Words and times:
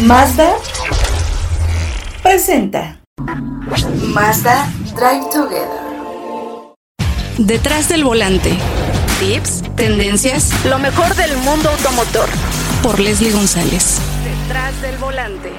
Mazda 0.00 0.54
presenta 2.22 3.02
Mazda 4.14 4.66
Drive 4.96 5.26
Together. 5.30 5.68
Detrás 7.36 7.90
del 7.90 8.04
volante. 8.04 8.56
Tips, 9.18 9.62
tendencias, 9.76 10.52
lo 10.64 10.78
mejor 10.78 11.14
del 11.16 11.36
mundo 11.38 11.68
automotor. 11.68 12.30
Por 12.82 12.98
Leslie 12.98 13.30
González. 13.30 14.00
Detrás 14.24 14.80
del 14.80 14.96
volante. 14.96 15.52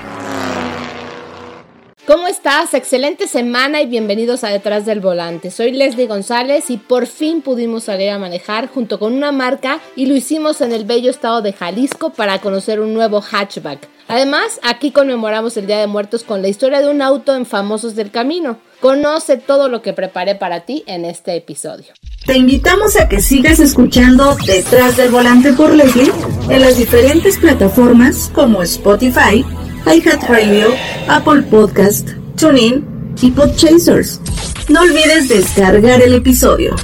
¿Cómo 2.08 2.28
estás? 2.28 2.74
Excelente 2.74 3.28
semana 3.28 3.80
y 3.80 3.86
bienvenidos 3.86 4.44
a 4.44 4.50
Detrás 4.50 4.88
del 4.88 5.02
Volante. 5.02 5.52
Soy 5.52 5.72
Leslie 5.72 6.08
González 6.08 6.72
y 6.72 6.78
por 6.78 7.06
fin 7.06 7.44
pudimos 7.44 7.84
salir 7.84 8.10
a 8.10 8.18
manejar 8.18 8.70
junto 8.70 8.98
con 8.98 9.14
una 9.14 9.32
marca 9.32 9.80
y 9.96 10.08
lo 10.08 10.16
hicimos 10.16 10.62
en 10.62 10.72
el 10.72 10.84
bello 10.84 11.12
estado 11.12 11.44
de 11.44 11.54
Jalisco 11.54 12.12
para 12.12 12.40
conocer 12.40 12.80
un 12.80 12.96
nuevo 12.96 13.22
hatchback. 13.22 13.88
Además, 14.08 14.60
aquí 14.64 14.90
conmemoramos 14.90 15.56
el 15.58 15.68
Día 15.68 15.78
de 15.78 15.86
Muertos 15.86 16.24
con 16.24 16.42
la 16.42 16.48
historia 16.48 16.82
de 16.82 16.90
un 16.90 17.04
auto 17.04 17.36
en 17.36 17.46
Famosos 17.46 17.96
del 17.96 18.10
Camino. 18.10 18.58
Conoce 18.80 19.38
todo 19.38 19.70
lo 19.70 19.84
que 19.84 19.94
preparé 19.94 20.34
para 20.34 20.62
ti 20.62 20.84
en 20.88 21.06
este 21.06 21.36
episodio. 21.36 21.94
Te 22.26 22.36
invitamos 22.36 23.00
a 23.00 23.08
que 23.10 23.22
sigas 23.22 23.60
escuchando 23.60 24.36
Detrás 24.48 24.98
del 24.98 25.12
Volante 25.12 25.54
por 25.54 25.72
Leslie 25.72 26.12
en 26.50 26.62
las 26.62 26.78
diferentes 26.78 27.38
plataformas 27.38 28.32
como 28.34 28.64
Spotify, 28.64 29.46
iHeartRadio, 29.86 30.68
Apple 31.08 31.42
Podcast, 31.44 32.10
TuneIn 32.38 33.16
y 33.22 33.32
Podchasers. 33.32 34.22
No 34.70 34.82
olvides 34.82 35.28
descargar 35.28 36.02
el 36.02 36.14
episodio. 36.14 36.76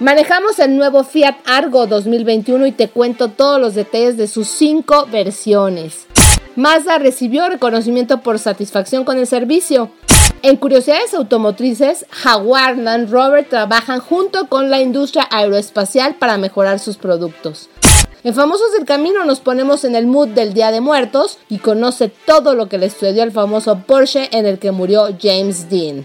Manejamos 0.00 0.58
el 0.58 0.76
nuevo 0.76 1.04
Fiat 1.04 1.36
Argo 1.46 1.86
2021 1.86 2.66
y 2.66 2.72
te 2.72 2.88
cuento 2.88 3.28
todos 3.28 3.60
los 3.60 3.74
detalles 3.74 4.16
de 4.16 4.26
sus 4.26 4.48
cinco 4.48 5.06
versiones. 5.06 6.06
Mazda 6.56 6.98
recibió 6.98 7.48
reconocimiento 7.48 8.22
por 8.22 8.38
satisfacción 8.38 9.04
con 9.04 9.18
el 9.18 9.26
servicio. 9.26 9.90
En 10.42 10.56
curiosidades 10.56 11.14
automotrices, 11.14 12.06
Jaguar 12.10 12.76
Land 12.76 13.10
Rover 13.10 13.48
trabajan 13.48 14.00
junto 14.00 14.48
con 14.48 14.70
la 14.70 14.80
industria 14.80 15.28
aeroespacial 15.30 16.16
para 16.16 16.38
mejorar 16.38 16.80
sus 16.80 16.96
productos. 16.96 17.68
En 18.22 18.34
Famosos 18.34 18.72
del 18.72 18.84
Camino 18.84 19.24
nos 19.24 19.40
ponemos 19.40 19.84
en 19.84 19.96
el 19.96 20.06
mood 20.06 20.28
del 20.28 20.52
Día 20.52 20.70
de 20.70 20.82
Muertos 20.82 21.38
y 21.48 21.56
conoce 21.56 22.08
todo 22.08 22.54
lo 22.54 22.68
que 22.68 22.76
le 22.76 22.90
sucedió 22.90 23.22
al 23.22 23.32
famoso 23.32 23.78
Porsche 23.86 24.28
en 24.32 24.44
el 24.44 24.58
que 24.58 24.72
murió 24.72 25.08
James 25.20 25.70
Dean. 25.70 26.04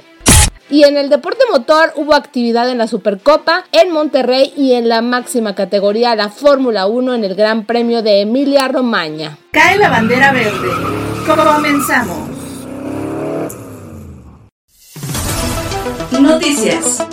Y 0.69 0.83
en 0.83 0.95
el 0.95 1.09
deporte 1.09 1.43
motor 1.51 1.91
hubo 1.95 2.15
actividad 2.15 2.69
en 2.69 2.77
la 2.77 2.87
Supercopa, 2.87 3.65
en 3.73 3.91
Monterrey 3.91 4.53
y 4.55 4.73
en 4.73 4.87
la 4.87 5.01
máxima 5.01 5.55
categoría, 5.55 6.15
la 6.15 6.29
Fórmula 6.29 6.87
1 6.87 7.15
en 7.15 7.23
el 7.25 7.35
Gran 7.35 7.65
Premio 7.65 8.01
de 8.01 8.21
Emilia 8.21 8.69
Romagna. 8.69 9.37
Cae 9.51 9.77
la 9.77 9.89
bandera 9.89 10.31
verde. 10.31 10.69
Comenzamos. 11.27 12.29
Noticias. 16.11 17.05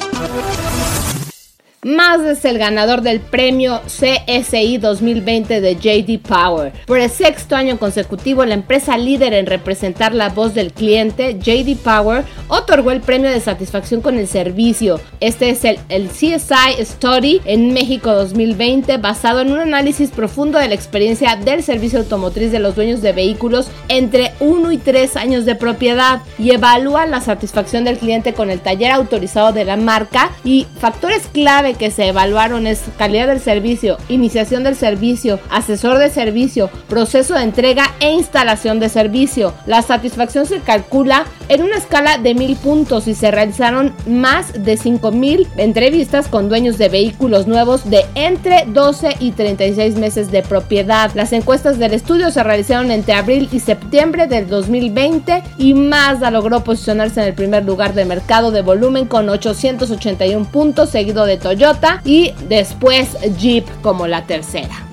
Mazda 1.84 2.48
el 2.48 2.58
ganador 2.58 3.02
del 3.02 3.18
premio 3.18 3.80
CSI 3.86 4.78
2020 4.78 5.60
de 5.60 5.74
JD 5.74 6.20
Power. 6.20 6.72
Por 6.86 7.00
el 7.00 7.10
sexto 7.10 7.56
año 7.56 7.76
consecutivo, 7.76 8.44
la 8.44 8.54
empresa 8.54 8.96
líder 8.96 9.34
en 9.34 9.46
representar 9.46 10.14
la 10.14 10.28
voz 10.28 10.54
del 10.54 10.72
cliente, 10.72 11.40
JD 11.40 11.76
Power, 11.82 12.22
otorgó 12.46 12.92
el 12.92 13.00
premio 13.00 13.30
de 13.30 13.40
satisfacción 13.40 14.00
con 14.00 14.16
el 14.16 14.28
servicio. 14.28 15.00
Este 15.18 15.50
es 15.50 15.64
el, 15.64 15.80
el 15.88 16.08
CSI 16.08 16.84
Study 16.84 17.40
en 17.46 17.72
México 17.72 18.12
2020, 18.12 18.98
basado 18.98 19.40
en 19.40 19.50
un 19.50 19.58
análisis 19.58 20.10
profundo 20.10 20.60
de 20.60 20.68
la 20.68 20.76
experiencia 20.76 21.34
del 21.34 21.64
servicio 21.64 21.98
automotriz 21.98 22.52
de 22.52 22.60
los 22.60 22.76
dueños 22.76 23.02
de 23.02 23.12
vehículos 23.12 23.72
entre 23.88 24.30
1 24.38 24.70
y 24.70 24.78
3 24.78 25.16
años 25.16 25.44
de 25.46 25.56
propiedad 25.56 26.20
y 26.38 26.52
evalúa 26.52 27.06
la 27.06 27.20
satisfacción 27.20 27.82
del 27.82 27.98
cliente 27.98 28.34
con 28.34 28.52
el 28.52 28.60
taller 28.60 28.92
autorizado 28.92 29.52
de 29.52 29.64
la 29.64 29.76
marca 29.76 30.30
y 30.44 30.68
factores 30.78 31.26
clave 31.32 31.71
que 31.74 31.90
se 31.90 32.08
evaluaron 32.08 32.66
es 32.66 32.82
calidad 32.98 33.28
del 33.28 33.40
servicio, 33.40 33.96
iniciación 34.08 34.64
del 34.64 34.76
servicio, 34.76 35.38
asesor 35.50 35.98
de 35.98 36.10
servicio, 36.10 36.70
proceso 36.88 37.34
de 37.34 37.42
entrega 37.42 37.92
e 38.00 38.10
instalación 38.12 38.80
de 38.80 38.88
servicio. 38.88 39.54
La 39.66 39.82
satisfacción 39.82 40.46
se 40.46 40.60
calcula 40.60 41.24
en 41.48 41.62
una 41.62 41.76
escala 41.76 42.18
de 42.18 42.34
mil 42.34 42.56
puntos 42.56 43.08
y 43.08 43.14
se 43.14 43.30
realizaron 43.30 43.94
más 44.06 44.52
de 44.64 44.76
5000 44.76 45.48
entrevistas 45.56 46.28
con 46.28 46.48
dueños 46.48 46.78
de 46.78 46.88
vehículos 46.88 47.46
nuevos 47.46 47.88
de 47.88 48.04
entre 48.14 48.64
12 48.66 49.16
y 49.20 49.32
36 49.32 49.96
meses 49.96 50.30
de 50.30 50.42
propiedad. 50.42 51.10
Las 51.14 51.32
encuestas 51.32 51.78
del 51.78 51.94
estudio 51.94 52.30
se 52.30 52.42
realizaron 52.42 52.90
entre 52.90 53.14
abril 53.14 53.48
y 53.52 53.60
septiembre 53.60 54.26
del 54.26 54.48
2020 54.48 55.42
y 55.58 55.74
Mazda 55.74 56.30
logró 56.30 56.64
posicionarse 56.64 57.20
en 57.20 57.28
el 57.28 57.34
primer 57.34 57.64
lugar 57.64 57.94
de 57.94 58.04
mercado 58.04 58.50
de 58.50 58.62
volumen 58.62 59.06
con 59.06 59.28
881 59.28 60.44
puntos, 60.50 60.90
seguido 60.90 61.24
de 61.24 61.36
Toyota 61.36 61.61
y 62.04 62.32
después 62.48 63.16
Jeep 63.38 63.64
como 63.82 64.06
la 64.08 64.26
tercera. 64.26 64.91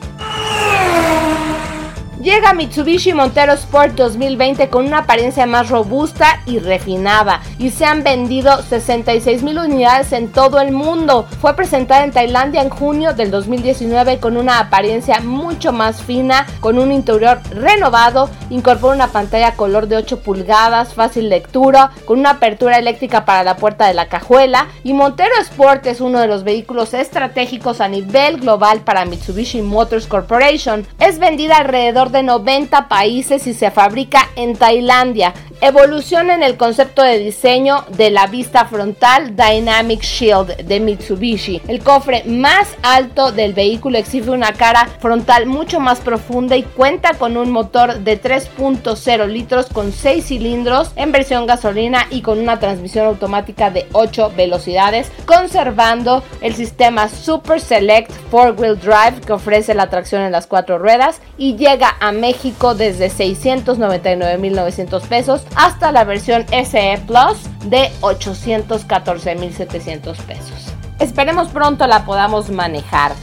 Llega 2.30 2.54
Mitsubishi 2.54 3.12
Montero 3.12 3.54
Sport 3.54 3.96
2020 3.96 4.70
con 4.70 4.86
una 4.86 5.00
apariencia 5.00 5.48
más 5.48 5.70
robusta 5.70 6.44
y 6.46 6.60
refinada 6.60 7.42
y 7.58 7.72
se 7.72 7.86
han 7.86 8.04
vendido 8.04 8.62
66 8.62 9.42
mil 9.42 9.58
unidades 9.58 10.12
en 10.12 10.32
todo 10.32 10.60
el 10.60 10.72
mundo. 10.72 11.26
Fue 11.42 11.56
presentada 11.56 12.04
en 12.04 12.12
Tailandia 12.12 12.62
en 12.62 12.70
junio 12.70 13.14
del 13.14 13.32
2019 13.32 14.20
con 14.20 14.38
una 14.38 14.60
apariencia 14.60 15.22
mucho 15.22 15.72
más 15.72 16.04
fina, 16.04 16.46
con 16.60 16.78
un 16.78 16.92
interior 16.92 17.40
renovado, 17.50 18.30
incorpora 18.52 18.94
una 18.94 19.08
pantalla 19.08 19.56
color 19.56 19.88
de 19.88 19.96
8 19.96 20.20
pulgadas, 20.20 20.94
fácil 20.94 21.30
lectura, 21.30 21.90
con 22.06 22.20
una 22.20 22.30
apertura 22.30 22.78
eléctrica 22.78 23.26
para 23.26 23.44
la 23.44 23.58
puerta 23.58 23.88
de 23.88 23.96
la 23.96 24.08
cajuela 24.08 24.68
y 24.84 24.94
Montero 24.94 25.34
Sport 25.42 25.88
es 25.88 26.00
uno 26.00 26.20
de 26.20 26.28
los 26.28 26.44
vehículos 26.44 26.94
estratégicos 26.94 27.82
a 27.82 27.88
nivel 27.88 28.40
global 28.40 28.82
para 28.82 29.06
Mitsubishi 29.06 29.64
Motors 29.64 30.06
Corporation. 30.06 30.86
Es 31.00 31.18
vendida 31.18 31.58
alrededor 31.58 32.12
de 32.12 32.19
90 32.24 32.88
países 32.88 33.48
y 33.48 33.54
se 33.54 33.72
fabrica 33.72 34.30
en 34.36 34.56
Tailandia. 34.56 35.34
Evolución 35.62 36.32
en 36.32 36.42
el 36.42 36.56
concepto 36.56 37.02
de 37.02 37.20
diseño 37.20 37.84
de 37.90 38.12
la 38.12 38.28
vista 38.28 38.66
frontal 38.66 39.36
Dynamic 39.36 40.02
Shield 40.02 40.56
de 40.66 40.80
Mitsubishi. 40.80 41.62
El 41.68 41.84
cofre 41.84 42.24
más 42.26 42.78
alto 42.82 43.34
del 43.34 43.54
vehículo 43.54 43.98
exhibe 43.98 44.32
una 44.32 44.54
cara 44.54 44.88
frontal 45.00 45.48
mucho 45.48 45.82
más 45.82 46.00
profunda 46.00 46.56
y 46.56 46.64
cuenta 46.64 47.16
con 47.16 47.36
un 47.36 47.52
motor 47.52 48.00
de 48.00 48.22
3.0 48.22 49.28
litros 49.28 49.66
con 49.68 49.92
6 49.92 50.26
cilindros 50.26 50.92
en 50.96 51.12
versión 51.12 51.46
gasolina 51.46 52.08
y 52.10 52.22
con 52.22 52.40
una 52.40 52.60
transmisión 52.60 53.06
automática 53.06 53.70
de 53.70 53.88
8 53.92 54.32
velocidades, 54.38 55.12
conservando 55.26 56.24
el 56.42 56.56
sistema 56.56 57.10
Super 57.10 57.60
Select 57.60 58.12
4-Wheel 58.32 58.80
Drive 58.80 59.22
que 59.26 59.34
ofrece 59.34 59.74
la 59.74 59.90
tracción 59.90 60.22
en 60.22 60.32
las 60.32 60.48
cuatro 60.48 60.78
ruedas 60.78 61.22
y 61.38 61.56
llega 61.56 61.96
a 62.00 62.12
México 62.12 62.76
desde 62.76 63.10
699.900 63.10 65.02
pesos 65.08 65.42
hasta 65.56 65.92
la 65.92 66.04
versión 66.04 66.46
SE 66.50 67.02
Plus 67.06 67.38
de 67.66 67.92
814.700 68.02 70.16
pesos. 70.18 70.74
Esperemos 71.00 71.50
pronto 71.50 71.88
la 71.88 72.06
podamos 72.06 72.50
manejar. 72.50 73.14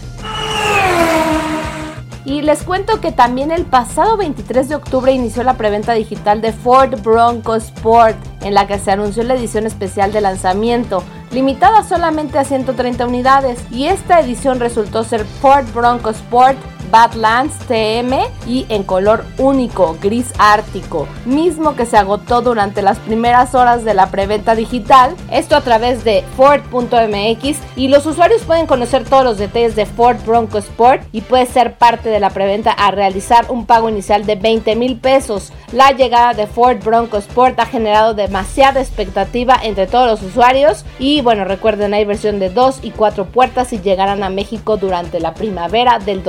Y 2.25 2.43
les 2.43 2.65
cuento 2.65 3.01
que 3.01 3.13
también 3.13 3.53
el 3.53 3.67
pasado 3.67 4.17
23 4.17 4.69
de 4.69 4.75
octubre 4.75 5.13
inició 5.13 5.45
la 5.45 5.55
preventa 5.55 5.93
digital 5.93 6.41
de 6.41 6.53
Ford 6.53 7.01
Bronco 7.01 7.55
Sport, 7.55 8.17
en 8.43 8.53
la 8.53 8.67
que 8.67 8.81
se 8.81 8.91
anunció 8.91 9.23
la 9.23 9.35
edición 9.35 9.65
especial 9.65 10.13
de 10.13 10.21
lanzamiento, 10.21 11.05
limitada 11.31 11.85
solamente 11.85 12.41
a 12.41 12.45
130 12.45 13.07
unidades, 13.07 13.61
y 13.71 13.87
esta 13.87 14.19
edición 14.19 14.59
resultó 14.59 15.05
ser 15.05 15.25
Ford 15.25 15.67
Bronco 15.73 16.11
Sport 16.11 16.59
Badlands 16.91 17.55
TM 17.67 18.15
y 18.47 18.67
en 18.69 18.83
color 18.83 19.25
único, 19.39 19.97
gris 20.01 20.33
ártico, 20.39 21.07
mismo 21.25 21.77
que 21.77 21.87
se 21.87 21.97
agotó 21.97 22.43
durante 22.43 22.83
las 22.83 22.99
primeras 22.99 23.55
horas 23.55 23.85
de 23.85 23.95
la 23.95 24.11
preventa 24.11 24.55
digital, 24.55 25.15
esto 25.31 25.57
a 25.57 25.61
través 25.61 26.05
de 26.05 26.25
Ford.mx 26.37 27.59
y 27.77 27.89
los 27.89 28.07
usuarios 28.07 28.43
pueden 28.43 28.67
conocer 28.67 29.05
todos 29.05 29.25
los 29.25 29.39
detalles 29.39 29.77
de 29.77 29.87
Ford 29.87 30.17
Bronco 30.25 30.59
Sport 30.59 31.03
y 31.13 31.21
puede 31.23 31.47
ser 31.47 31.75
parte 31.77 32.09
de 32.09 32.21
la 32.21 32.31
preventa 32.31 32.73
a 32.73 32.91
realizar 32.91 33.47
un 33.51 33.67
pago 33.67 33.89
inicial 33.89 34.27
de 34.27 34.37
20 34.37 34.77
mil 34.77 34.99
pesos. 34.99 35.53
La 35.73 35.91
llegada 35.93 36.35
de 36.35 36.47
Ford 36.47 36.79
Bronco 36.85 37.17
Sport 37.17 37.59
ha 37.61 37.67
generado 37.67 38.15
demasiada 38.15 38.81
expectativa 38.81 39.59
entre 39.63 39.87
todos 39.87 40.07
los 40.09 40.23
usuarios 40.23 40.85
y 40.99 41.21
bueno 41.23 41.45
recuerden 41.45 41.95
hay 41.95 42.05
versión 42.05 42.39
de 42.39 42.51
2 42.51 42.81
y 42.83 42.91
4 42.91 43.27
puertas 43.27 43.73
y 43.73 43.81
llegarán 43.81 44.23
a 44.23 44.31
México 44.31 44.77
durante 44.77 45.21
la 45.21 45.35
primavera 45.35 45.99
del 45.99 46.23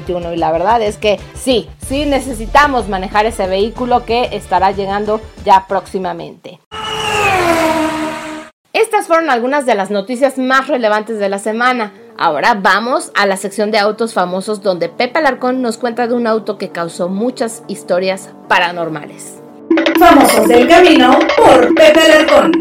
2021 0.00 0.34
y 0.34 0.36
la 0.36 0.52
verdad 0.52 0.82
es 0.82 0.96
que 0.96 1.18
sí, 1.34 1.68
sí 1.86 2.06
necesitamos 2.06 2.88
manejar 2.88 3.26
ese 3.26 3.46
vehículo 3.46 4.04
que 4.04 4.28
estará 4.32 4.70
llegando 4.72 5.20
ya 5.44 5.66
próximamente. 5.68 6.60
Estas 8.72 9.06
fueron 9.06 9.30
algunas 9.30 9.66
de 9.66 9.74
las 9.74 9.90
noticias 9.90 10.38
más 10.38 10.68
relevantes 10.68 11.18
de 11.18 11.28
la 11.28 11.38
semana. 11.38 11.92
Ahora 12.16 12.54
vamos 12.54 13.10
a 13.14 13.26
la 13.26 13.36
sección 13.36 13.70
de 13.70 13.78
autos 13.78 14.14
famosos 14.14 14.62
donde 14.62 14.88
Pepe 14.88 15.18
Alarcón 15.18 15.62
nos 15.62 15.76
cuenta 15.76 16.06
de 16.06 16.14
un 16.14 16.26
auto 16.26 16.56
que 16.56 16.70
causó 16.70 17.08
muchas 17.08 17.64
historias 17.66 18.30
paranormales. 18.48 19.42
Famosos 19.98 20.48
del 20.48 20.68
camino 20.68 21.18
por 21.36 21.74
Pepe 21.74 22.00
Alarcón. 22.00 22.52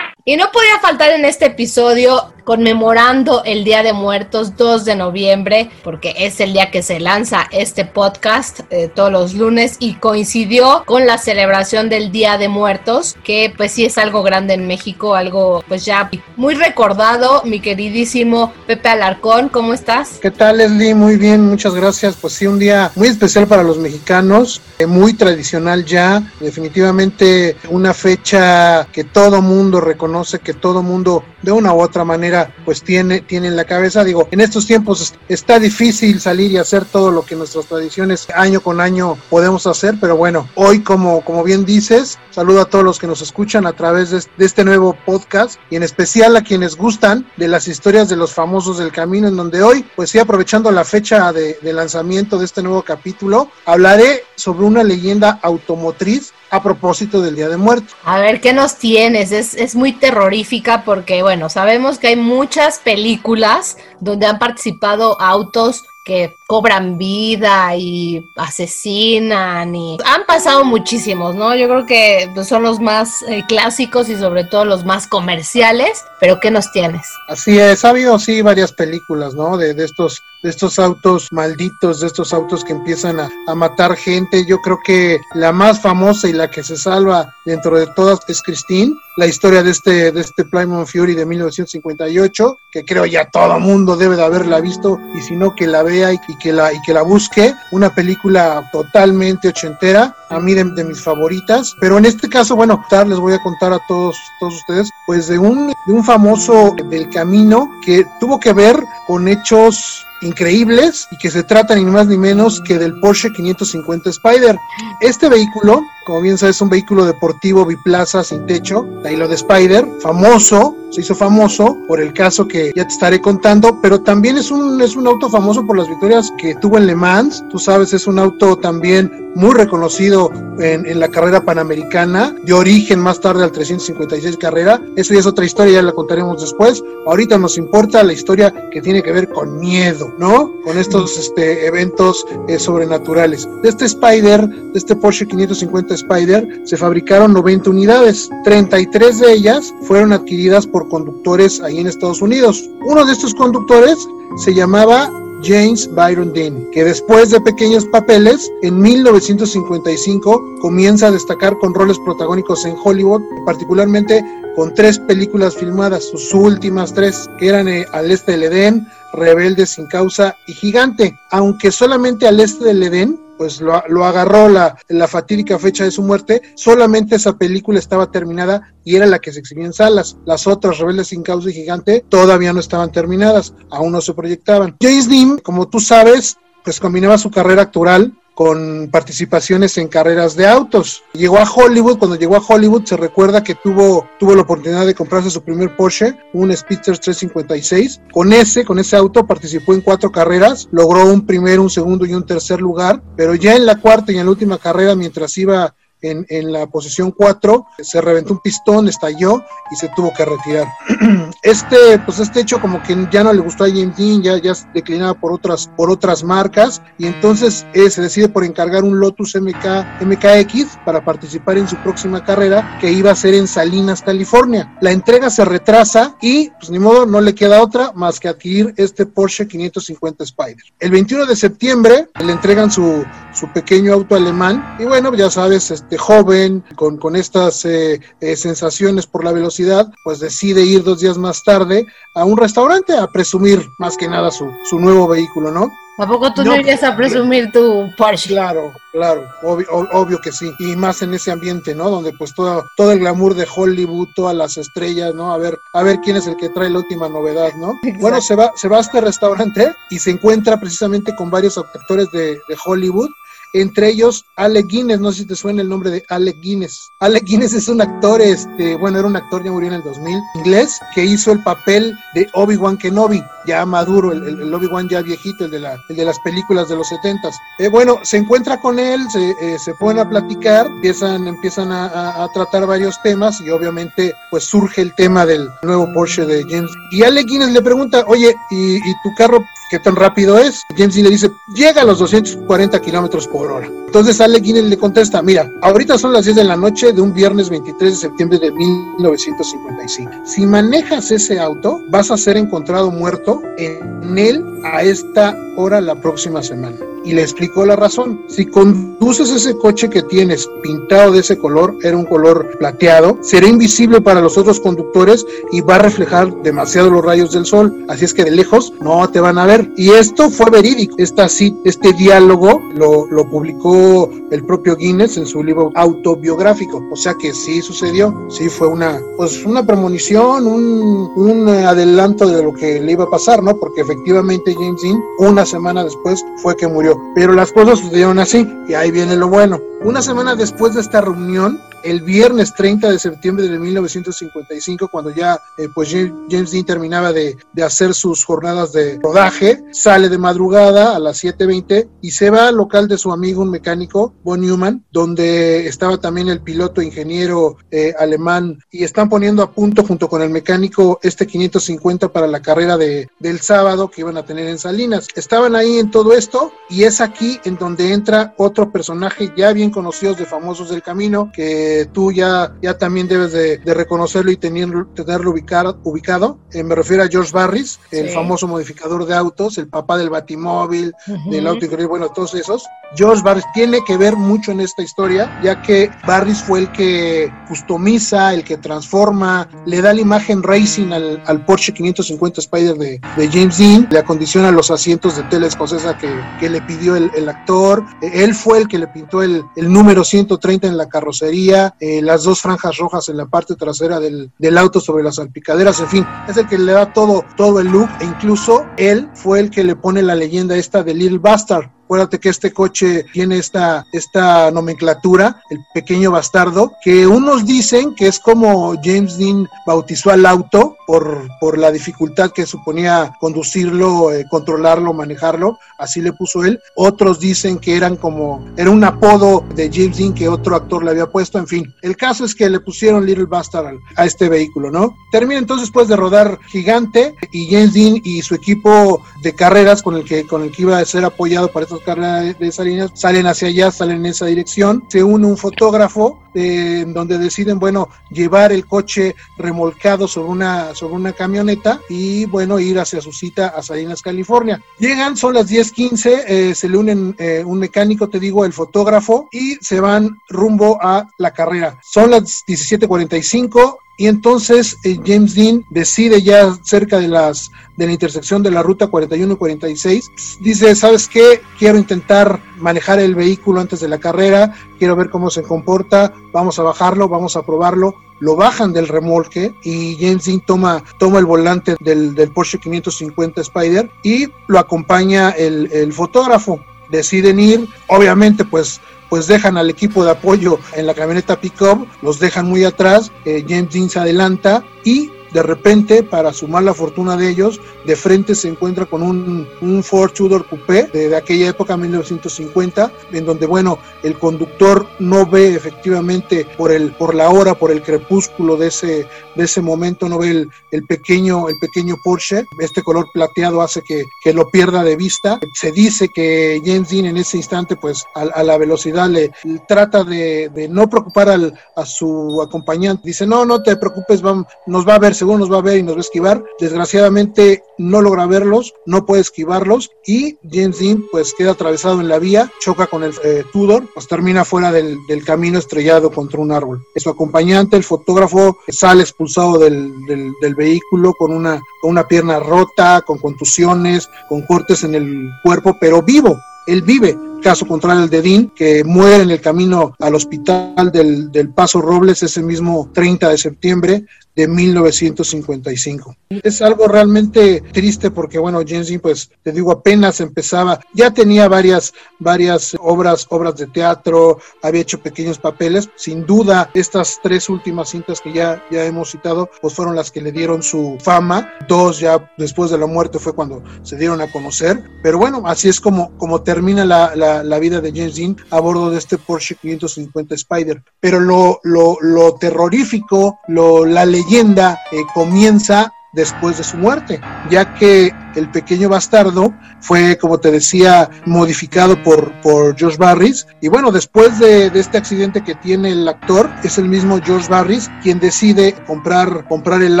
Y 0.24 0.36
no 0.36 0.50
podía 0.52 0.78
faltar 0.80 1.10
en 1.12 1.24
este 1.24 1.46
episodio 1.46 2.34
conmemorando 2.48 3.42
el 3.44 3.62
Día 3.62 3.82
de 3.82 3.92
Muertos 3.92 4.56
2 4.56 4.86
de 4.86 4.96
noviembre, 4.96 5.68
porque 5.84 6.14
es 6.16 6.40
el 6.40 6.54
día 6.54 6.70
que 6.70 6.82
se 6.82 6.98
lanza 6.98 7.46
este 7.50 7.84
podcast 7.84 8.60
eh, 8.70 8.88
todos 8.88 9.12
los 9.12 9.34
lunes 9.34 9.76
y 9.80 9.96
coincidió 9.96 10.82
con 10.86 11.04
la 11.04 11.18
celebración 11.18 11.90
del 11.90 12.10
Día 12.10 12.38
de 12.38 12.48
Muertos, 12.48 13.16
que 13.22 13.52
pues 13.54 13.72
sí 13.72 13.84
es 13.84 13.98
algo 13.98 14.22
grande 14.22 14.54
en 14.54 14.66
México, 14.66 15.14
algo 15.14 15.62
pues 15.68 15.84
ya 15.84 16.10
muy 16.36 16.54
recordado. 16.54 17.42
Mi 17.44 17.60
queridísimo 17.60 18.54
Pepe 18.66 18.88
Alarcón, 18.88 19.50
¿cómo 19.50 19.74
estás? 19.74 20.18
¿Qué 20.22 20.30
tal, 20.30 20.56
Leslie? 20.56 20.94
Muy 20.94 21.16
bien, 21.16 21.46
muchas 21.46 21.74
gracias. 21.74 22.16
Pues 22.18 22.32
sí, 22.32 22.46
un 22.46 22.58
día 22.58 22.90
muy 22.94 23.08
especial 23.08 23.46
para 23.46 23.62
los 23.62 23.76
mexicanos, 23.76 24.62
eh, 24.78 24.86
muy 24.86 25.12
tradicional 25.12 25.84
ya, 25.84 26.22
definitivamente 26.40 27.58
una 27.68 27.92
fecha 27.92 28.86
que 28.90 29.04
todo 29.04 29.42
mundo 29.42 29.82
reconoce, 29.82 30.38
que 30.38 30.54
todo 30.54 30.82
mundo 30.82 31.24
de 31.42 31.52
una 31.52 31.74
u 31.74 31.82
otra 31.82 32.04
manera 32.04 32.37
pues 32.64 32.82
tiene, 32.82 33.20
tiene 33.20 33.48
en 33.48 33.56
la 33.56 33.64
cabeza. 33.64 34.04
Digo, 34.04 34.28
en 34.30 34.40
estos 34.40 34.66
tiempos 34.66 35.14
está 35.28 35.58
difícil 35.58 36.20
salir 36.20 36.52
y 36.52 36.58
hacer 36.58 36.84
todo 36.84 37.10
lo 37.10 37.22
que 37.24 37.36
nuestras 37.36 37.66
tradiciones 37.66 38.28
año 38.34 38.60
con 38.60 38.80
año 38.80 39.16
podemos 39.30 39.66
hacer, 39.66 39.94
pero 40.00 40.16
bueno, 40.16 40.48
hoy 40.54 40.80
como, 40.80 41.24
como 41.24 41.42
bien 41.44 41.64
dices, 41.64 42.18
saludo 42.30 42.62
a 42.62 42.64
todos 42.66 42.84
los 42.84 42.98
que 42.98 43.06
nos 43.06 43.22
escuchan 43.22 43.66
a 43.66 43.72
través 43.72 44.10
de, 44.10 44.18
este 44.38 44.64
nuevo 44.64 44.96
podcast 45.04 45.58
y 45.70 45.76
en 45.76 45.82
especial 45.82 46.36
a 46.36 46.42
quienes 46.42 46.76
gustan 46.76 47.26
de 47.36 47.48
las 47.48 47.68
historias 47.68 48.08
de 48.08 48.16
los 48.16 48.32
famosos 48.32 48.78
del 48.78 48.92
camino, 48.92 49.28
en 49.28 49.36
donde 49.36 49.62
hoy, 49.62 49.84
pues 49.96 50.10
sí, 50.10 50.18
aprovechando 50.18 50.70
la 50.70 50.84
fecha 50.84 51.32
de, 51.32 51.58
de 51.60 51.72
lanzamiento 51.72 52.38
de 52.38 52.44
este 52.44 52.62
nuevo 52.62 52.82
capítulo, 52.82 53.50
hablaré 53.66 54.24
sobre 54.36 54.64
una 54.64 54.82
leyenda 54.82 55.38
automotriz 55.42 56.32
a 56.50 56.62
propósito 56.62 57.20
del 57.20 57.36
Día 57.36 57.48
de 57.48 57.56
Muertos. 57.56 57.94
A 58.04 58.18
ver, 58.18 58.40
¿qué 58.40 58.52
nos 58.52 58.76
tienes? 58.76 59.32
Es, 59.32 59.54
es, 59.54 59.74
muy 59.74 59.92
terrorífica 59.92 60.84
porque, 60.84 61.22
bueno, 61.22 61.48
sabemos 61.48 61.98
que 61.98 62.08
hay 62.08 62.16
muchas 62.16 62.78
películas 62.78 63.76
donde 64.00 64.26
han 64.26 64.38
participado 64.38 65.20
autos 65.20 65.84
que 66.04 66.37
cobran 66.48 66.96
vida 66.96 67.76
y 67.76 68.26
asesinan 68.34 69.76
y 69.76 69.98
han 70.02 70.24
pasado 70.24 70.64
muchísimos, 70.64 71.34
¿no? 71.34 71.54
Yo 71.54 71.68
creo 71.68 71.84
que 71.84 72.30
son 72.42 72.62
los 72.62 72.80
más 72.80 73.22
eh, 73.28 73.44
clásicos 73.46 74.08
y 74.08 74.16
sobre 74.16 74.44
todo 74.44 74.64
los 74.64 74.82
más 74.86 75.06
comerciales, 75.06 76.06
pero 76.18 76.40
¿qué 76.40 76.50
nos 76.50 76.72
tienes? 76.72 77.06
Así 77.28 77.58
es, 77.58 77.84
ha 77.84 77.90
habido 77.90 78.18
sí 78.18 78.40
varias 78.40 78.72
películas, 78.72 79.34
¿no? 79.34 79.58
De, 79.58 79.74
de 79.74 79.84
estos 79.84 80.22
de 80.42 80.50
estos 80.50 80.78
autos 80.78 81.28
malditos, 81.32 82.00
de 82.00 82.06
estos 82.06 82.32
autos 82.32 82.64
que 82.64 82.72
empiezan 82.72 83.18
a, 83.18 83.28
a, 83.46 83.54
matar 83.54 83.96
gente. 83.96 84.46
Yo 84.46 84.58
creo 84.58 84.78
que 84.84 85.18
la 85.34 85.52
más 85.52 85.80
famosa 85.80 86.28
y 86.28 86.32
la 86.32 86.48
que 86.48 86.62
se 86.62 86.76
salva 86.76 87.34
dentro 87.44 87.76
de 87.76 87.86
todas 87.88 88.20
es 88.28 88.40
Christine, 88.42 88.94
la 89.16 89.26
historia 89.26 89.62
de 89.62 89.70
este, 89.70 90.12
de 90.12 90.20
este 90.20 90.44
Plymouth 90.44 90.86
Fury 90.86 91.14
de 91.14 91.26
1958, 91.26 92.58
que 92.70 92.84
creo 92.84 93.04
ya 93.04 93.28
todo 93.30 93.58
mundo 93.58 93.96
debe 93.96 94.16
de 94.16 94.24
haberla 94.24 94.60
visto 94.60 94.98
y 95.14 95.20
si 95.20 95.34
no 95.34 95.54
que 95.56 95.66
la 95.66 95.82
vea 95.82 96.12
y, 96.12 96.20
y 96.28 96.36
que 96.38 96.52
la, 96.52 96.72
y 96.72 96.80
que 96.82 96.92
la 96.92 97.02
busque. 97.02 97.54
Una 97.72 97.94
película 97.94 98.68
totalmente 98.72 99.48
ochentera, 99.48 100.14
a 100.30 100.40
mí 100.40 100.54
de, 100.54 100.64
mis 100.64 101.02
favoritas. 101.02 101.74
Pero 101.80 101.98
en 101.98 102.06
este 102.06 102.28
caso, 102.28 102.56
bueno, 102.56 102.84
les 103.06 103.18
voy 103.18 103.34
a 103.34 103.42
contar 103.42 103.72
a 103.72 103.80
todos, 103.86 104.16
todos 104.40 104.54
ustedes, 104.54 104.90
pues 105.06 105.28
de 105.28 105.38
un, 105.38 105.68
de 105.68 105.92
un 105.92 106.04
famoso 106.04 106.74
del 106.84 107.08
camino 107.10 107.70
que 107.84 108.04
tuvo 108.20 108.38
que 108.40 108.52
ver 108.52 108.76
con 109.06 109.28
hechos 109.28 110.04
increíbles 110.20 111.08
y 111.10 111.18
que 111.18 111.30
se 111.30 111.42
tratan 111.42 111.84
ni 111.84 111.90
más 111.90 112.06
ni 112.06 112.16
menos 112.16 112.60
que 112.60 112.78
del 112.78 112.98
Porsche 113.00 113.32
550 113.32 114.10
Spider. 114.10 114.58
Este 115.00 115.28
vehículo, 115.28 115.82
como 116.08 116.22
bien 116.22 116.38
sabes, 116.38 116.56
es 116.56 116.62
un 116.62 116.70
vehículo 116.70 117.04
deportivo 117.04 117.66
biplaza 117.66 118.24
sin 118.24 118.46
techo, 118.46 118.82
de 119.02 119.10
ahí 119.10 119.16
lo 119.16 119.28
de 119.28 119.34
Spider, 119.34 119.86
famoso, 120.00 120.74
se 120.90 121.02
hizo 121.02 121.14
famoso 121.14 121.76
por 121.86 122.00
el 122.00 122.14
caso 122.14 122.48
que 122.48 122.72
ya 122.74 122.84
te 122.84 122.94
estaré 122.94 123.20
contando, 123.20 123.78
pero 123.82 124.00
también 124.00 124.38
es 124.38 124.50
un, 124.50 124.80
es 124.80 124.96
un 124.96 125.06
auto 125.06 125.28
famoso 125.28 125.66
por 125.66 125.76
las 125.76 125.86
victorias 125.86 126.32
que 126.38 126.54
tuvo 126.54 126.78
en 126.78 126.86
Le 126.86 126.94
Mans, 126.94 127.44
tú 127.50 127.58
sabes, 127.58 127.92
es 127.92 128.06
un 128.06 128.18
auto 128.18 128.56
también 128.56 129.28
muy 129.34 129.54
reconocido 129.54 130.30
en, 130.58 130.86
en 130.86 130.98
la 130.98 131.08
carrera 131.08 131.44
panamericana, 131.44 132.34
de 132.42 132.54
origen 132.54 133.00
más 133.00 133.20
tarde 133.20 133.44
al 133.44 133.52
356 133.52 134.38
carrera, 134.38 134.80
eso 134.96 135.12
ya 135.12 135.20
es 135.20 135.26
otra 135.26 135.44
historia, 135.44 135.74
ya 135.74 135.82
la 135.82 135.92
contaremos 135.92 136.40
después, 136.40 136.82
ahorita 137.06 137.36
nos 137.36 137.58
importa 137.58 138.02
la 138.02 138.14
historia 138.14 138.52
que 138.70 138.80
tiene 138.80 139.02
que 139.02 139.12
ver 139.12 139.28
con 139.28 139.60
miedo, 139.60 140.14
¿no? 140.18 140.54
Con 140.64 140.78
estos 140.78 141.18
este, 141.18 141.66
eventos 141.66 142.24
eh, 142.48 142.58
sobrenaturales. 142.58 143.46
De 143.62 143.68
este 143.68 143.84
Spider, 143.84 144.48
de 144.48 144.78
este 144.78 144.96
Porsche 144.96 145.26
550 145.26 145.97
Spider, 145.98 146.62
se 146.64 146.76
fabricaron 146.76 147.32
90 147.32 147.70
unidades, 147.70 148.30
33 148.44 149.20
de 149.20 149.32
ellas 149.32 149.74
fueron 149.82 150.12
adquiridas 150.12 150.66
por 150.66 150.88
conductores 150.88 151.60
ahí 151.60 151.78
en 151.78 151.86
Estados 151.86 152.22
Unidos. 152.22 152.68
Uno 152.86 153.04
de 153.04 153.12
estos 153.12 153.34
conductores 153.34 153.96
se 154.36 154.54
llamaba 154.54 155.10
James 155.42 155.88
Byron 155.94 156.32
Dean, 156.32 156.68
que 156.72 156.84
después 156.84 157.30
de 157.30 157.40
pequeños 157.40 157.84
papeles, 157.86 158.50
en 158.62 158.80
1955 158.80 160.58
comienza 160.60 161.08
a 161.08 161.10
destacar 161.12 161.56
con 161.58 161.74
roles 161.74 161.98
protagónicos 162.00 162.64
en 162.64 162.76
Hollywood, 162.82 163.22
particularmente 163.46 164.24
con 164.56 164.74
tres 164.74 164.98
películas 164.98 165.56
filmadas, 165.56 166.04
sus 166.04 166.34
últimas 166.34 166.92
tres, 166.92 167.28
que 167.38 167.48
eran 167.48 167.68
eh, 167.68 167.86
Al 167.92 168.10
Este 168.10 168.32
del 168.32 168.44
Edén, 168.44 168.88
Rebelde 169.12 169.66
sin 169.66 169.86
causa 169.86 170.36
y 170.46 170.54
Gigante, 170.54 171.16
aunque 171.30 171.70
solamente 171.70 172.26
Al 172.26 172.40
Este 172.40 172.64
del 172.64 172.82
Edén 172.82 173.27
pues 173.38 173.60
lo, 173.60 174.04
agarró 174.04 174.48
la, 174.48 174.76
la, 174.88 175.08
fatídica 175.08 175.58
fecha 175.58 175.84
de 175.84 175.90
su 175.90 176.02
muerte, 176.02 176.42
solamente 176.56 177.16
esa 177.16 177.38
película 177.38 177.78
estaba 177.78 178.10
terminada 178.10 178.74
y 178.84 178.96
era 178.96 179.06
la 179.06 179.20
que 179.20 179.32
se 179.32 179.38
exhibía 179.40 179.66
en 179.66 179.72
salas. 179.72 180.18
Las 180.26 180.46
otras, 180.46 180.78
Rebeldes 180.78 181.08
sin 181.08 181.22
causa 181.22 181.48
y 181.48 181.54
Gigante, 181.54 182.04
todavía 182.08 182.52
no 182.52 182.60
estaban 182.60 182.92
terminadas, 182.92 183.54
aún 183.70 183.92
no 183.92 184.00
se 184.00 184.12
proyectaban. 184.12 184.76
James 184.82 185.08
Dean, 185.08 185.38
como 185.38 185.68
tú 185.68 185.80
sabes, 185.80 186.36
pues 186.64 186.80
combinaba 186.80 187.16
su 187.16 187.30
carrera 187.30 187.62
actoral 187.62 188.12
con 188.38 188.88
participaciones 188.92 189.78
en 189.78 189.88
carreras 189.88 190.36
de 190.36 190.46
autos. 190.46 191.02
Llegó 191.12 191.38
a 191.38 191.50
Hollywood, 191.52 191.98
cuando 191.98 192.14
llegó 192.14 192.36
a 192.36 192.44
Hollywood 192.46 192.84
se 192.84 192.96
recuerda 192.96 193.42
que 193.42 193.56
tuvo, 193.56 194.06
tuvo 194.16 194.36
la 194.36 194.42
oportunidad 194.42 194.86
de 194.86 194.94
comprarse 194.94 195.28
su 195.28 195.42
primer 195.42 195.74
Porsche, 195.74 196.16
un 196.34 196.56
Speedster 196.56 196.96
356. 196.96 198.00
Con 198.12 198.32
ese, 198.32 198.64
con 198.64 198.78
ese 198.78 198.94
auto 198.94 199.26
participó 199.26 199.74
en 199.74 199.80
cuatro 199.80 200.12
carreras, 200.12 200.68
logró 200.70 201.04
un 201.06 201.26
primer, 201.26 201.58
un 201.58 201.68
segundo 201.68 202.06
y 202.06 202.14
un 202.14 202.24
tercer 202.24 202.60
lugar, 202.60 203.02
pero 203.16 203.34
ya 203.34 203.56
en 203.56 203.66
la 203.66 203.80
cuarta 203.80 204.12
y 204.12 204.18
en 204.18 204.26
la 204.26 204.30
última 204.30 204.56
carrera, 204.56 204.94
mientras 204.94 205.36
iba 205.36 205.74
en, 206.02 206.26
en, 206.28 206.52
la 206.52 206.66
posición 206.66 207.10
4, 207.10 207.66
se 207.80 208.00
reventó 208.00 208.34
un 208.34 208.40
pistón, 208.40 208.88
estalló 208.88 209.42
y 209.70 209.76
se 209.76 209.88
tuvo 209.94 210.12
que 210.14 210.24
retirar. 210.24 210.66
Este, 211.42 211.98
pues 212.04 212.18
este 212.18 212.40
hecho 212.40 212.60
como 212.60 212.82
que 212.82 212.96
ya 213.10 213.22
no 213.22 213.32
le 213.32 213.40
gustó 213.40 213.64
a 213.64 213.68
James 213.68 213.96
Dean, 213.96 214.22
ya, 214.22 214.36
ya 214.38 214.52
declinaba 214.74 215.14
por 215.14 215.32
otras, 215.32 215.70
por 215.76 215.90
otras 215.90 216.24
marcas 216.24 216.82
y 216.98 217.06
entonces 217.06 217.64
eh, 217.74 217.88
se 217.90 218.02
decide 218.02 218.28
por 218.28 218.44
encargar 218.44 218.82
un 218.84 218.98
Lotus 218.98 219.36
MK, 219.36 220.02
MKX 220.02 220.78
para 220.84 221.04
participar 221.04 221.58
en 221.58 221.68
su 221.68 221.76
próxima 221.76 222.24
carrera 222.24 222.78
que 222.80 222.90
iba 222.90 223.10
a 223.10 223.16
ser 223.16 223.34
en 223.34 223.46
Salinas, 223.46 224.02
California. 224.02 224.76
La 224.80 224.90
entrega 224.90 225.30
se 225.30 225.44
retrasa 225.44 226.16
y 226.20 226.50
pues 226.50 226.70
ni 226.70 226.78
modo, 226.78 227.06
no 227.06 227.20
le 227.20 227.34
queda 227.34 227.62
otra 227.62 227.92
más 227.94 228.20
que 228.20 228.28
adquirir 228.28 228.74
este 228.76 229.06
Porsche 229.06 229.46
550 229.46 230.24
Spider. 230.24 230.64
El 230.80 230.90
21 230.90 231.26
de 231.26 231.36
septiembre 231.36 232.08
le 232.22 232.32
entregan 232.32 232.70
su, 232.70 233.04
su 233.32 233.50
pequeño 233.52 233.94
auto 233.94 234.14
alemán 234.14 234.76
y 234.78 234.84
bueno, 234.84 235.14
ya 235.14 235.30
sabes, 235.30 235.70
este 235.70 235.87
joven 235.96 236.62
con, 236.76 236.98
con 236.98 237.16
estas 237.16 237.64
eh, 237.64 238.00
eh, 238.20 238.36
sensaciones 238.36 239.06
por 239.06 239.24
la 239.24 239.32
velocidad, 239.32 239.90
pues 240.04 240.20
decide 240.20 240.62
ir 240.62 240.84
dos 240.84 241.00
días 241.00 241.16
más 241.16 241.42
tarde 241.42 241.86
a 242.14 242.24
un 242.24 242.36
restaurante 242.36 242.96
a 242.96 243.06
presumir 243.06 243.64
más 243.78 243.96
que 243.96 244.08
nada 244.08 244.30
su, 244.30 244.50
su 244.68 244.78
nuevo 244.78 245.08
vehículo, 245.08 245.50
¿no? 245.50 245.70
¿A 246.00 246.06
poco 246.06 246.32
tú 246.32 246.44
no, 246.44 246.52
no 246.52 246.60
irías 246.60 246.84
a 246.84 246.94
presumir 246.96 247.50
tu 247.50 247.90
Porsche? 247.96 248.28
Claro, 248.28 248.72
claro, 248.92 249.28
obvio, 249.42 249.66
obvio, 249.92 250.20
que 250.20 250.30
sí. 250.30 250.52
Y 250.60 250.76
más 250.76 251.02
en 251.02 251.12
ese 251.12 251.32
ambiente, 251.32 251.74
¿no? 251.74 251.90
Donde 251.90 252.12
pues 252.12 252.32
todo, 252.34 252.64
todo 252.76 252.92
el 252.92 253.00
glamour 253.00 253.34
de 253.34 253.48
Hollywood, 253.52 254.06
todas 254.14 254.36
las 254.36 254.56
estrellas, 254.58 255.12
¿no? 255.12 255.32
A 255.32 255.38
ver, 255.38 255.58
a 255.72 255.82
ver 255.82 255.98
quién 255.98 256.16
es 256.16 256.28
el 256.28 256.36
que 256.36 256.50
trae 256.50 256.70
la 256.70 256.78
última 256.78 257.08
novedad, 257.08 257.52
¿no? 257.54 257.72
Exacto. 257.82 258.00
Bueno, 258.00 258.20
se 258.20 258.36
va, 258.36 258.52
se 258.54 258.68
va 258.68 258.76
a 258.76 258.80
este 258.80 259.00
restaurante 259.00 259.74
y 259.90 259.98
se 259.98 260.12
encuentra 260.12 260.60
precisamente 260.60 261.16
con 261.16 261.30
varios 261.30 261.58
actores 261.58 262.08
de, 262.12 262.40
de 262.48 262.56
Hollywood 262.64 263.10
entre 263.52 263.88
ellos 263.88 264.24
Alec 264.36 264.66
Guinness, 264.66 265.00
no 265.00 265.12
sé 265.12 265.20
si 265.20 265.26
te 265.26 265.36
suena 265.36 265.62
el 265.62 265.68
nombre 265.68 265.90
de 265.90 266.04
Alec 266.08 266.40
Guinness. 266.40 266.90
Alec 267.00 267.24
Guinness 267.24 267.54
es 267.54 267.68
un 267.68 267.80
actor, 267.80 268.20
este, 268.20 268.76
bueno, 268.76 268.98
era 268.98 269.08
un 269.08 269.16
actor, 269.16 269.44
ya 269.44 269.50
murió 269.50 269.68
en 269.68 269.74
el 269.74 269.82
2000, 269.82 270.18
inglés, 270.36 270.78
que 270.94 271.04
hizo 271.04 271.32
el 271.32 271.42
papel 271.42 271.96
de 272.14 272.26
Obi-Wan 272.34 272.76
Kenobi, 272.76 273.22
ya 273.46 273.64
maduro, 273.66 274.12
el, 274.12 274.54
Obi-Wan 274.54 274.88
ya 274.88 275.02
viejito, 275.02 275.44
el 275.44 275.50
de, 275.50 275.60
la, 275.60 275.76
el 275.88 275.96
de 275.96 276.04
las 276.04 276.18
películas 276.20 276.68
de 276.68 276.76
los 276.76 276.88
70 276.88 277.18
eh, 277.58 277.68
bueno, 277.68 277.98
se 278.02 278.18
encuentra 278.18 278.60
con 278.60 278.78
él, 278.78 279.00
se, 279.10 279.30
eh, 279.40 279.58
se 279.58 279.74
ponen 279.74 280.00
a 280.00 280.08
platicar, 280.08 280.66
empiezan, 280.66 281.26
empiezan 281.26 281.72
a, 281.72 282.22
a, 282.22 282.32
tratar 282.32 282.66
varios 282.66 283.00
temas 283.02 283.40
y 283.40 283.50
obviamente 283.50 284.14
pues 284.30 284.44
surge 284.44 284.82
el 284.82 284.94
tema 284.94 285.26
del 285.26 285.48
nuevo 285.62 285.92
Porsche 285.92 286.24
de 286.24 286.44
James. 286.48 286.70
Y 286.90 287.02
Alec 287.02 287.26
Guinness 287.26 287.50
le 287.50 287.62
pregunta, 287.62 288.04
oye, 288.06 288.34
¿y, 288.50 288.76
y 288.76 288.92
tu 289.02 289.14
carro 289.16 289.44
qué 289.68 289.78
tan 289.78 289.96
rápido 289.96 290.38
es. 290.38 290.64
James 290.76 290.94
Dean 290.94 291.04
le 291.04 291.10
dice, 291.10 291.30
llega 291.54 291.82
a 291.82 291.84
los 291.84 291.98
240 291.98 292.80
kilómetros 292.80 293.26
por 293.28 293.50
hora. 293.50 293.66
Entonces 293.66 294.20
Alec 294.20 294.42
Guinness 294.42 294.64
le 294.64 294.76
contesta, 294.76 295.22
mira, 295.22 295.50
ahorita 295.62 295.96
son 295.96 296.12
las 296.12 296.24
10 296.24 296.36
de 296.36 296.44
la 296.44 296.56
noche 296.56 296.92
de 296.92 297.00
un 297.00 297.14
viernes 297.14 297.48
23 297.48 297.92
de 297.92 297.96
septiembre 297.96 298.38
de 298.38 298.50
1955. 298.50 300.10
Si 300.24 300.44
manejas 300.44 301.10
ese 301.10 301.40
auto, 301.40 301.82
vas 301.88 302.10
a 302.10 302.16
ser 302.16 302.36
encontrado 302.36 302.90
muerto 302.90 303.42
en 303.56 304.18
él 304.18 304.44
a 304.64 304.82
esta 304.82 305.36
hora 305.56 305.80
la 305.80 305.94
próxima 305.94 306.42
semana 306.42 306.76
y 307.08 307.12
le 307.12 307.22
explicó 307.22 307.64
la 307.64 307.74
razón. 307.74 308.20
Si 308.28 308.44
conduces 308.44 309.30
ese 309.30 309.56
coche 309.56 309.88
que 309.88 310.02
tienes 310.02 310.46
pintado 310.62 311.12
de 311.12 311.20
ese 311.20 311.38
color, 311.38 311.74
era 311.82 311.96
un 311.96 312.04
color 312.04 312.58
plateado, 312.58 313.18
será 313.22 313.48
invisible 313.48 314.02
para 314.02 314.20
los 314.20 314.36
otros 314.36 314.60
conductores 314.60 315.26
y 315.50 315.62
va 315.62 315.76
a 315.76 315.80
reflejar 315.80 316.30
demasiado 316.42 316.90
los 316.90 317.02
rayos 317.02 317.32
del 317.32 317.46
sol. 317.46 317.86
Así 317.88 318.04
es 318.04 318.12
que 318.12 318.24
de 318.24 318.30
lejos 318.30 318.74
no 318.82 319.08
te 319.08 319.20
van 319.20 319.38
a 319.38 319.46
ver. 319.46 319.57
Y 319.76 319.90
esto 319.90 320.30
fue 320.30 320.50
verídico. 320.50 320.96
Esta, 320.98 321.26
este 321.26 321.92
diálogo 321.94 322.60
lo, 322.74 323.06
lo 323.06 323.28
publicó 323.28 324.10
el 324.30 324.44
propio 324.44 324.76
Guinness 324.76 325.16
en 325.16 325.26
su 325.26 325.42
libro 325.42 325.70
autobiográfico. 325.74 326.82
O 326.90 326.96
sea 326.96 327.14
que 327.14 327.32
sí 327.32 327.62
sucedió. 327.62 328.28
Sí 328.30 328.48
fue 328.48 328.68
una, 328.68 329.00
pues 329.16 329.44
una 329.44 329.64
premonición, 329.64 330.46
un, 330.46 331.10
un 331.16 331.48
adelanto 331.48 332.26
de 332.26 332.42
lo 332.42 332.52
que 332.52 332.80
le 332.80 332.92
iba 332.92 333.04
a 333.04 333.10
pasar, 333.10 333.42
¿no? 333.42 333.56
Porque 333.56 333.80
efectivamente 333.82 334.54
James 334.54 334.82
Dean, 334.82 335.00
una 335.18 335.46
semana 335.46 335.84
después, 335.84 336.24
fue 336.42 336.56
que 336.56 336.66
murió 336.66 336.98
pero 337.14 337.32
las 337.32 337.52
cosas 337.52 337.80
sucedieron 337.80 338.18
así, 338.18 338.46
y 338.68 338.74
ahí 338.74 338.90
viene 338.90 339.16
lo 339.16 339.28
bueno. 339.28 339.60
Una 339.82 340.02
semana 340.02 340.34
después 340.34 340.74
de 340.74 340.80
esta 340.80 341.00
reunión, 341.00 341.60
el 341.84 342.02
viernes 342.02 342.54
30 342.54 342.90
de 342.90 342.98
septiembre 342.98 343.48
de 343.48 343.58
1955, 343.58 344.88
cuando 344.88 345.14
ya 345.14 345.40
eh, 345.56 345.68
pues 345.74 345.90
James 345.90 346.50
Dean 346.50 346.64
terminaba 346.64 347.12
de, 347.12 347.36
de, 347.52 347.62
hacer 347.62 347.94
sus 347.94 348.24
jornadas 348.24 348.72
de 348.72 348.98
rodaje, 349.02 349.62
sale 349.72 350.08
de 350.08 350.18
madrugada 350.18 350.96
a 350.96 350.98
las 350.98 351.22
7.20 351.22 351.88
y 352.00 352.10
se 352.10 352.30
va 352.30 352.48
al 352.48 352.56
local 352.56 352.88
de 352.88 352.98
su 352.98 353.12
amigo, 353.12 353.42
un 353.42 353.50
mecánico, 353.50 354.14
Von 354.24 354.40
Newman, 354.40 354.84
donde 354.90 355.66
estaba 355.66 355.98
también 355.98 356.28
el 356.28 356.40
piloto 356.40 356.82
ingeniero 356.82 357.56
eh, 357.70 357.94
alemán 357.98 358.58
y 358.70 358.84
están 358.84 359.08
poniendo 359.08 359.42
a 359.42 359.52
punto 359.52 359.84
junto 359.84 360.08
con 360.08 360.22
el 360.22 360.30
mecánico 360.30 360.98
este 361.02 361.26
550 361.26 362.08
para 362.08 362.26
la 362.26 362.40
carrera 362.40 362.76
de, 362.76 363.08
del 363.18 363.40
sábado 363.40 363.88
que 363.88 364.00
iban 364.02 364.16
a 364.16 364.24
tener 364.24 364.48
en 364.48 364.58
Salinas. 364.58 365.08
Estaban 365.14 365.56
ahí 365.56 365.78
en 365.78 365.90
todo 365.90 366.12
esto 366.12 366.52
y 366.68 366.84
es 366.84 367.00
aquí 367.00 367.40
en 367.44 367.56
donde 367.56 367.92
entra 367.92 368.34
otro 368.36 368.72
personaje 368.72 369.32
ya 369.36 369.52
bien 369.52 369.70
conocidos 369.70 370.18
de 370.18 370.26
famosos 370.26 370.70
del 370.70 370.82
camino 370.82 371.30
que 371.32 371.67
tú 371.92 372.12
ya, 372.12 372.54
ya 372.62 372.76
también 372.78 373.08
debes 373.08 373.32
de, 373.32 373.60
reconocerlo 373.74 374.30
y 374.30 374.36
tenerlo, 374.36 374.86
tenerlo 374.88 375.30
ubicado. 375.30 375.78
ubicado. 375.84 376.38
Eh, 376.52 376.62
me 376.62 376.74
refiero 376.74 377.02
a 377.02 377.08
George 377.08 377.32
Barris, 377.32 377.78
el 377.90 378.10
famoso 378.10 378.46
modificador 378.46 379.06
de 379.06 379.14
autos, 379.14 379.58
el 379.58 379.68
papá 379.68 379.96
del 379.98 380.10
batimóvil, 380.10 380.94
del 381.30 381.46
auto 381.46 381.64
increíble, 381.64 381.86
bueno, 381.86 382.08
todos 382.08 382.34
esos. 382.34 382.64
George 382.96 383.22
Barris 383.22 383.44
tiene 383.52 383.80
que 383.84 383.96
ver 383.96 384.16
mucho 384.16 384.50
en 384.50 384.60
esta 384.60 384.82
historia, 384.82 385.38
ya 385.42 385.60
que 385.62 385.90
Barris 386.06 386.42
fue 386.42 386.60
el 386.60 386.72
que 386.72 387.30
customiza, 387.46 388.32
el 388.32 388.44
que 388.44 388.56
transforma, 388.56 389.48
le 389.66 389.82
da 389.82 389.92
la 389.92 390.00
imagen 390.00 390.42
racing 390.42 390.92
al, 390.92 391.22
al 391.26 391.44
Porsche 391.44 391.72
550 391.72 392.40
Spider 392.40 392.76
de, 392.76 393.00
de, 393.16 393.28
James 393.28 393.58
Dean, 393.58 393.88
le 393.90 393.98
acondiciona 393.98 394.50
los 394.50 394.70
asientos 394.70 395.16
de 395.16 395.22
tela 395.24 395.46
escocesa 395.46 395.98
que, 395.98 396.08
que 396.40 396.48
le 396.48 396.62
pidió 396.62 396.96
el, 396.96 397.10
el, 397.14 397.28
actor, 397.28 397.84
él 398.00 398.34
fue 398.34 398.58
el 398.58 398.68
que 398.68 398.78
le 398.78 398.86
pintó 398.88 399.22
el, 399.22 399.44
el 399.56 399.70
número 399.70 400.04
130 400.04 400.66
en 400.66 400.76
la 400.76 400.88
carrocería, 400.88 401.57
eh, 401.80 402.00
las 402.02 402.24
dos 402.24 402.40
franjas 402.40 402.76
rojas 402.78 403.08
en 403.08 403.16
la 403.16 403.26
parte 403.26 403.54
trasera 403.56 404.00
del, 404.00 404.30
auto 404.58 404.80
sobre 404.80 405.04
las 405.04 405.16
salpicaderas, 405.16 405.80
en 405.80 405.88
fin, 405.88 406.06
es 406.28 406.36
el 406.36 406.48
que 406.48 406.58
le 406.58 406.72
da 406.72 406.92
todo, 406.92 407.24
todo 407.36 407.60
el 407.60 407.68
look 407.68 407.88
e 408.00 408.04
incluso 408.04 408.66
él 408.76 409.08
fue 409.14 409.40
el 409.40 409.50
que 409.50 409.64
le 409.64 409.76
pone 409.76 410.02
la 410.02 410.14
leyenda 410.14 410.56
esta 410.56 410.82
de 410.82 410.94
Little 410.94 411.18
Bastard, 411.18 411.70
Acuérdate 411.88 412.20
que 412.20 412.28
este 412.28 412.52
coche 412.52 413.06
tiene 413.14 413.38
esta, 413.38 413.86
esta 413.94 414.50
nomenclatura, 414.50 415.40
el 415.48 415.58
pequeño 415.72 416.10
bastardo, 416.10 416.72
que 416.84 417.06
unos 417.06 417.46
dicen 417.46 417.94
que 417.94 418.08
es 418.08 418.18
como 418.18 418.74
James 418.84 419.16
Dean 419.16 419.48
bautizó 419.66 420.10
al 420.10 420.26
auto 420.26 420.76
por, 420.88 421.58
la 421.58 421.70
dificultad 421.70 422.30
que 422.30 422.46
suponía 422.46 423.12
conducirlo, 423.20 424.10
eh, 424.10 424.24
controlarlo, 424.30 424.94
manejarlo, 424.94 425.58
así 425.76 426.00
le 426.00 426.14
puso 426.14 426.44
él. 426.44 426.60
Otros 426.76 427.20
dicen 427.20 427.58
que 427.58 427.76
eran 427.76 427.96
como, 427.96 428.42
era 428.56 428.70
un 428.70 428.82
apodo 428.82 429.44
de 429.54 429.70
James 429.70 429.98
Dean 429.98 430.14
que 430.14 430.30
otro 430.30 430.56
actor 430.56 430.82
le 430.82 430.92
había 430.92 431.04
puesto, 431.04 431.38
en 431.38 431.46
fin. 431.46 431.74
El 431.82 431.94
caso 431.94 432.24
es 432.24 432.34
que 432.34 432.48
le 432.48 432.60
pusieron 432.60 433.04
Little 433.04 433.26
Bastard 433.26 433.76
a 433.96 434.06
este 434.06 434.30
vehículo, 434.30 434.70
¿no? 434.70 434.96
Termina 435.12 435.38
entonces 435.38 435.66
después 435.66 435.88
de 435.88 435.96
rodar 435.96 436.38
Gigante 436.46 437.14
y 437.32 437.50
James 437.50 437.74
Dean 437.74 438.00
y 438.02 438.22
su 438.22 438.34
equipo 438.34 439.02
de 439.22 439.34
carreras 439.34 439.82
con 439.82 439.94
el 439.94 440.04
que, 440.04 440.26
con 440.26 440.42
el 440.42 440.50
que 440.52 440.62
iba 440.62 440.78
a 440.78 440.84
ser 440.86 441.04
apoyado 441.04 441.52
para 441.52 441.64
estos 441.64 441.82
carreras 441.82 442.38
de 442.38 442.50
Salinas, 442.50 442.92
salen 442.94 443.26
hacia 443.26 443.48
allá, 443.48 443.70
salen 443.70 443.98
en 443.98 444.06
esa 444.06 444.24
dirección, 444.24 444.84
se 444.88 445.04
une 445.04 445.26
un 445.26 445.36
fotógrafo 445.36 446.18
eh, 446.34 446.84
donde 446.86 447.18
deciden, 447.18 447.58
bueno, 447.58 447.88
llevar 448.10 448.52
el 448.52 448.64
coche 448.66 449.16
remolcado 449.36 450.06
sobre 450.06 450.28
una, 450.28 450.74
sobre 450.78 450.94
una 450.94 451.12
camioneta 451.12 451.80
y, 451.88 452.24
bueno, 452.26 452.58
ir 452.58 452.78
hacia 452.78 453.00
su 453.00 453.12
cita 453.12 453.48
a 453.48 453.62
Salinas, 453.62 454.02
California. 454.02 454.62
Llegan, 454.78 455.16
son 455.16 455.34
las 455.34 455.48
10:15, 455.48 456.24
eh, 456.26 456.54
se 456.54 456.68
le 456.68 456.78
unen 456.78 457.14
eh, 457.18 457.42
un 457.44 457.58
mecánico, 457.58 458.08
te 458.08 458.20
digo, 458.20 458.44
el 458.44 458.52
fotógrafo, 458.52 459.28
y 459.32 459.56
se 459.56 459.80
van 459.80 460.20
rumbo 460.28 460.78
a 460.80 461.08
la 461.18 461.32
carrera. 461.32 461.78
Son 461.82 462.10
las 462.10 462.44
17:45 462.46 463.78
y 463.98 464.06
entonces 464.06 464.78
eh, 464.84 464.96
James 465.04 465.34
Dean 465.34 465.66
decide 465.70 466.22
ya 466.22 466.56
cerca 466.62 467.00
de 467.00 467.08
las 467.08 467.50
de 467.76 467.86
la 467.86 467.92
intersección 467.92 468.42
de 468.42 468.52
la 468.52 468.62
ruta 468.62 468.86
41 468.86 469.34
y 469.34 469.36
46, 469.36 470.38
dice, 470.40 470.74
¿sabes 470.74 471.08
qué? 471.08 471.42
Quiero 471.58 471.78
intentar 471.78 472.40
manejar 472.56 473.00
el 473.00 473.14
vehículo 473.14 473.60
antes 473.60 473.80
de 473.80 473.88
la 473.88 473.98
carrera, 473.98 474.54
quiero 474.78 474.96
ver 474.96 475.10
cómo 475.10 475.30
se 475.30 475.42
comporta, 475.42 476.12
vamos 476.32 476.58
a 476.58 476.62
bajarlo, 476.62 477.08
vamos 477.08 477.36
a 477.36 477.44
probarlo. 477.44 477.94
Lo 478.20 478.34
bajan 478.34 478.72
del 478.72 478.88
remolque 478.88 479.54
y 479.62 479.96
James 480.00 480.24
Dean 480.24 480.40
toma, 480.40 480.82
toma 480.98 481.20
el 481.20 481.26
volante 481.26 481.76
del, 481.78 482.16
del 482.16 482.32
Porsche 482.32 482.58
550 482.58 483.40
Spider 483.42 483.90
y 484.02 484.26
lo 484.48 484.58
acompaña 484.58 485.30
el, 485.30 485.70
el 485.72 485.92
fotógrafo. 485.92 486.58
Deciden 486.90 487.38
ir, 487.38 487.68
obviamente 487.86 488.44
pues 488.44 488.80
pues 489.08 489.26
dejan 489.26 489.56
al 489.56 489.70
equipo 489.70 490.04
de 490.04 490.10
apoyo 490.10 490.58
en 490.74 490.86
la 490.86 490.94
camioneta 490.94 491.40
pickup, 491.40 491.86
los 492.02 492.18
dejan 492.18 492.46
muy 492.46 492.64
atrás, 492.64 493.10
eh, 493.24 493.44
James 493.48 493.72
Dean 493.72 493.90
se 493.90 493.98
adelanta 493.98 494.64
y 494.84 495.10
de 495.32 495.42
repente, 495.42 496.02
para 496.02 496.32
sumar 496.32 496.62
la 496.62 496.74
fortuna 496.74 497.16
de 497.16 497.28
ellos, 497.28 497.60
de 497.84 497.96
frente 497.96 498.34
se 498.34 498.48
encuentra 498.48 498.86
con 498.86 499.02
un, 499.02 499.46
un 499.60 499.82
Ford 499.82 500.12
Tudor 500.12 500.46
Coupé 500.46 500.84
de, 500.92 501.14
aquella 501.14 501.48
época, 501.48 501.76
1950, 501.76 502.92
en 503.12 503.26
donde, 503.26 503.46
bueno, 503.46 503.78
el 504.02 504.18
conductor 504.18 504.86
no 504.98 505.26
ve 505.26 505.54
efectivamente 505.54 506.46
por, 506.56 506.72
el, 506.72 506.92
por 506.92 507.14
la 507.14 507.28
hora, 507.30 507.54
por 507.54 507.70
el 507.70 507.82
crepúsculo 507.82 508.56
de 508.56 508.68
ese, 508.68 509.06
de 509.34 509.44
ese 509.44 509.60
momento, 509.60 510.08
no 510.08 510.18
ve 510.18 510.30
el, 510.30 510.50
el 510.70 510.84
pequeño, 510.84 511.48
el 511.48 511.58
pequeño 511.58 511.96
Porsche. 512.02 512.44
Este 512.60 512.82
color 512.82 513.08
plateado 513.12 513.62
hace 513.62 513.82
que, 513.82 514.04
que, 514.22 514.32
lo 514.32 514.50
pierda 514.50 514.82
de 514.82 514.96
vista. 514.96 515.38
Se 515.54 515.72
dice 515.72 516.08
que 516.08 516.60
James 516.64 516.88
Dean 516.88 517.06
en 517.06 517.16
ese 517.16 517.36
instante, 517.36 517.76
pues 517.76 518.04
a, 518.14 518.42
la 518.42 518.58
velocidad 518.58 519.08
le, 519.08 519.30
le 519.44 519.58
trata 519.66 520.04
de, 520.04 520.48
de, 520.54 520.68
no 520.68 520.88
preocupar 520.88 521.28
al, 521.28 521.58
a 521.76 521.84
su 521.84 522.40
acompañante. 522.42 523.02
Dice, 523.06 523.26
no, 523.26 523.44
no 523.44 523.62
te 523.62 523.76
preocupes, 523.76 524.22
vamos, 524.22 524.46
nos 524.66 524.86
va 524.86 524.94
a 524.94 524.98
ver 524.98 525.14
seguro 525.18 525.38
nos 525.38 525.52
va 525.52 525.58
a 525.58 525.62
ver 525.62 525.78
y 525.78 525.82
nos 525.82 525.94
va 525.94 525.98
a 525.98 526.00
esquivar. 526.00 526.44
Desgraciadamente 526.58 527.62
no 527.76 528.00
logra 528.00 528.26
verlos, 528.26 528.74
no 528.86 529.04
puede 529.04 529.22
esquivarlos 529.22 529.90
y 530.06 530.38
James 530.50 530.78
Dean 530.78 531.04
pues 531.10 531.34
queda 531.34 531.52
atravesado 531.52 532.00
en 532.00 532.08
la 532.08 532.18
vía, 532.18 532.50
choca 532.60 532.86
con 532.86 533.02
el 533.02 533.12
eh, 533.24 533.44
Tudor, 533.52 533.84
pues 533.92 534.06
termina 534.08 534.44
fuera 534.44 534.72
del, 534.72 534.96
del, 535.06 535.24
camino 535.24 535.58
estrellado 535.58 536.10
contra 536.10 536.40
un 536.40 536.52
árbol. 536.52 536.80
Su 536.96 537.10
acompañante, 537.10 537.76
el 537.76 537.84
fotógrafo, 537.84 538.56
sale 538.68 539.02
expulsado 539.02 539.58
del, 539.58 539.92
del, 540.06 540.54
vehículo 540.54 541.12
con 541.14 541.32
una, 541.32 541.60
con 541.80 541.90
una 541.90 542.08
pierna 542.08 542.40
rota, 542.40 543.02
con 543.02 543.18
contusiones, 543.18 544.08
con 544.28 544.42
cortes 544.42 544.82
en 544.84 544.94
el 544.94 545.28
cuerpo, 545.42 545.76
pero 545.80 546.02
vivo 546.02 546.38
él 546.68 546.82
vive. 546.82 547.16
Caso 547.42 547.66
contrario 547.66 548.04
el 548.04 548.10
de 548.10 548.20
Dean, 548.20 548.52
que 548.54 548.84
muere 548.84 549.22
en 549.22 549.30
el 549.30 549.40
camino 549.40 549.94
al 549.98 550.14
hospital 550.14 550.90
del, 550.92 551.32
del, 551.32 551.48
Paso 551.50 551.80
Robles 551.80 552.22
ese 552.22 552.42
mismo 552.42 552.90
30 552.92 553.30
de 553.30 553.38
septiembre 553.38 554.04
de 554.38 554.46
1955. 554.46 556.14
Es 556.28 556.62
algo 556.62 556.86
realmente 556.86 557.60
triste 557.72 558.12
porque, 558.12 558.38
bueno, 558.38 558.60
James 558.64 558.86
Dean, 558.86 559.00
pues 559.00 559.32
te 559.42 559.50
digo, 559.50 559.72
apenas 559.72 560.20
empezaba, 560.20 560.78
ya 560.94 561.12
tenía 561.12 561.48
varias, 561.48 561.92
varias 562.20 562.76
obras, 562.78 563.26
obras 563.30 563.56
de 563.56 563.66
teatro, 563.66 564.38
había 564.62 564.82
hecho 564.82 565.00
pequeños 565.00 565.40
papeles. 565.40 565.90
Sin 565.96 566.24
duda, 566.24 566.70
estas 566.74 567.18
tres 567.20 567.48
últimas 567.48 567.88
cintas 567.88 568.20
que 568.20 568.32
ya, 568.32 568.64
ya 568.70 568.84
hemos 568.84 569.10
citado, 569.10 569.50
pues 569.60 569.74
fueron 569.74 569.96
las 569.96 570.12
que 570.12 570.20
le 570.20 570.30
dieron 570.30 570.62
su 570.62 570.98
fama. 571.00 571.52
Dos 571.66 571.98
ya 571.98 572.30
después 572.38 572.70
de 572.70 572.78
la 572.78 572.86
muerte 572.86 573.18
fue 573.18 573.32
cuando 573.32 573.64
se 573.82 573.96
dieron 573.96 574.20
a 574.20 574.30
conocer. 574.30 574.84
Pero 575.02 575.18
bueno, 575.18 575.42
así 575.46 575.68
es 575.68 575.80
como, 575.80 576.16
como 576.16 576.42
termina 576.42 576.84
la, 576.84 577.42
la, 577.42 577.58
vida 577.58 577.80
de 577.80 577.90
James 577.90 578.14
Dean 578.14 578.36
a 578.50 578.60
bordo 578.60 578.88
de 578.88 578.98
este 578.98 579.18
Porsche 579.18 579.56
550 579.56 580.36
Spider. 580.36 580.80
Pero 581.00 581.18
lo, 581.18 581.58
lo, 581.64 581.96
lo 582.00 582.34
terrorífico, 582.34 583.40
lo, 583.48 583.84
la 583.84 584.06
leyenda 584.06 584.27
eh, 584.30 585.04
comienza 585.14 585.92
después 586.12 586.58
de 586.58 586.64
su 586.64 586.76
muerte, 586.76 587.20
ya 587.50 587.74
que 587.74 588.12
el 588.34 588.50
pequeño 588.50 588.88
bastardo 588.88 589.54
fue, 589.80 590.16
como 590.18 590.38
te 590.38 590.50
decía, 590.50 591.08
modificado 591.26 592.02
por, 592.02 592.32
por 592.40 592.76
George 592.76 592.98
Barris. 592.98 593.46
Y 593.60 593.68
bueno, 593.68 593.90
después 593.90 594.38
de, 594.38 594.66
este 594.66 594.98
accidente 594.98 595.42
que 595.42 595.54
tiene 595.54 595.90
el 595.90 596.08
actor, 596.08 596.50
es 596.62 596.78
el 596.78 596.88
mismo 596.88 597.20
George 597.22 597.48
Barris 597.48 597.90
quien 598.02 598.20
decide 598.20 598.74
comprar, 598.86 599.46
comprar 599.48 599.82
el 599.82 600.00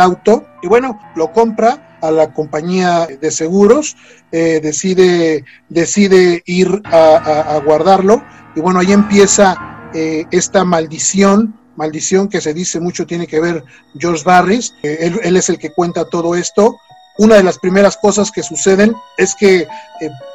auto. 0.00 0.46
Y 0.62 0.68
bueno, 0.68 0.98
lo 1.14 1.32
compra 1.32 1.98
a 2.00 2.10
la 2.10 2.32
compañía 2.32 3.06
de 3.06 3.30
seguros, 3.30 3.96
eh, 4.30 4.60
decide, 4.62 5.44
decide 5.68 6.42
ir 6.46 6.82
a, 6.84 7.54
a, 7.56 7.60
guardarlo. 7.60 8.22
Y 8.54 8.60
bueno, 8.60 8.80
ahí 8.80 8.92
empieza 8.92 9.90
eh, 9.94 10.26
esta 10.30 10.64
maldición 10.64 11.58
maldición 11.78 12.28
que 12.28 12.40
se 12.40 12.52
dice 12.52 12.80
mucho 12.80 13.06
tiene 13.06 13.26
que 13.26 13.40
ver 13.40 13.64
George 13.96 14.24
Barris, 14.24 14.74
él, 14.82 15.18
él, 15.22 15.36
es 15.36 15.48
el 15.48 15.58
que 15.58 15.70
cuenta 15.70 16.04
todo 16.04 16.34
esto. 16.34 16.76
Una 17.18 17.36
de 17.36 17.44
las 17.44 17.58
primeras 17.58 17.96
cosas 17.96 18.30
que 18.30 18.42
suceden 18.42 18.94
es 19.16 19.34
que 19.34 19.60
eh, 19.60 19.68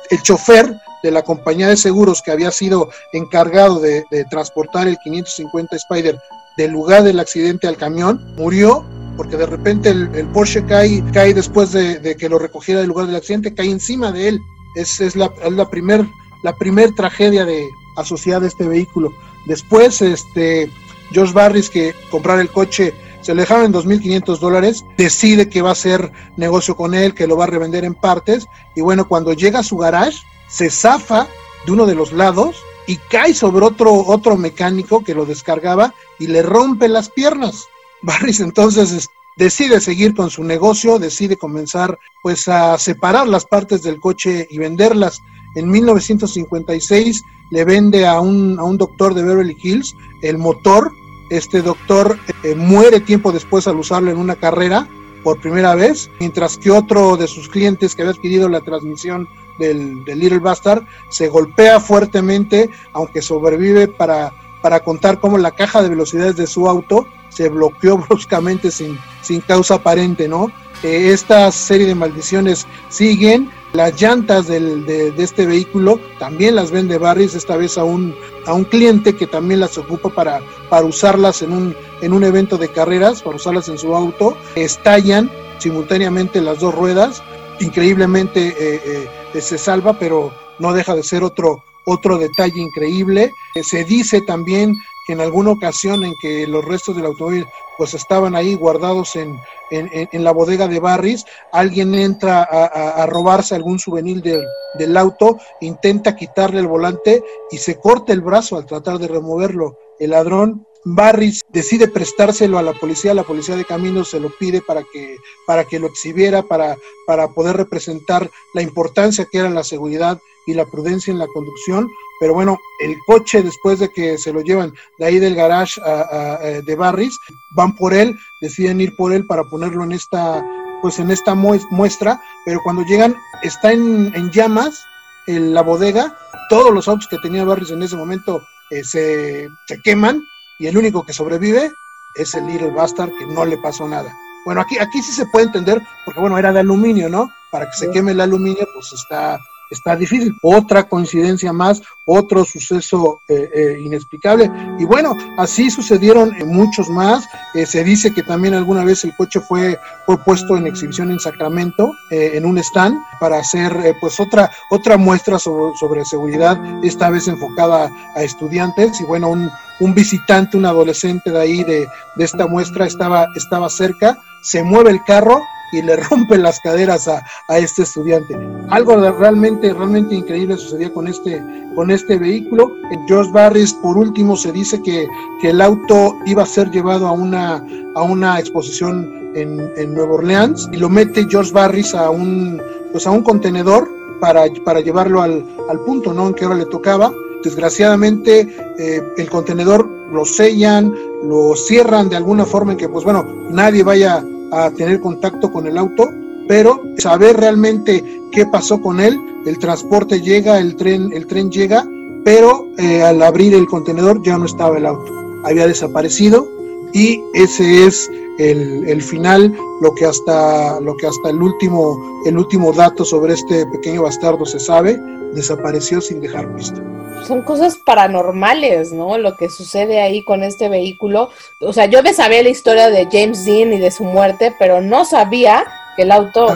el 0.10 0.22
chofer 0.22 0.74
de 1.04 1.12
la 1.12 1.22
compañía 1.22 1.68
de 1.68 1.76
seguros 1.76 2.22
que 2.22 2.32
había 2.32 2.50
sido 2.52 2.90
encargado 3.12 3.80
de, 3.80 4.06
transportar 4.30 4.88
el 4.88 4.98
550 5.04 5.76
Spider 5.76 6.18
del 6.58 6.72
lugar 6.72 7.04
del 7.04 7.20
accidente 7.20 7.68
al 7.68 7.78
camión 7.78 8.34
murió 8.38 8.86
porque 9.18 9.36
de 9.36 9.46
repente 9.46 9.90
el, 9.90 10.28
Porsche 10.34 10.66
cae, 10.66 11.04
cae 11.12 11.34
después 11.34 11.72
de, 11.74 12.16
que 12.18 12.30
lo 12.30 12.40
recogiera 12.40 12.80
del 12.80 12.90
lugar 12.90 13.06
del 13.06 13.18
accidente, 13.18 13.54
cae 13.54 13.70
encima 13.70 14.12
de 14.12 14.30
él. 14.30 14.40
Es, 14.76 15.02
es 15.02 15.16
la, 15.16 15.32
es 15.44 15.52
la 15.52 15.70
primer, 15.70 16.04
la 16.42 16.56
primer 16.56 16.96
tragedia 16.96 17.46
de, 17.46 17.68
asociada 17.96 18.46
a 18.46 18.48
este 18.48 18.68
vehículo. 18.68 19.14
Después, 19.46 20.02
este, 20.02 20.72
George 21.14 21.34
Barris 21.34 21.70
que 21.70 21.94
comprar 22.10 22.40
el 22.40 22.50
coche 22.50 22.94
se 23.22 23.34
le 23.34 23.42
dejaron 23.44 23.66
en 23.66 23.74
2.500 23.74 24.38
dólares, 24.40 24.84
decide 24.98 25.48
que 25.48 25.62
va 25.62 25.70
a 25.70 25.74
hacer 25.74 26.12
negocio 26.36 26.76
con 26.76 26.94
él, 26.94 27.14
que 27.14 27.26
lo 27.26 27.38
va 27.38 27.46
a 27.46 27.48
revender 27.48 27.86
en 27.86 27.96
partes, 27.96 28.48
y 28.76 28.82
bueno, 28.82 29.08
cuando 29.08 29.32
llega 29.32 29.60
a 29.60 29.64
su 29.64 29.78
garage, 29.78 30.20
se 30.48 30.70
zafa 30.70 31.28
de 31.66 31.72
uno 31.72 31.86
de 31.86 31.96
los 31.96 32.12
lados 32.12 32.58
y 32.86 32.98
cae 32.98 33.34
sobre 33.34 33.66
otro, 33.66 33.94
otro 33.94 34.36
mecánico 34.36 35.04
que 35.04 35.16
lo 35.16 35.26
descargaba 35.26 35.94
y 36.20 36.28
le 36.28 36.42
rompe 36.42 36.90
las 36.90 37.10
piernas. 37.10 37.68
Barris 38.02 38.42
entonces 38.42 39.08
decide 39.38 39.80
seguir 39.80 40.14
con 40.14 40.30
su 40.30 40.44
negocio, 40.44 41.00
decide 41.00 41.38
comenzar 41.38 41.98
pues 42.22 42.50
a 42.50 42.78
separar 42.78 43.28
las 43.28 43.46
partes 43.46 43.84
del 43.84 44.02
coche 44.02 44.48
y 44.50 44.58
venderlas. 44.58 45.22
En 45.56 45.70
1956 45.70 47.24
le 47.52 47.64
vende 47.64 48.06
a 48.06 48.20
un, 48.20 48.60
a 48.60 48.64
un 48.64 48.78
doctor 48.78 49.14
de 49.14 49.24
Beverly 49.24 49.56
Hills 49.62 49.96
el 50.22 50.38
motor 50.38 50.92
este 51.38 51.62
doctor 51.62 52.18
eh, 52.44 52.56
muere 52.56 53.00
tiempo 53.00 53.32
después 53.32 53.68
al 53.68 53.78
usarlo 53.78 54.12
en 54.12 54.18
una 54.18 54.36
carrera 54.36 54.88
por 55.24 55.40
primera 55.40 55.74
vez, 55.74 56.10
mientras 56.20 56.58
que 56.58 56.70
otro 56.70 57.16
de 57.18 57.28
sus 57.28 57.48
clientes 57.48 57.96
que 57.96 58.02
había 58.02 58.14
adquirido 58.14 58.50
la 58.50 58.62
transmisión 58.62 59.28
del, 59.58 60.04
del 60.04 60.20
Little 60.20 60.40
Bastard 60.40 60.84
se 61.10 61.30
golpea 61.30 61.80
fuertemente, 61.80 62.70
aunque 62.92 63.22
sobrevive 63.22 63.88
para, 63.88 64.34
para 64.62 64.82
contar 64.82 65.20
cómo 65.20 65.38
la 65.38 65.52
caja 65.52 65.82
de 65.82 65.90
velocidades 65.90 66.36
de 66.36 66.48
su 66.48 66.68
auto 66.68 67.08
se 67.30 67.50
bloqueó 67.50 67.98
bruscamente 68.10 68.72
sin, 68.72 69.00
sin 69.22 69.42
causa 69.42 69.76
aparente, 69.76 70.28
¿no? 70.28 70.52
Eh, 70.84 71.12
esta 71.14 71.52
serie 71.52 71.88
de 71.88 71.96
maldiciones 71.96 72.68
siguen, 72.90 73.50
las 73.74 74.00
llantas 74.00 74.48
de, 74.48 74.60
de, 74.60 75.14
este 75.18 75.48
vehículo 75.48 76.00
también 76.20 76.56
las 76.56 76.70
vende 76.70 77.00
Barris, 77.00 77.34
esta 77.34 77.58
vez 77.58 77.78
a 77.78 77.84
un, 77.84 78.16
a 78.46 78.54
un 78.54 78.66
cliente 78.66 79.16
que 79.16 79.26
también 79.26 79.60
las 79.60 79.78
ocupa 79.80 80.10
para, 80.10 80.42
para 80.70 80.86
usarlas 80.86 81.42
en 81.42 81.52
un, 81.52 81.76
en 82.02 82.14
un 82.14 82.24
evento 82.24 82.58
de 82.58 82.70
carreras, 82.70 83.24
para 83.24 83.36
usarlas 83.36 83.70
en 83.70 83.80
su 83.80 83.96
auto. 83.96 84.38
Estallan 84.56 85.30
simultáneamente 85.58 86.40
las 86.40 86.60
dos 86.60 86.76
ruedas, 86.76 87.24
increíblemente 87.60 88.50
eh, 88.50 89.10
eh, 89.34 89.42
se 89.42 89.58
salva, 89.58 89.98
pero 89.98 90.32
no 90.60 90.72
deja 90.74 90.94
de 90.94 91.04
ser 91.04 91.24
otro, 91.24 91.64
otro 91.86 92.20
detalle 92.20 92.62
increíble. 92.62 93.32
Eh, 93.56 93.64
se 93.64 93.84
dice 93.84 94.22
también 94.22 94.76
en 95.08 95.22
alguna 95.22 95.52
ocasión 95.52 96.04
en 96.04 96.14
que 96.22 96.48
los 96.48 96.64
restos 96.64 96.96
del 96.96 97.06
automóvil 97.06 97.46
pues 97.78 97.94
estaban 97.94 98.36
ahí 98.36 98.56
guardados 98.56 99.16
en, 99.16 99.36
en, 99.72 100.24
la 100.24 100.32
bodega 100.32 100.68
de 100.68 100.80
Barris, 100.80 101.26
alguien 101.52 101.96
entra 101.96 102.44
a, 102.44 102.66
a, 102.66 103.04
a 103.04 103.06
robarse 103.08 103.56
algún 103.56 103.80
souvenir 103.80 104.22
del, 104.22 104.46
del, 104.76 104.96
auto, 104.96 105.38
intenta 105.62 106.16
quitarle 106.16 106.60
el 106.60 106.68
volante 106.68 107.24
y 107.50 107.58
se 107.58 107.80
corta 107.80 108.14
el 108.14 108.22
brazo 108.22 108.58
al 108.58 108.66
tratar 108.66 109.00
de 109.00 109.08
removerlo. 109.08 109.78
El 110.00 110.12
ladrón 110.12 110.68
Barris 110.86 111.42
decide 111.50 111.88
prestárselo 111.88 112.58
a 112.58 112.64
la 112.64 112.74
policía, 112.74 113.14
la 113.14 113.24
policía 113.24 113.56
de 113.56 113.66
caminos 113.66 114.10
se 114.10 114.20
lo 114.20 114.30
pide 114.30 114.62
para 114.62 114.84
que, 114.84 115.18
para 115.48 115.66
que 115.66 115.80
lo 115.80 115.88
exhibiera, 115.88 116.44
para, 116.44 116.78
para 117.08 117.30
poder 117.30 117.56
representar 117.58 118.30
la 118.54 118.62
importancia 118.62 119.28
que 119.32 119.38
era 119.40 119.50
la 119.50 119.64
seguridad 119.64 120.20
y 120.46 120.54
la 120.54 120.66
prudencia 120.66 121.12
en 121.12 121.20
la 121.20 121.28
conducción, 121.28 121.90
pero 122.20 122.34
bueno, 122.34 122.60
el 122.82 122.98
coche 123.06 123.42
después 123.42 123.80
de 123.80 123.90
que 123.90 124.18
se 124.18 124.34
lo 124.34 124.42
llevan 124.42 124.74
de 125.00 125.06
ahí 125.06 125.20
del 125.20 125.36
garage 125.36 125.80
a, 125.82 126.38
de 126.66 126.76
Barris, 126.76 127.18
van 127.56 127.76
por 127.76 127.94
él, 127.94 128.18
deciden 128.42 128.82
ir 128.82 128.96
por 128.98 129.14
él 129.14 129.26
para 129.26 129.44
ponerlo 129.46 129.84
en 129.86 129.94
esta, 129.94 130.46
pues 130.82 131.00
en 131.00 131.12
esta 131.12 131.34
muestra, 131.34 132.22
pero 132.46 132.60
cuando 132.64 132.84
llegan 132.84 133.16
está 133.42 133.72
en, 133.72 134.12
en 134.16 134.32
llamas 134.32 134.84
en 135.28 135.54
la 135.54 135.62
bodega, 135.62 136.18
todos 136.50 136.74
los 136.74 136.90
autos 136.90 137.08
que 137.08 137.18
tenía 137.20 137.46
Barris 137.46 137.72
en 137.72 137.82
ese 137.82 137.96
momento 137.96 138.42
eh, 138.70 138.84
se, 138.84 139.48
se 139.68 139.82
queman 139.82 140.22
y 140.60 140.68
el 140.68 140.78
único 140.78 141.06
que 141.06 141.14
sobrevive 141.14 141.76
es 142.14 142.36
el 142.36 142.46
Little 142.48 142.72
Bastard 142.72 143.12
que 143.18 143.26
no 143.26 143.46
le 143.46 143.58
pasó 143.58 143.88
nada. 143.88 144.14
Bueno, 144.46 144.62
aquí, 144.62 144.78
aquí 144.78 145.02
sí 145.02 145.12
se 145.12 145.26
puede 145.28 145.46
entender, 145.46 145.82
porque 146.06 146.20
bueno, 146.20 146.38
era 146.38 146.52
de 146.52 146.60
aluminio, 146.60 147.10
¿no? 147.10 147.32
Para 147.50 147.70
que 147.70 147.78
se 147.78 147.90
queme 147.92 148.12
el 148.12 148.22
aluminio, 148.22 148.68
pues 148.74 148.92
está 148.94 149.40
está 149.74 149.96
difícil. 149.96 150.34
Otra 150.42 150.84
coincidencia 150.84 151.52
más, 151.52 151.82
otro 152.06 152.46
suceso 152.46 153.22
eh, 153.28 153.50
eh, 153.54 153.82
inexplicable. 153.82 154.50
Y 154.80 154.86
bueno, 154.86 155.16
así 155.38 155.70
sucedieron 155.70 156.34
muchos 156.46 156.90
más. 156.90 157.28
Eh, 157.54 157.66
se 157.66 157.84
dice 157.84 158.14
que 158.14 158.24
también 158.24 158.54
alguna 158.54 158.84
vez 158.84 159.04
el 159.04 159.16
coche 159.16 159.40
fue, 159.40 159.78
fue 160.06 160.18
puesto 160.24 160.58
en 160.58 160.68
exhibición 160.68 161.12
en 161.12 161.20
Sacramento, 161.20 161.92
eh, 162.12 162.32
en 162.36 162.46
un 162.46 162.58
stand, 162.58 162.98
para 163.20 163.40
hacer 163.40 163.72
eh, 163.84 163.96
pues 164.00 164.20
otra, 164.20 164.50
otra 164.70 164.98
muestra 164.98 165.40
sobre, 165.40 165.76
sobre, 165.78 166.06
seguridad, 166.06 166.58
esta 166.84 167.10
vez 167.10 167.28
enfocada 167.28 167.92
a 168.16 168.24
estudiantes. 168.24 169.00
Y 169.02 169.04
bueno, 169.04 169.30
un, 169.30 169.50
un 169.80 169.94
visitante, 169.94 170.58
un 170.58 170.66
adolescente 170.66 171.32
de 171.32 171.42
ahí 171.42 171.64
de, 171.64 171.88
de 172.16 172.24
esta 172.24 172.48
muestra 172.48 172.86
estaba, 172.86 173.28
estaba 173.36 173.70
cerca, 173.70 174.18
se 174.42 174.64
mueve 174.64 174.92
el 174.92 175.04
carro 175.04 175.42
y 175.74 175.82
le 175.82 175.96
rompe 176.10 176.38
las 176.38 176.60
caderas 176.60 177.08
a, 177.08 177.24
a, 177.48 177.58
este 177.58 177.84
estudiante. 177.84 178.38
Algo 178.70 178.96
realmente, 179.12 179.74
realmente 179.74 180.16
increíble 180.16 180.58
sucedía 180.58 180.94
con 180.94 181.08
este, 181.08 181.44
con 181.76 181.92
este 181.92 182.18
vehículo. 182.18 182.76
George 183.08 183.32
Barris, 183.32 183.74
por 183.74 183.98
último, 183.98 184.38
se 184.38 184.52
dice 184.52 184.82
que, 184.82 185.08
que 185.42 185.50
el 185.50 185.62
auto 185.62 186.18
iba 186.26 186.44
a 186.44 186.48
ser 186.48 186.72
llevado 186.72 187.08
a 187.08 187.12
una, 187.12 187.66
a 187.96 188.02
una 188.04 188.40
exposición 188.40 189.32
en, 189.36 189.72
en 189.76 189.94
Nueva 189.94 190.14
Orleans 190.14 190.70
y 190.72 190.78
lo 190.78 190.90
mete 190.90 191.26
George 191.30 191.52
Barris 191.52 191.94
a 191.96 192.10
un, 192.10 192.62
pues 192.92 193.08
a 193.08 193.12
un 193.12 193.24
contenedor 193.24 193.90
para, 194.20 194.44
para 194.64 194.80
llevarlo 194.80 195.22
al, 195.22 195.44
al 195.70 195.80
punto 195.82 196.14
¿no? 196.14 196.28
en 196.28 196.34
que 196.34 196.46
ahora 196.46 196.58
le 196.58 196.66
tocaba. 196.66 197.12
Desgraciadamente, 197.44 198.56
eh, 198.80 199.02
el 199.18 199.30
contenedor 199.30 199.86
lo 200.14 200.24
sellan, 200.24 200.94
lo 201.24 201.56
cierran 201.56 202.08
de 202.08 202.16
alguna 202.16 202.46
forma 202.46 202.72
en 202.72 202.78
que, 202.78 202.88
pues 202.88 203.04
bueno, 203.04 203.26
nadie 203.50 203.84
vaya 203.84 204.24
a 204.54 204.72
tener 204.72 205.00
contacto 205.00 205.52
con 205.52 205.68
el 205.68 205.78
auto, 205.78 206.12
pero 206.48 206.82
saber 206.98 207.38
realmente 207.38 208.04
qué 208.32 208.46
pasó 208.46 208.82
con 208.82 209.00
él, 209.00 209.20
el 209.46 209.60
transporte 209.60 210.22
llega, 210.22 210.60
el 210.60 210.76
tren, 210.76 211.12
el 211.14 211.28
tren 211.28 211.52
llega, 211.52 211.88
pero 212.24 212.68
eh, 212.78 213.02
al 213.02 213.22
abrir 213.22 213.54
el 213.54 213.68
contenedor 213.68 214.22
ya 214.24 214.38
no 214.38 214.46
estaba 214.46 214.78
el 214.78 214.86
auto, 214.86 215.12
había 215.44 215.68
desaparecido 215.68 216.48
y 216.94 217.22
ese 217.34 217.86
es 217.86 218.10
el, 218.40 218.88
el, 218.88 219.02
final, 219.02 219.56
lo 219.82 219.94
que 219.94 220.06
hasta 220.06 220.80
lo 220.80 220.96
que 220.96 221.08
hasta 221.08 221.30
el 221.30 221.42
último 221.42 222.22
el 222.26 222.38
último 222.38 222.72
dato 222.72 223.06
sobre 223.06 223.34
este 223.34 223.66
pequeño 223.68 224.04
bastardo 224.04 224.46
se 224.46 224.60
sabe, 224.60 225.00
desapareció 225.34 226.02
sin 226.02 226.22
dejar 226.22 226.54
pista. 226.56 226.82
Son 227.28 227.42
cosas 227.42 227.78
paranormales, 227.78 228.92
¿no? 228.92 229.18
Lo 229.18 229.36
que 229.38 229.50
sucede 229.50 230.02
ahí 230.02 230.24
con 230.24 230.44
este 230.44 230.70
vehículo. 230.70 231.30
O 231.60 231.74
sea, 231.74 231.86
yo 231.86 232.04
me 232.04 232.14
sabía 232.14 232.44
la 232.44 232.50
historia 232.50 232.90
de 232.90 233.08
James 233.12 233.46
Dean 233.46 233.74
y 233.74 233.80
de 233.80 233.92
su 233.92 234.04
muerte, 234.04 234.54
pero 234.60 234.82
no 234.82 235.06
sabía 235.06 235.66
que 235.96 236.04
el 236.04 236.12
auto 236.12 236.48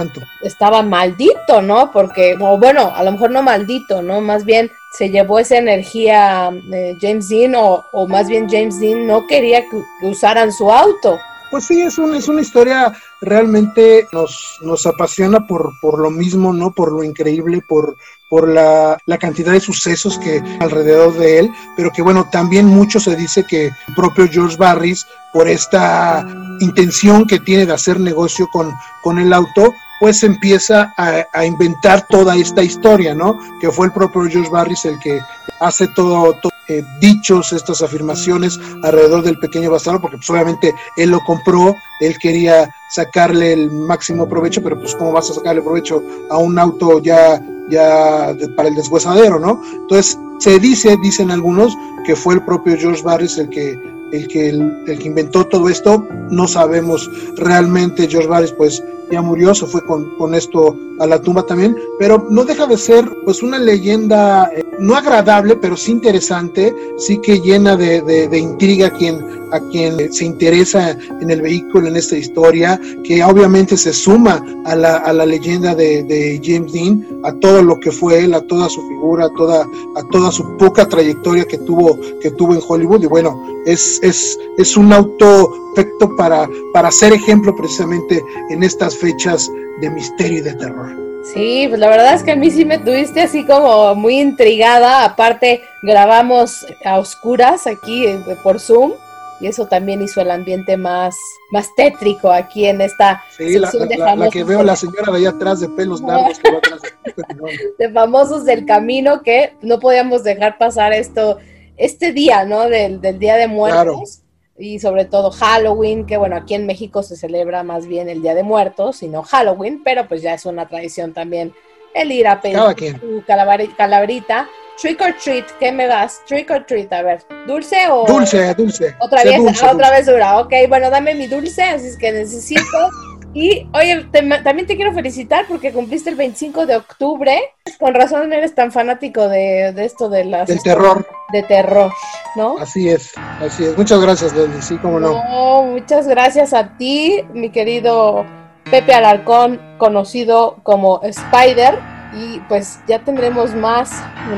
estaba 0.42 0.82
maldito, 0.82 1.62
¿no? 1.62 1.92
Porque, 1.92 2.36
o 2.40 2.58
bueno, 2.58 2.92
a 2.94 3.04
lo 3.04 3.12
mejor 3.12 3.32
no 3.32 3.44
maldito, 3.44 4.02
¿no? 4.02 4.22
Más 4.22 4.46
bien 4.46 4.72
se 4.92 5.10
llevó 5.10 5.40
esa 5.40 5.58
energía 5.58 6.52
eh, 6.72 6.98
James 7.00 7.30
Dean 7.30 7.56
o, 7.56 7.86
o, 7.92 8.08
más 8.08 8.28
bien 8.28 8.50
James 8.50 8.80
Dean 8.80 9.06
no 9.06 9.28
quería 9.28 9.62
que, 9.62 10.08
usaran 10.08 10.52
su 10.52 10.72
auto. 10.72 11.20
Pues 11.50 11.66
sí, 11.66 11.82
es, 11.82 11.98
un, 11.98 12.14
es 12.14 12.28
una 12.28 12.42
historia 12.42 12.94
realmente 13.22 14.08
nos, 14.12 14.60
nos 14.62 14.86
apasiona 14.86 15.48
por, 15.48 15.72
por 15.80 16.00
lo 16.00 16.10
mismo, 16.10 16.54
¿no? 16.54 16.72
Por 16.72 16.92
lo 16.92 17.04
increíble, 17.04 17.62
por, 17.68 17.96
por 18.30 18.50
la, 18.50 18.98
la, 19.06 19.18
cantidad 19.18 19.54
de 19.54 19.60
sucesos 19.60 20.20
que 20.20 20.44
alrededor 20.60 21.18
de 21.18 21.40
él, 21.40 21.52
pero 21.76 21.92
que 21.92 22.02
bueno, 22.02 22.30
también 22.30 22.66
mucho 22.66 23.00
se 23.00 23.16
dice 23.16 23.46
que 23.46 23.68
el 23.68 23.96
propio 23.96 24.28
George 24.30 24.58
Barris, 24.58 25.08
por 25.32 25.48
esta 25.48 26.28
intención 26.60 27.26
que 27.26 27.40
tiene 27.40 27.66
de 27.66 27.74
hacer 27.74 28.00
negocio 28.00 28.48
con, 28.52 28.74
con 29.02 29.20
el 29.20 29.32
auto, 29.32 29.74
pues 30.00 30.24
empieza 30.24 30.94
a, 30.98 31.46
inventar 31.46 32.06
toda 32.08 32.36
esta 32.36 32.64
historia, 32.64 33.16
¿no? 33.16 33.40
Que 33.60 33.72
fue 33.72 33.88
el 33.88 33.94
propio 33.94 34.24
George 34.30 34.50
Barris 34.50 34.86
el 34.86 35.00
que 35.00 35.20
hace 35.60 35.88
todo, 35.96 36.36
eh, 36.68 36.84
dichos, 37.00 37.54
estas 37.54 37.82
afirmaciones 37.82 38.60
alrededor 38.84 39.24
del 39.24 39.40
pequeño 39.40 39.72
bastardo, 39.72 40.02
porque 40.02 40.18
pues 40.18 40.30
obviamente 40.30 40.74
él 40.98 41.10
lo 41.12 41.20
compró, 41.22 41.76
él 42.00 42.18
quería 42.20 42.70
sacarle 42.90 43.54
el 43.54 43.72
máximo 43.72 44.28
provecho, 44.28 44.62
pero 44.62 44.80
pues 44.80 44.96
cómo 44.96 45.12
vas 45.12 45.30
a 45.32 45.34
sacarle 45.34 45.62
provecho 45.62 46.04
a 46.30 46.38
un 46.38 46.60
auto 46.60 47.02
ya, 47.02 47.42
ya 47.70 48.36
para 48.56 48.70
el 48.70 48.76
deshuesadero, 48.76 49.40
¿no? 49.40 49.62
Entonces 49.74 50.18
se 50.40 50.60
dice, 50.60 50.96
dicen 51.02 51.32
algunos, 51.32 51.76
que 52.06 52.16
fue 52.16 52.36
el 52.36 52.42
propio 52.44 52.78
George 52.78 53.02
Barris 53.02 53.38
el 53.38 53.50
que 53.50 53.97
el 54.12 54.28
que, 54.28 54.50
el, 54.50 54.84
que 54.86 55.08
inventó 55.08 55.46
todo 55.46 55.70
esto, 55.70 56.08
no 56.30 56.48
sabemos 56.48 57.10
realmente, 57.36 58.08
George 58.08 58.28
Barris 58.28 58.52
pues 58.52 58.84
ya 59.12 59.22
murió, 59.22 59.56
se 59.56 59.66
fue 59.66 59.84
con, 59.86 60.16
con, 60.18 60.36
esto 60.36 60.76
a 61.00 61.08
la 61.08 61.22
tumba 61.22 61.44
también, 61.44 61.76
pero 62.00 62.28
no 62.30 62.44
deja 62.44 62.68
de 62.68 62.78
ser 62.78 63.06
pues 63.24 63.42
una 63.42 63.58
leyenda 63.58 64.50
eh, 64.56 64.64
no 64.80 64.96
agradable, 64.96 65.56
pero 65.56 65.76
sí 65.76 65.92
interesante, 65.92 66.74
sí 66.98 67.20
que 67.20 67.40
llena 67.40 67.76
de, 67.76 68.02
de, 68.02 68.38
intriga 68.38 68.88
a 68.88 68.92
quien, 68.92 69.20
a 69.52 69.60
quien 69.72 70.12
se 70.14 70.26
interesa 70.26 70.98
en 71.22 71.30
el 71.30 71.42
vehículo, 71.42 71.88
en 71.88 71.96
esta 71.96 72.18
historia, 72.18 72.80
que 73.04 73.24
obviamente 73.24 73.78
se 73.78 73.94
suma 73.94 74.44
a 74.66 74.76
la, 74.76 74.98
a 74.98 75.14
la 75.14 75.26
leyenda 75.26 75.74
de, 75.76 76.04
de, 76.04 76.40
James 76.44 76.74
Dean, 76.74 77.06
a 77.24 77.34
todo 77.34 77.62
lo 77.62 77.80
que 77.80 77.92
fue 77.92 78.24
él, 78.24 78.34
a 78.34 78.42
toda 78.42 78.70
su 78.70 78.82
figura, 78.88 79.26
a 79.26 79.34
toda, 79.34 79.68
a 79.96 80.04
toda 80.12 80.32
su 80.32 80.58
poca 80.58 80.88
trayectoria 80.88 81.46
que 81.46 81.58
tuvo, 81.60 81.98
que 82.22 82.32
tuvo 82.32 82.54
en 82.54 82.62
Hollywood, 82.68 83.04
y 83.04 83.08
bueno, 83.08 83.42
es, 83.66 84.00
es, 84.04 84.38
es 84.58 84.78
un 84.78 84.94
auto 84.94 85.74
perfecto 85.76 86.16
para, 86.16 86.50
para 86.74 86.92
ser 86.92 87.14
ejemplo 87.14 87.56
precisamente 87.56 88.24
en 88.50 88.64
estas 88.64 88.96
fechas 88.96 89.50
de 89.82 89.90
misterio 89.92 90.40
y 90.40 90.42
de 90.42 90.54
terror. 90.54 91.07
Sí, 91.34 91.66
pues 91.68 91.80
la 91.80 91.90
verdad 91.90 92.14
es 92.14 92.24
que 92.24 92.32
a 92.32 92.36
mí 92.36 92.50
sí 92.52 92.66
me 92.66 92.78
tuviste 92.78 93.22
así 93.22 93.46
como 93.46 93.96
muy 93.96 94.20
intrigada. 94.20 95.04
Aparte, 95.04 95.62
grabamos 95.84 96.66
a 96.86 97.00
oscuras 97.00 97.68
aquí 97.68 98.06
eh, 98.06 98.20
por 98.44 98.60
Zoom 98.60 98.94
y 99.40 99.48
eso 99.48 99.68
también 99.68 100.02
hizo 100.02 100.22
el 100.22 100.32
ambiente 100.32 100.78
más, 100.78 101.16
más 101.52 101.74
tétrico 101.76 102.32
aquí 102.32 102.66
en 102.66 102.82
esta 102.82 103.24
sí, 103.38 103.60
la, 103.60 103.70
de 103.70 103.98
la, 103.98 104.16
la, 104.16 104.30
que 104.30 104.44
veo 104.44 104.64
la 104.64 104.76
señora 104.76 105.12
de 105.12 105.20
allá 105.20 105.30
atrás 105.30 105.60
de 105.60 105.70
pelos 105.70 106.02
largos 106.02 106.40
que 106.40 106.52
va 106.52 106.58
atrás 106.58 106.82
de 107.78 107.90
famosos 107.92 108.46
del 108.46 108.66
camino 108.66 109.22
que 109.22 109.54
no 109.62 109.80
podíamos 109.80 110.24
dejar 110.24 110.58
pasar 110.58 110.92
esto 110.92 111.38
este 111.76 112.12
día, 112.12 112.46
¿no? 112.46 112.68
Del, 112.68 113.00
del 113.00 113.20
Día 113.20 113.36
de 113.36 113.48
Muertos. 113.48 113.84
Claro 113.84 114.27
y 114.58 114.80
sobre 114.80 115.06
todo 115.06 115.32
Halloween, 115.32 116.06
que 116.06 116.18
bueno, 116.18 116.36
aquí 116.36 116.56
en 116.56 116.66
México 116.66 117.04
se 117.04 117.16
celebra 117.16 117.64
más 117.64 117.88
bien 117.88 118.10
el 118.10 118.22
Día 118.22 118.34
de 118.34 118.44
Muertos, 118.44 118.98
sino 118.98 119.24
Halloween, 119.24 119.82
pero 119.84 120.08
pues 120.08 120.22
ya 120.22 120.34
es 120.34 120.46
una 120.46 120.68
tradición 120.68 121.14
también 121.14 121.54
el 121.94 122.12
ir 122.12 122.28
a 122.28 122.42
pedir 122.42 122.60
tu 123.00 123.24
calaverita. 123.26 124.48
Trick 124.80 125.02
or 125.02 125.14
treat, 125.14 125.46
¿qué 125.60 125.72
me 125.72 125.88
das? 125.88 126.22
Trick 126.28 126.52
or 126.52 126.64
treat, 126.64 126.94
a 126.94 127.02
ver, 127.02 127.24
¿dulce 127.48 127.88
o...? 127.90 128.06
Dulce, 128.06 128.54
dulce. 128.54 128.96
Otra 129.00 129.24
vez, 129.24 129.38
dulce, 129.38 129.66
otra 129.66 129.90
vez 129.90 130.06
dura, 130.06 130.40
ok, 130.40 130.54
bueno, 130.70 130.92
dame 130.92 131.16
mi 131.16 131.26
dulce, 131.26 131.64
así 131.64 131.88
es 131.88 131.98
que 131.98 132.12
necesito 132.12 132.62
y 133.40 133.70
oye, 133.72 134.04
te, 134.12 134.24
también 134.42 134.66
te 134.66 134.76
quiero 134.76 134.96
felicitar 134.96 135.46
porque 135.48 135.72
cumpliste 135.72 136.10
el 136.10 136.16
25 136.16 136.66
de 136.66 136.76
octubre. 136.76 137.40
Con 137.80 137.94
razón 137.94 138.34
eres 138.34 138.56
tan 138.56 138.72
fanático 138.72 139.30
de, 139.30 139.74
de 139.74 139.86
esto 139.86 140.10
de 140.10 140.26
las... 140.26 140.48
Del 140.48 140.64
terror. 140.64 141.06
De 141.32 141.44
terror, 141.44 141.92
¿no? 142.36 142.58
Así 142.58 142.90
es, 142.90 143.14
así 143.40 143.66
es. 143.66 143.78
Muchas 143.78 144.02
gracias, 144.02 144.34
Leslie, 144.34 144.62
sí, 144.64 144.78
cómo 144.78 145.00
no. 145.00 145.24
No, 145.24 145.64
muchas 145.66 146.08
gracias 146.08 146.52
a 146.56 146.78
ti, 146.78 147.26
mi 147.32 147.52
querido 147.52 148.26
Pepe 148.72 148.96
Alarcón, 148.96 149.62
conocido 149.78 150.58
como 150.64 151.02
Spider. 151.04 151.78
Y 152.16 152.40
pues 152.50 152.80
ya 152.88 153.04
tendremos 153.04 153.54
más, 153.54 153.92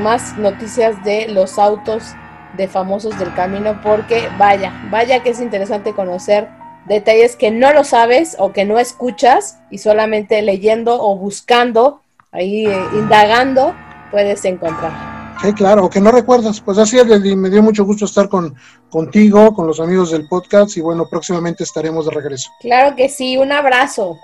más 0.03 0.38
noticias 0.38 1.01
de 1.05 1.29
los 1.29 1.57
autos 1.57 2.03
de 2.57 2.67
famosos 2.67 3.17
del 3.17 3.33
camino 3.33 3.79
porque 3.81 4.27
vaya, 4.38 4.73
vaya 4.91 5.23
que 5.23 5.29
es 5.29 5.39
interesante 5.39 5.93
conocer 5.93 6.59
detalles 6.89 7.38
que 7.38 7.52
no 7.52 7.71
lo 7.71 7.86
sabes 7.86 8.36
o 8.39 8.52
que 8.52 8.65
no 8.65 8.80
escuchas 8.80 9.60
y 9.69 9.78
solamente 9.78 10.41
leyendo 10.41 11.02
o 11.02 11.15
buscando, 11.15 12.02
ahí 12.32 12.65
eh, 12.65 12.84
indagando, 12.93 13.73
puedes 14.12 14.43
encontrar. 14.43 15.19
Sí, 15.41 15.54
claro, 15.54 15.86
o 15.86 15.89
que 15.89 16.02
no 16.02 16.12
recuerdas. 16.12 16.60
Pues 16.60 16.78
así 16.78 16.97
es, 16.97 17.06
me 17.06 17.49
dio 17.49 17.63
mucho 17.63 17.86
gusto 17.86 18.04
estar 18.04 18.28
con, 18.28 18.56
contigo, 18.89 19.54
con 19.54 19.67
los 19.67 19.80
amigos 19.80 20.12
del 20.12 20.28
podcast 20.28 20.75
y 20.75 20.82
bueno, 20.82 21.08
próximamente 21.10 21.63
estaremos 21.63 22.08
de 22.08 22.12
regreso. 22.12 22.49
Claro 22.60 22.95
que 22.97 23.08
sí, 23.08 23.38
un 23.38 23.54
abrazo. 23.54 24.17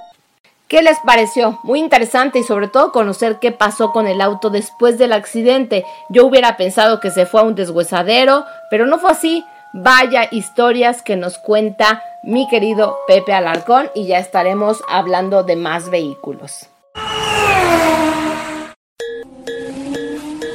¿Qué 0.67 0.81
les 0.81 0.97
pareció? 1.05 1.59
Muy 1.63 1.79
interesante 1.79 2.39
y 2.39 2.43
sobre 2.43 2.67
todo 2.67 2.91
conocer 2.91 3.37
qué 3.39 3.51
pasó 3.51 3.91
con 3.91 4.07
el 4.07 4.19
auto 4.19 4.49
después 4.49 4.97
del 4.97 5.13
accidente. 5.13 5.85
Yo 6.09 6.25
hubiera 6.25 6.57
pensado 6.57 6.99
que 6.99 7.11
se 7.11 7.27
fue 7.27 7.41
a 7.41 7.43
un 7.43 7.53
deshuesadero, 7.53 8.43
pero 8.71 8.87
no 8.87 8.97
fue 8.97 9.11
así. 9.11 9.45
Vaya 9.77 10.29
historias 10.31 11.01
que 11.01 11.17
nos 11.17 11.37
cuenta 11.37 12.01
mi 12.23 12.47
querido 12.47 12.97
Pepe 13.09 13.33
Alarcón 13.33 13.91
y 13.93 14.07
ya 14.07 14.19
estaremos 14.19 14.81
hablando 14.87 15.43
de 15.43 15.57
más 15.57 15.89
vehículos. 15.89 16.69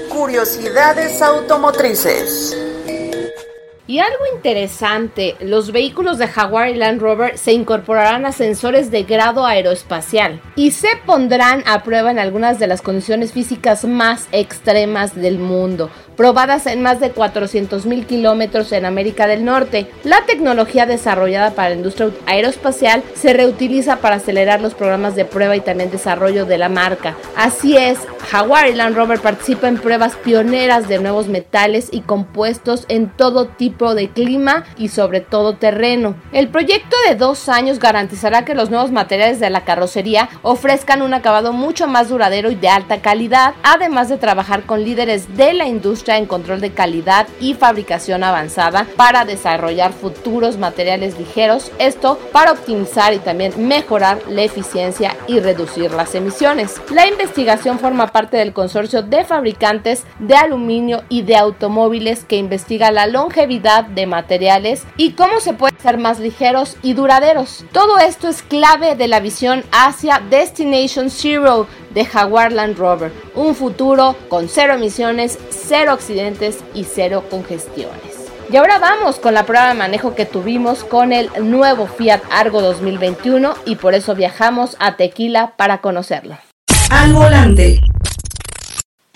Curiosidades 0.09 1.20
automotrices. 1.20 2.56
Y 3.90 3.98
algo 3.98 4.24
interesante, 4.33 5.37
los 5.40 5.72
vehículos 5.72 6.16
de 6.16 6.28
Jaguar 6.28 6.68
y 6.68 6.76
Land 6.76 7.02
Rover 7.02 7.37
se 7.37 7.52
incorporarán 7.52 8.24
a 8.24 8.30
sensores 8.30 8.92
de 8.92 9.02
grado 9.02 9.44
aeroespacial 9.44 10.40
y 10.54 10.70
se 10.70 10.90
pondrán 11.04 11.64
a 11.66 11.83
prueba 11.83 12.12
en 12.12 12.20
algunas 12.20 12.61
de 12.61 12.68
las 12.68 12.83
condiciones 12.83 13.33
físicas 13.33 13.85
más 13.85 14.28
extremas 14.30 15.16
del 15.16 15.40
mundo, 15.40 15.90
probadas 16.20 16.66
en 16.66 16.83
más 16.83 17.00
de 17.00 17.12
400 17.12 17.87
mil 17.87 18.04
kilómetros 18.04 18.72
en 18.72 18.85
América 18.85 19.26
del 19.26 19.42
Norte. 19.42 19.90
La 20.04 20.26
tecnología 20.26 20.85
desarrollada 20.85 21.52
para 21.52 21.70
la 21.70 21.76
industria 21.76 22.11
aeroespacial 22.26 23.02
se 23.14 23.33
reutiliza 23.33 24.00
para 24.00 24.16
acelerar 24.16 24.61
los 24.61 24.74
programas 24.74 25.16
de 25.16 25.24
prueba 25.24 25.56
y 25.56 25.62
también 25.62 25.90
desarrollo 25.90 26.44
de 26.44 26.59
la 26.59 26.68
marca. 26.68 27.16
Así 27.37 27.74
es, 27.78 28.00
Jaguar 28.30 28.68
Land 28.68 28.96
Rover 28.96 29.18
participa 29.18 29.68
en 29.68 29.78
pruebas 29.78 30.14
pioneras 30.16 30.88
de 30.88 30.98
nuevos 30.98 31.28
metales 31.28 31.88
y 31.90 32.02
compuestos 32.02 32.85
en 32.88 33.09
todo 33.09 33.46
tipo 33.46 33.94
de 33.94 34.11
clima 34.11 34.64
y 34.76 34.88
sobre 34.88 35.22
todo 35.22 35.56
terreno. 35.56 36.16
El 36.33 36.48
proyecto 36.48 36.96
de 37.09 37.14
dos 37.14 37.48
años 37.48 37.78
garantizará 37.78 38.44
que 38.44 38.54
los 38.54 38.68
nuevos 38.68 38.90
materiales 38.90 39.40
de 39.40 39.48
la 39.48 39.64
carrocería 39.64 40.28
ofrezcan 40.42 41.00
un 41.00 41.14
acabado 41.14 41.54
mucho 41.54 41.87
más 41.87 42.11
duradero 42.11 42.50
y 42.50 42.56
de 42.56 42.68
alta 42.68 43.00
calidad, 43.00 43.54
además 43.62 44.11
de 44.11 44.18
trabajar 44.18 44.64
con 44.64 44.85
líderes 44.85 45.35
de 45.38 45.54
la 45.54 45.66
industria 45.66 46.10
en 46.16 46.27
control 46.27 46.61
de 46.61 46.73
calidad 46.73 47.27
y 47.40 47.55
fabricación 47.55 48.25
avanzada 48.25 48.87
para 48.96 49.25
desarrollar 49.25 49.92
futuros 49.92 50.59
materiales 50.59 51.18
ligeros, 51.18 51.70
esto 51.79 52.18
para 52.33 52.53
optimizar 52.53 53.12
y 53.14 53.18
también 53.18 53.68
mejorar 53.68 54.18
la 54.29 54.42
eficiencia 54.42 55.16
y 55.27 55.40
reducir 55.40 55.90
las 55.92 56.14
emisiones. 56.14 56.81
La 56.92 57.07
investigación 57.07 57.79
forma 57.79 58.09
parte 58.09 58.37
del 58.37 58.53
consorcio 58.53 59.03
de 59.03 59.25
fabricantes 59.25 60.05
de 60.18 60.35
aluminio 60.35 61.03
y 61.09 61.23
de 61.23 61.37
automóviles 61.37 62.25
que 62.25 62.37
investiga 62.37 62.90
la 62.90 63.07
longevidad 63.07 63.85
de 63.85 64.07
materiales 64.07 64.85
y 64.96 65.12
cómo 65.12 65.40
se 65.40 65.53
pueden 65.53 65.79
ser 65.81 65.99
más 65.99 66.18
ligeros 66.18 66.77
y 66.83 66.94
duraderos. 66.94 67.64
Todo 67.73 67.99
esto 67.99 68.29
es 68.29 68.42
clave 68.42 68.96
de 68.96 69.09
la 69.09 69.20
visión 69.20 69.64
hacia 69.73 70.20
Destination 70.31 71.11
Zero 71.11 71.66
de 71.90 72.05
Jaguar 72.05 72.53
Land 72.53 72.79
Rover, 72.79 73.12
un 73.35 73.55
futuro 73.55 74.16
con 74.29 74.48
cero 74.48 74.74
emisiones, 74.74 75.38
cero 75.50 75.92
accidentes 75.92 76.59
y 76.74 76.85
cero 76.85 77.24
congestiones. 77.31 78.20
Y 78.53 78.57
ahora 78.57 78.81
vamos 78.81 79.20
con 79.20 79.35
la 79.35 79.46
prueba 79.46 79.68
de 79.68 79.74
manejo 79.74 80.16
que 80.16 80.26
tuvimos 80.26 80.83
con 80.83 81.12
el 81.12 81.31
nuevo 81.40 81.87
Fiat 81.87 82.22
Argo 82.33 82.61
2021 82.61 83.55
y 83.64 83.76
por 83.76 83.94
eso 83.94 84.16
viajamos 84.16 84.76
a 84.81 84.96
Tequila 84.96 85.55
para 85.57 85.81
conocerlo. 85.81 86.37
Al 86.90 87.12
volante. 87.12 87.81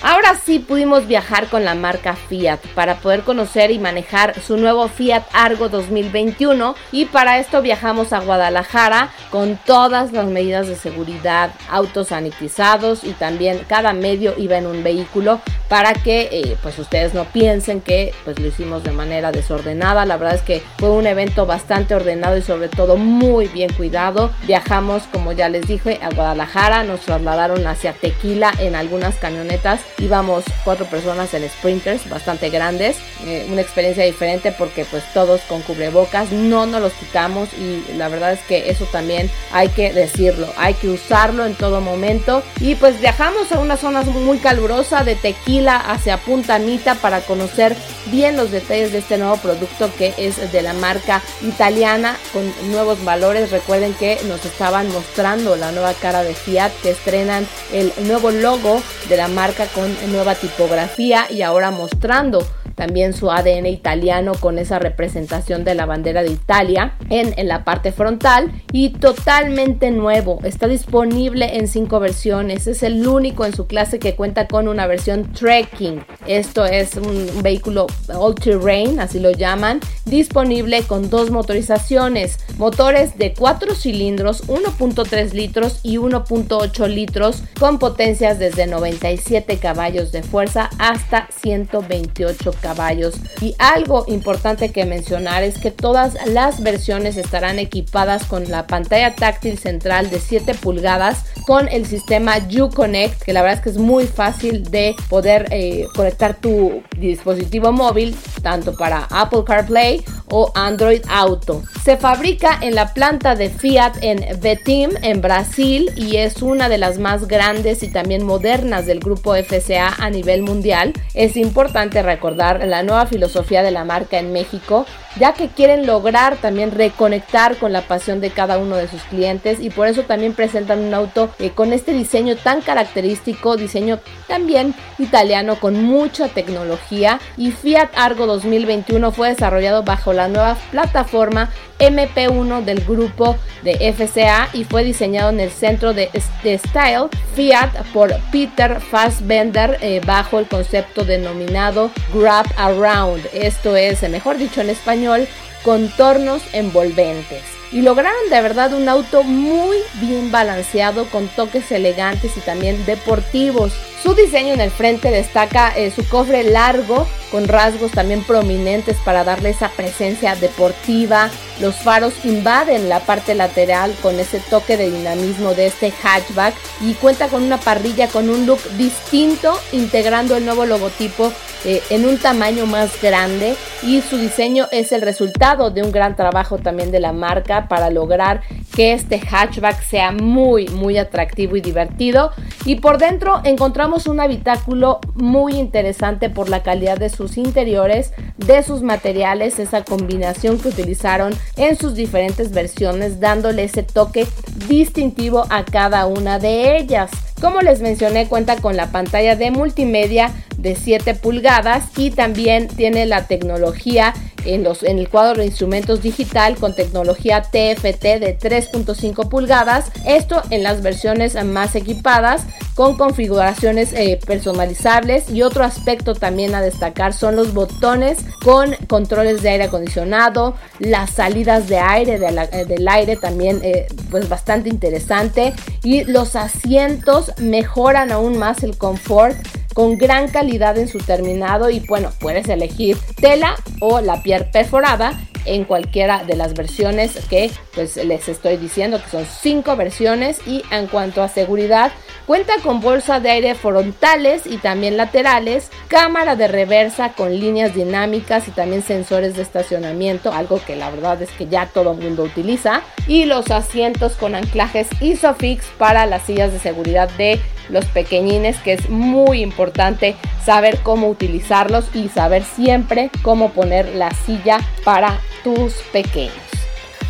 Ahora 0.06 0.34
sí 0.34 0.58
pudimos 0.58 1.06
viajar 1.06 1.48
con 1.48 1.64
la 1.64 1.74
marca 1.74 2.14
Fiat 2.14 2.60
para 2.74 2.96
poder 2.96 3.22
conocer 3.22 3.70
y 3.70 3.78
manejar 3.78 4.38
su 4.38 4.58
nuevo 4.58 4.86
Fiat 4.88 5.22
Argo 5.32 5.70
2021 5.70 6.74
y 6.92 7.06
para 7.06 7.38
esto 7.38 7.62
viajamos 7.62 8.12
a 8.12 8.20
Guadalajara 8.20 9.08
con 9.30 9.58
todas 9.64 10.12
las 10.12 10.26
medidas 10.26 10.68
de 10.68 10.76
seguridad, 10.76 11.52
autos 11.70 12.08
sanitizados 12.08 13.02
y 13.02 13.12
también 13.12 13.62
cada 13.66 13.94
medio 13.94 14.34
iba 14.36 14.58
en 14.58 14.66
un 14.66 14.82
vehículo 14.84 15.40
para 15.70 15.94
que 15.94 16.28
eh, 16.30 16.58
pues 16.62 16.78
ustedes 16.78 17.14
no 17.14 17.24
piensen 17.24 17.80
que 17.80 18.12
pues 18.24 18.38
lo 18.38 18.46
hicimos 18.46 18.84
de 18.84 18.92
manera 18.92 19.32
desordenada. 19.32 20.04
La 20.04 20.18
verdad 20.18 20.34
es 20.34 20.42
que 20.42 20.62
fue 20.76 20.90
un 20.90 21.06
evento 21.06 21.46
bastante 21.46 21.94
ordenado 21.94 22.36
y 22.36 22.42
sobre 22.42 22.68
todo 22.68 22.98
muy 22.98 23.48
bien 23.48 23.72
cuidado. 23.72 24.30
Viajamos 24.46 25.04
como 25.04 25.32
ya 25.32 25.48
les 25.48 25.66
dije 25.66 25.98
a 26.02 26.10
Guadalajara, 26.10 26.84
nos 26.84 27.00
trasladaron 27.00 27.66
hacia 27.66 27.94
Tequila 27.94 28.52
en 28.58 28.74
algunas 28.74 29.16
camionetas 29.16 29.80
íbamos 29.98 30.44
cuatro 30.64 30.86
personas 30.86 31.32
en 31.34 31.48
sprinters 31.48 32.08
bastante 32.08 32.50
grandes, 32.50 32.96
eh, 33.26 33.46
una 33.50 33.60
experiencia 33.60 34.04
diferente 34.04 34.52
porque 34.52 34.84
pues 34.84 35.04
todos 35.12 35.40
con 35.42 35.62
cubrebocas, 35.62 36.32
no 36.32 36.66
nos 36.66 36.80
los 36.80 36.92
quitamos 36.92 37.48
y 37.54 37.84
la 37.96 38.08
verdad 38.08 38.32
es 38.32 38.40
que 38.40 38.70
eso 38.70 38.86
también 38.86 39.30
hay 39.52 39.68
que 39.68 39.92
decirlo, 39.92 40.52
hay 40.56 40.74
que 40.74 40.88
usarlo 40.88 41.46
en 41.46 41.54
todo 41.54 41.80
momento 41.80 42.42
y 42.60 42.74
pues 42.74 43.00
viajamos 43.00 43.52
a 43.52 43.58
una 43.58 43.76
zona 43.76 44.02
muy 44.02 44.38
calurosa 44.38 45.04
de 45.04 45.14
tequila 45.16 45.76
hacia 45.76 46.18
Punta 46.18 46.56
Anita 46.56 46.94
para 46.96 47.20
conocer 47.20 47.76
bien 48.06 48.36
los 48.36 48.50
detalles 48.50 48.92
de 48.92 48.98
este 48.98 49.18
nuevo 49.18 49.36
producto 49.36 49.90
que 49.96 50.14
es 50.16 50.52
de 50.52 50.62
la 50.62 50.72
marca 50.74 51.22
italiana 51.42 52.16
con 52.32 52.52
nuevos 52.70 53.02
valores. 53.04 53.50
Recuerden 53.50 53.94
que 53.94 54.18
nos 54.26 54.44
estaban 54.44 54.90
mostrando 54.92 55.56
la 55.56 55.72
nueva 55.72 55.94
cara 55.94 56.22
de 56.22 56.34
Fiat 56.34 56.72
que 56.82 56.90
estrenan 56.90 57.46
el 57.72 57.92
nuevo 58.06 58.30
logo 58.30 58.82
de 59.08 59.16
la 59.16 59.28
marca 59.28 59.66
con 59.66 59.83
nueva 60.10 60.34
tipografía 60.34 61.26
y 61.30 61.42
ahora 61.42 61.70
mostrando 61.70 62.46
también 62.74 63.12
su 63.12 63.30
ADN 63.30 63.66
italiano 63.66 64.32
con 64.38 64.58
esa 64.58 64.78
representación 64.78 65.64
de 65.64 65.74
la 65.74 65.86
bandera 65.86 66.22
de 66.22 66.30
Italia 66.30 66.94
en, 67.10 67.34
la 67.46 67.64
parte 67.64 67.92
frontal 67.92 68.52
y 68.72 68.90
totalmente 68.90 69.90
nuevo. 69.90 70.40
Está 70.44 70.66
disponible 70.66 71.56
en 71.56 71.68
cinco 71.68 72.00
versiones. 72.00 72.66
Es 72.66 72.82
el 72.82 73.06
único 73.06 73.44
en 73.44 73.54
su 73.54 73.66
clase 73.66 73.98
que 73.98 74.14
cuenta 74.14 74.48
con 74.48 74.68
una 74.68 74.86
versión 74.86 75.32
trekking. 75.32 76.04
Esto 76.26 76.64
es 76.64 76.94
un, 76.96 77.42
vehículo 77.42 77.86
all 78.14 78.34
terrain, 78.34 79.00
así 79.00 79.20
lo 79.20 79.30
llaman, 79.30 79.80
disponible 80.06 80.82
con 80.82 81.10
dos 81.10 81.30
motorizaciones, 81.30 82.38
motores 82.56 83.18
de 83.18 83.34
4 83.34 83.74
cilindros, 83.74 84.46
1.3 84.48 85.32
litros 85.32 85.80
y 85.82 85.96
1.8 85.96 86.88
litros 86.88 87.42
con 87.58 87.78
potencias 87.78 88.38
desde 88.38 88.66
97 88.66 89.58
caballos 89.58 90.12
de 90.12 90.22
fuerza 90.22 90.70
hasta 90.78 91.28
128 91.40 92.52
caballos. 92.64 93.16
Y 93.42 93.54
algo 93.58 94.06
importante 94.08 94.72
que 94.72 94.86
mencionar 94.86 95.42
es 95.42 95.58
que 95.58 95.70
todas 95.70 96.14
las 96.26 96.62
versiones 96.62 97.18
estarán 97.18 97.58
equipadas 97.58 98.24
con 98.24 98.50
la 98.50 98.66
pantalla 98.66 99.14
táctil 99.14 99.58
central 99.58 100.08
de 100.08 100.18
7 100.18 100.54
pulgadas 100.54 101.24
con 101.46 101.68
el 101.68 101.84
sistema 101.84 102.36
Uconnect, 102.38 103.22
que 103.22 103.34
la 103.34 103.42
verdad 103.42 103.58
es 103.58 103.64
que 103.64 103.70
es 103.70 103.76
muy 103.76 104.06
fácil 104.06 104.70
de 104.70 104.96
poder 105.10 105.46
eh, 105.50 105.86
conectar 105.94 106.36
tu 106.36 106.82
dispositivo 106.96 107.70
móvil 107.70 108.16
tanto 108.42 108.74
para 108.74 109.06
Apple 109.10 109.44
CarPlay 109.46 110.02
o 110.30 110.50
Android 110.54 111.02
Auto. 111.10 111.62
Se 111.84 111.98
fabrica 111.98 112.58
en 112.62 112.74
la 112.74 112.94
planta 112.94 113.34
de 113.34 113.50
Fiat 113.50 113.98
en 114.00 114.40
Betim, 114.40 114.90
en 115.02 115.20
Brasil, 115.20 115.90
y 115.96 116.16
es 116.16 116.40
una 116.40 116.68
de 116.68 116.78
las 116.78 116.98
más 116.98 117.28
grandes 117.28 117.82
y 117.82 117.88
también 117.88 118.24
modernas 118.24 118.86
del 118.86 119.00
grupo 119.00 119.34
FCA 119.34 119.94
a 119.98 120.08
nivel 120.08 120.42
mundial. 120.42 120.92
Es 121.12 121.36
importante 121.36 122.02
recordar 122.02 122.53
la 122.60 122.82
nueva 122.82 123.06
filosofía 123.06 123.62
de 123.62 123.70
la 123.70 123.84
marca 123.84 124.18
en 124.18 124.32
México, 124.32 124.86
ya 125.18 125.32
que 125.32 125.48
quieren 125.48 125.86
lograr 125.86 126.36
también 126.36 126.70
reconectar 126.70 127.56
con 127.56 127.72
la 127.72 127.82
pasión 127.82 128.20
de 128.20 128.30
cada 128.30 128.58
uno 128.58 128.76
de 128.76 128.88
sus 128.88 129.02
clientes 129.02 129.60
y 129.60 129.70
por 129.70 129.86
eso 129.86 130.02
también 130.02 130.34
presentan 130.34 130.80
un 130.80 130.94
auto 130.94 131.30
eh, 131.38 131.50
con 131.50 131.72
este 131.72 131.92
diseño 131.92 132.36
tan 132.36 132.60
característico, 132.60 133.56
diseño 133.56 133.98
también 134.26 134.74
italiano 134.98 135.56
con 135.60 135.84
mucha 135.84 136.28
tecnología 136.28 137.20
y 137.36 137.52
Fiat 137.52 137.90
Argo 137.96 138.26
2021 138.26 139.12
fue 139.12 139.30
desarrollado 139.30 139.82
bajo 139.82 140.12
la 140.12 140.28
nueva 140.28 140.56
plataforma 140.70 141.50
MP1 141.78 142.64
del 142.64 142.84
grupo 142.84 143.36
de 143.62 143.92
FCA 143.92 144.48
y 144.52 144.64
fue 144.64 144.84
diseñado 144.84 145.30
en 145.30 145.40
el 145.40 145.50
centro 145.50 145.92
de, 145.92 146.10
Style 146.44 147.08
Fiat 147.34 147.70
por 147.92 148.14
Peter 148.30 148.80
Fassbender 148.80 149.78
eh, 149.80 150.00
bajo 150.06 150.38
el 150.38 150.46
concepto 150.46 151.04
denominado 151.04 151.90
Grab 152.12 152.43
Around. 152.56 153.26
Esto 153.32 153.76
es, 153.76 154.08
mejor 154.08 154.38
dicho 154.38 154.60
en 154.60 154.70
español, 154.70 155.26
contornos 155.62 156.42
envolventes 156.52 157.42
y 157.72 157.82
lograron 157.82 158.30
de 158.30 158.40
verdad 158.40 158.72
un 158.72 158.88
auto 158.88 159.24
muy 159.24 159.78
bien 159.94 160.30
balanceado 160.30 161.06
con 161.10 161.26
toques 161.28 161.72
elegantes 161.72 162.36
y 162.36 162.40
también 162.40 162.84
deportivos. 162.86 163.72
Su 164.04 164.14
diseño 164.14 164.52
en 164.52 164.60
el 164.60 164.70
frente 164.70 165.10
destaca 165.10 165.72
eh, 165.74 165.90
su 165.90 166.06
cofre 166.06 166.44
largo 166.44 167.06
con 167.30 167.48
rasgos 167.48 167.90
también 167.92 168.22
prominentes 168.22 168.98
para 168.98 169.24
darle 169.24 169.48
esa 169.48 169.70
presencia 169.70 170.36
deportiva. 170.36 171.30
Los 171.58 171.76
faros 171.76 172.12
invaden 172.22 172.90
la 172.90 173.00
parte 173.00 173.34
lateral 173.34 173.94
con 174.02 174.20
ese 174.20 174.40
toque 174.40 174.76
de 174.76 174.90
dinamismo 174.90 175.54
de 175.54 175.68
este 175.68 175.90
hatchback 175.90 176.54
y 176.82 176.92
cuenta 176.92 177.28
con 177.28 177.44
una 177.44 177.56
parrilla 177.56 178.08
con 178.08 178.28
un 178.28 178.44
look 178.44 178.60
distinto 178.76 179.58
integrando 179.72 180.36
el 180.36 180.44
nuevo 180.44 180.66
logotipo 180.66 181.32
eh, 181.64 181.82
en 181.88 182.04
un 182.04 182.18
tamaño 182.18 182.66
más 182.66 183.00
grande 183.00 183.56
y 183.82 184.02
su 184.02 184.18
diseño 184.18 184.68
es 184.70 184.92
el 184.92 185.00
resultado 185.00 185.70
de 185.70 185.82
un 185.82 185.92
gran 185.92 186.14
trabajo 186.14 186.58
también 186.58 186.90
de 186.90 187.00
la 187.00 187.14
marca 187.14 187.68
para 187.68 187.88
lograr 187.88 188.42
que 188.76 188.92
este 188.92 189.18
hatchback 189.18 189.82
sea 189.82 190.12
muy 190.12 190.68
muy 190.68 190.98
atractivo 190.98 191.56
y 191.56 191.62
divertido 191.62 192.32
y 192.66 192.76
por 192.76 192.98
dentro 192.98 193.40
encontramos 193.44 193.93
un 193.94 194.18
habitáculo 194.18 194.98
muy 195.14 195.54
interesante 195.54 196.28
por 196.28 196.48
la 196.48 196.64
calidad 196.64 196.98
de 196.98 197.10
sus 197.10 197.38
interiores 197.38 198.12
de 198.36 198.62
sus 198.64 198.82
materiales 198.82 199.60
esa 199.60 199.84
combinación 199.84 200.58
que 200.58 200.68
utilizaron 200.68 201.32
en 201.56 201.76
sus 201.76 201.94
diferentes 201.94 202.50
versiones 202.50 203.20
dándole 203.20 203.64
ese 203.64 203.84
toque 203.84 204.26
distintivo 204.68 205.46
a 205.48 205.64
cada 205.64 206.06
una 206.06 206.40
de 206.40 206.76
ellas. 206.76 207.10
Como 207.40 207.60
les 207.60 207.80
mencioné, 207.80 208.26
cuenta 208.26 208.56
con 208.56 208.76
la 208.76 208.90
pantalla 208.90 209.36
de 209.36 209.52
multimedia 209.52 210.32
de 210.58 210.74
7 210.74 211.14
pulgadas 211.14 211.84
y 211.96 212.10
también 212.10 212.68
tiene 212.68 213.06
la 213.06 213.26
tecnología 213.26 214.14
en, 214.44 214.64
los, 214.64 214.82
en 214.82 214.98
el 214.98 215.08
cuadro 215.08 215.40
de 215.40 215.46
instrumentos 215.46 216.02
digital 216.02 216.56
con 216.56 216.74
tecnología 216.74 217.42
TFT 217.42 218.02
de 218.20 218.38
3.5 218.38 219.28
pulgadas. 219.28 219.90
Esto 220.06 220.42
en 220.50 220.62
las 220.62 220.82
versiones 220.82 221.42
más 221.44 221.74
equipadas 221.74 222.46
con 222.74 222.96
configuraciones 222.96 223.92
eh, 223.92 224.18
personalizables 224.26 225.30
y 225.30 225.42
otro 225.42 225.64
aspecto 225.64 226.14
también 226.14 226.54
a 226.54 226.62
destacar 226.62 227.12
son 227.12 227.36
los 227.36 227.54
botones 227.54 228.18
con 228.42 228.74
controles 228.88 229.42
de 229.42 229.50
aire 229.50 229.64
acondicionado, 229.64 230.54
las 230.80 231.10
salidas 231.10 231.68
de 231.68 231.78
aire 231.78 232.14
eh, 232.14 232.64
del 232.64 232.88
aire 232.88 233.16
también 233.16 233.60
eh, 233.62 233.86
pues 234.10 234.28
bastante 234.28 234.68
interesante 234.68 235.54
y 235.82 236.04
los 236.04 236.34
asientos 236.34 237.32
mejoran 237.38 238.10
aún 238.10 238.38
más 238.38 238.62
el 238.62 238.76
confort 238.76 239.36
con 239.74 239.98
gran 239.98 240.28
calidad 240.28 240.78
en 240.78 240.88
su 240.88 240.98
terminado 240.98 241.68
y 241.68 241.80
bueno, 241.80 242.10
puedes 242.20 242.48
elegir 242.48 242.96
tela 243.20 243.56
o 243.80 244.00
la 244.00 244.22
piel 244.22 244.46
perforada 244.46 245.12
en 245.44 245.64
cualquiera 245.64 246.24
de 246.24 246.36
las 246.36 246.54
versiones 246.54 247.18
que 247.28 247.50
pues 247.74 247.96
les 247.96 248.28
estoy 248.28 248.56
diciendo 248.56 249.02
que 249.02 249.10
son 249.10 249.26
cinco 249.26 249.76
versiones 249.76 250.38
y 250.46 250.62
en 250.70 250.86
cuanto 250.86 251.22
a 251.22 251.28
seguridad 251.28 251.92
cuenta 252.26 252.54
con 252.62 252.80
bolsa 252.80 253.20
de 253.20 253.30
aire 253.30 253.54
frontales 253.54 254.46
y 254.46 254.58
también 254.58 254.96
laterales, 254.96 255.70
cámara 255.88 256.36
de 256.36 256.48
reversa 256.48 257.12
con 257.12 257.38
líneas 257.38 257.74
dinámicas 257.74 258.48
y 258.48 258.50
también 258.50 258.82
sensores 258.82 259.36
de 259.36 259.42
estacionamiento, 259.42 260.32
algo 260.32 260.60
que 260.64 260.76
la 260.76 260.90
verdad 260.90 261.20
es 261.22 261.30
que 261.30 261.46
ya 261.46 261.66
todo 261.66 261.92
el 261.92 261.98
mundo 261.98 262.22
utiliza 262.22 262.82
y 263.06 263.24
los 263.24 263.50
asientos 263.50 264.14
con 264.14 264.34
anclajes 264.34 264.88
ISOFIX 265.00 265.64
para 265.78 266.06
las 266.06 266.22
sillas 266.22 266.52
de 266.52 266.58
seguridad 266.58 267.10
de 267.18 267.40
los 267.68 267.84
pequeñines 267.86 268.56
que 268.58 268.74
es 268.74 268.90
muy 268.90 269.42
importante 269.42 270.16
saber 270.44 270.78
cómo 270.82 271.08
utilizarlos 271.08 271.86
y 271.94 272.08
saber 272.08 272.44
siempre 272.44 273.10
cómo 273.22 273.50
poner 273.50 273.94
la 273.94 274.10
silla 274.10 274.58
para 274.84 275.18
tus 275.42 275.74
pequeños. 275.92 276.34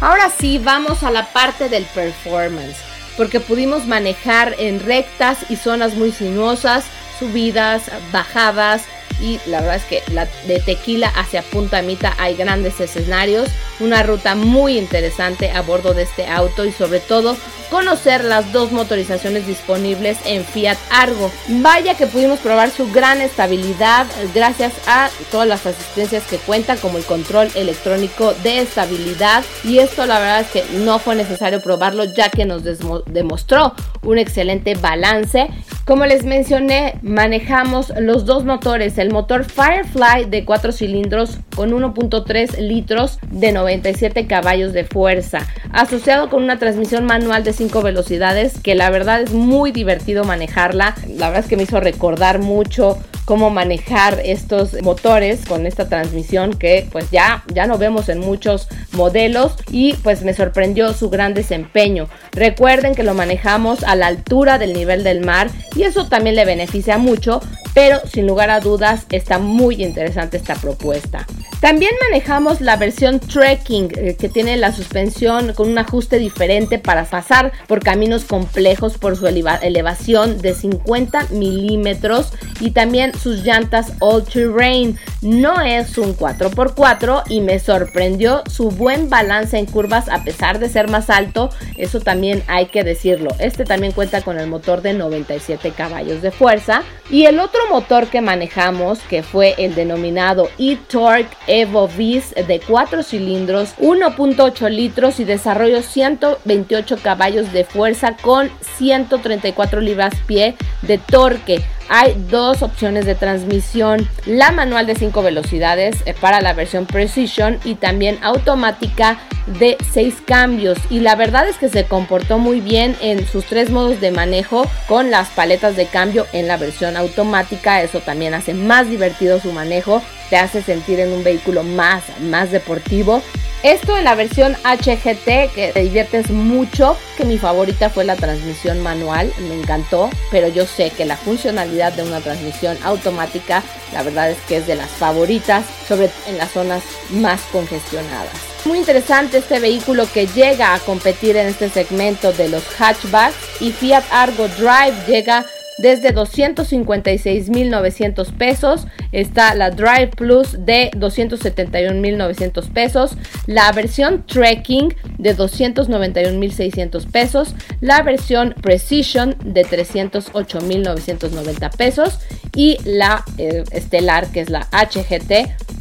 Ahora 0.00 0.29
sí, 0.29 0.59
vamos 0.59 1.03
a 1.03 1.11
la 1.11 1.24
parte 1.27 1.68
del 1.68 1.85
performance, 1.85 2.77
porque 3.16 3.40
pudimos 3.40 3.87
manejar 3.87 4.55
en 4.59 4.81
rectas 4.81 5.38
y 5.48 5.57
zonas 5.57 5.94
muy 5.94 6.12
sinuosas, 6.12 6.85
subidas, 7.18 7.85
bajadas, 8.12 8.83
y 9.20 9.38
la 9.46 9.61
verdad 9.61 9.77
es 9.77 9.85
que 9.85 10.03
de 10.46 10.61
Tequila 10.61 11.09
hacia 11.09 11.42
Punta 11.42 11.83
Mita 11.83 12.14
hay 12.18 12.35
grandes 12.35 12.81
escenarios, 12.81 13.48
una 13.81 14.03
ruta 14.03 14.35
muy 14.35 14.77
interesante 14.77 15.50
a 15.50 15.62
bordo 15.62 15.94
de 15.94 16.03
este 16.03 16.27
auto 16.27 16.64
y 16.64 16.72
sobre 16.72 17.00
todo 17.00 17.37
conocer 17.70 18.24
las 18.24 18.53
dos 18.53 18.72
motorizaciones 18.72 19.46
disponibles 19.46 20.18
en 20.24 20.44
Fiat 20.44 20.79
Argo. 20.90 21.31
Vaya 21.48 21.94
que 21.94 22.07
pudimos 22.07 22.38
probar 22.40 22.70
su 22.70 22.90
gran 22.92 23.20
estabilidad 23.20 24.07
gracias 24.35 24.72
a 24.87 25.11
todas 25.31 25.48
las 25.48 25.66
asistencias 25.66 26.24
que 26.24 26.38
cuenta 26.38 26.77
como 26.77 26.98
el 26.98 27.05
control 27.05 27.48
electrónico 27.55 28.35
de 28.42 28.61
estabilidad 28.61 29.44
y 29.64 29.79
esto 29.79 30.07
la 30.07 30.18
verdad 30.18 30.40
es 30.40 30.48
que 30.48 30.79
no 30.79 30.98
fue 30.98 31.14
necesario 31.14 31.61
probarlo 31.61 32.05
ya 32.05 32.29
que 32.29 32.44
nos 32.44 32.62
demostró 33.07 33.74
un 34.03 34.18
excelente 34.18 34.74
balance. 34.74 35.48
Como 35.85 36.07
les 36.07 36.24
mencioné, 36.24 36.98
manejamos 37.03 37.92
los 37.98 38.24
dos 38.24 38.44
motores, 38.44 38.98
el 38.98 39.11
motor 39.11 39.44
Firefly 39.44 40.27
de 40.29 40.44
4 40.44 40.72
cilindros 40.72 41.38
con 41.55 41.72
1.3 41.72 42.59
litros 42.59 43.18
de 43.31 43.53
97 43.53 44.27
caballos 44.27 44.72
de 44.72 44.85
fuerza, 44.85 45.46
asociado 45.72 46.31
con 46.31 46.42
una 46.42 46.59
transmisión 46.59 47.05
manual 47.05 47.44
de 47.44 47.53
5 47.55 47.83
velocidades 47.83 48.59
que 48.62 48.75
la 48.75 48.90
verdad 48.90 49.23
es 49.23 49.33
muy 49.33 49.73
divertido 49.73 50.25
manejarla. 50.25 50.95
La 51.09 51.29
verdad 51.29 51.45
es 51.45 51.49
que 51.49 51.57
me 51.57 51.62
hizo 51.64 51.81
recordar 51.81 52.38
mucho 52.38 52.99
cómo 53.25 53.51
manejar 53.51 54.21
estos 54.25 54.81
motores 54.83 55.45
con 55.47 55.67
esta 55.67 55.89
transmisión 55.89 56.55
que 56.55 56.87
pues 56.91 57.11
ya, 57.11 57.45
ya 57.53 57.67
no 57.67 57.79
vemos 57.79 58.09
en 58.09 58.21
muchos 58.21 58.69
modelos 58.93 59.55
y 59.71 59.95
pues 59.95 60.23
me 60.23 60.35
sorprendió 60.35 60.93
su 60.93 61.11
gran 61.11 61.35
desempeño. 61.35 62.09
Recuerden 62.33 62.95
que 62.95 63.03
lo 63.03 63.15
manejamos 63.15 63.83
a 63.85 63.97
la 63.97 64.07
altura 64.07 64.59
del 64.59 64.73
nivel 64.73 65.05
del 65.05 65.25
mar 65.25 65.51
y 65.75 65.83
eso 65.83 66.07
también 66.07 66.37
le 66.37 66.45
beneficia 66.45 66.99
mucho, 66.99 67.41
pero 67.75 68.01
sin 68.07 68.27
lugar 68.27 68.51
a 68.51 68.61
dudas 68.61 69.07
está 69.11 69.39
muy 69.39 69.83
interesante 69.83 70.37
esta 70.37 70.55
propuesta. 70.55 71.27
También 71.61 71.93
manejamos 72.11 72.61
la 72.61 72.77
versión 72.77 73.21
trekking 73.21 73.89
eh, 73.97 74.17
que 74.19 74.29
tiene 74.29 74.59
la 74.59 74.71
suspensión 74.71 75.55
con 75.55 75.71
un 75.71 75.79
ajuste 75.79 76.19
diferente 76.19 76.79
para 76.79 77.07
pasar 77.07 77.53
por 77.67 77.83
caminos 77.83 78.25
complejos 78.25 78.99
por 78.99 79.17
su 79.17 79.27
elevación 79.27 80.43
de 80.43 80.55
50 80.55 81.29
milímetros 81.31 82.33
y 82.61 82.73
también 82.73 83.13
sus 83.18 83.44
llantas 83.44 83.92
all 84.00 84.24
terrain. 84.24 84.98
No 85.22 85.61
es 85.61 85.96
un 85.98 86.16
4x4 86.16 87.22
y 87.29 87.40
me 87.40 87.59
sorprendió 87.59 88.42
su 88.50 88.70
buen 88.70 89.09
balance 89.09 89.59
en 89.59 89.66
curvas 89.66 90.09
a 90.09 90.22
pesar 90.24 90.59
de 90.59 90.68
ser 90.68 90.88
más 90.88 91.11
alto. 91.11 91.50
Eso 91.77 92.00
también 92.00 92.42
hay 92.46 92.66
que 92.66 92.85
decirlo. 92.85 93.31
Este 93.38 93.64
también 93.64 93.92
cuenta 93.92 94.22
con 94.22 94.38
el 94.38 94.48
motor 94.48 94.83
de 94.83 94.94
97 94.94 95.70
caballos 95.70 96.22
de 96.22 96.31
fuerza. 96.31 96.83
Y 97.11 97.24
el 97.27 97.38
otro 97.40 97.61
motor 97.70 98.09
que 98.09 98.20
manejamos, 98.20 98.98
que 99.00 99.22
fue 99.22 99.55
el 99.59 99.74
denominado 99.74 100.48
e-Torque 100.59 101.37
Evo 101.46 101.88
Vis 101.88 102.35
de 102.35 102.61
4 102.61 103.03
cilindros, 103.03 103.74
1.8 103.79 104.70
litros 104.70 105.20
y 105.20 105.24
desarrollo 105.24 105.83
128 105.83 106.98
caballos 107.03 107.53
de 107.53 107.64
fuerza 107.64 108.16
con 108.16 108.50
134 108.79 109.81
libras-pie 109.81 110.57
de 110.83 110.98
torque. 110.98 111.64
Hay 111.88 112.14
dos 112.31 112.62
opciones 112.62 113.05
de 113.05 113.14
transmisión, 113.14 114.09
la 114.27 114.53
manual 114.53 114.87
de 114.87 114.94
5 114.94 115.23
velocidades 115.23 115.97
eh, 116.07 116.14
para 116.18 116.40
la 116.40 116.55
versión 116.55 116.87
Precision 116.87 117.59
y 117.64 117.75
también 117.75 118.18
automática 118.23 119.18
de 119.59 119.77
6 119.92 120.16
cambios. 120.27 120.79
Y 120.90 121.01
la 121.01 121.14
verdad 121.14 121.49
es 121.49 121.57
que 121.57 121.68
se 121.68 121.85
comportó 121.85 122.38
muy 122.38 122.61
bien 122.61 122.97
en 123.01 123.27
sus 123.27 123.44
tres 123.44 123.70
modos 123.70 124.01
de 124.01 124.11
manejo 124.11 124.66
con 124.88 125.11
las 125.11 125.29
paletas 125.29 125.77
de 125.77 125.87
cambio 125.87 126.27
en 126.33 126.49
la 126.49 126.57
versión 126.57 126.97
automática, 126.97 127.83
eso 127.83 128.01
también 128.01 128.35
hace 128.35 128.55
más 128.55 128.88
divertido 128.88 129.40
su 129.40 129.53
manejo, 129.53 130.03
te 130.31 130.37
hace 130.37 130.62
sentir 130.62 131.01
en 131.01 131.12
un 131.12 131.23
vehículo 131.23 131.62
más, 131.62 132.03
más 132.20 132.51
deportivo. 132.51 133.23
Esto 133.64 133.97
en 133.97 134.05
la 134.05 134.14
versión 134.14 134.55
HGT 134.62 135.55
que 135.55 135.70
te 135.73 135.81
diviertes 135.81 136.29
mucho, 136.29 136.99
que 137.16 137.25
mi 137.25 137.38
favorita 137.38 137.88
fue 137.88 138.05
la 138.05 138.14
transmisión 138.14 138.83
manual, 138.83 139.33
me 139.49 139.55
encantó, 139.55 140.11
pero 140.31 140.49
yo 140.49 140.66
sé 140.66 140.90
que 140.90 141.07
la 141.07 141.16
funcionalidad 141.16 141.74
de 141.75 142.03
una 142.03 142.21
transmisión 142.21 142.79
automática, 142.85 143.63
la 143.93 144.03
verdad 144.03 144.31
es 144.31 144.39
que 144.49 144.57
es 144.59 144.67
de 144.67 144.77
las 144.77 144.91
favoritas, 144.91 145.65
sobre 145.87 146.11
en 146.27 146.39
las 146.39 146.53
zonas 146.53 146.83
más 147.11 147.43
congestionadas. 147.53 148.33
Muy 148.65 148.79
interesante 148.79 149.39
este 149.39 149.61
vehículo 149.61 150.07
que 150.13 150.27
llega 150.29 150.75
a 150.75 150.79
competir 150.79 151.37
en 151.37 151.49
este 151.49 151.69
segmento 151.69 152.33
de 152.33 152.49
los 152.49 152.63
hatchbacks 152.79 153.37
y 153.61 153.73
Fiat 153.73 154.05
Argo 154.11 154.49
Drive 154.49 154.95
llega 155.07 155.45
desde 155.79 156.15
256.900 156.15 158.37
pesos. 158.37 158.87
Está 159.14 159.55
la 159.55 159.70
Drive 159.70 160.11
Plus 160.16 160.57
de 160.59 160.90
271.900 160.92 162.72
pesos. 162.72 163.12
La 163.46 163.70
versión 163.70 164.27
Trekking 164.27 164.92
de 165.18 165.37
291.600 165.37 167.09
pesos. 167.11 167.55
La 167.81 168.03
versión 168.03 168.57
Precision 168.61 169.37
de 169.44 169.64
308.990 169.64 171.77
pesos. 171.77 172.18
Y 172.57 172.79
la 172.85 173.24
eh, 173.38 173.62
Estelar, 173.70 174.33
que 174.33 174.40
es 174.40 174.50
la 174.50 174.66
HGT, 174.72 175.31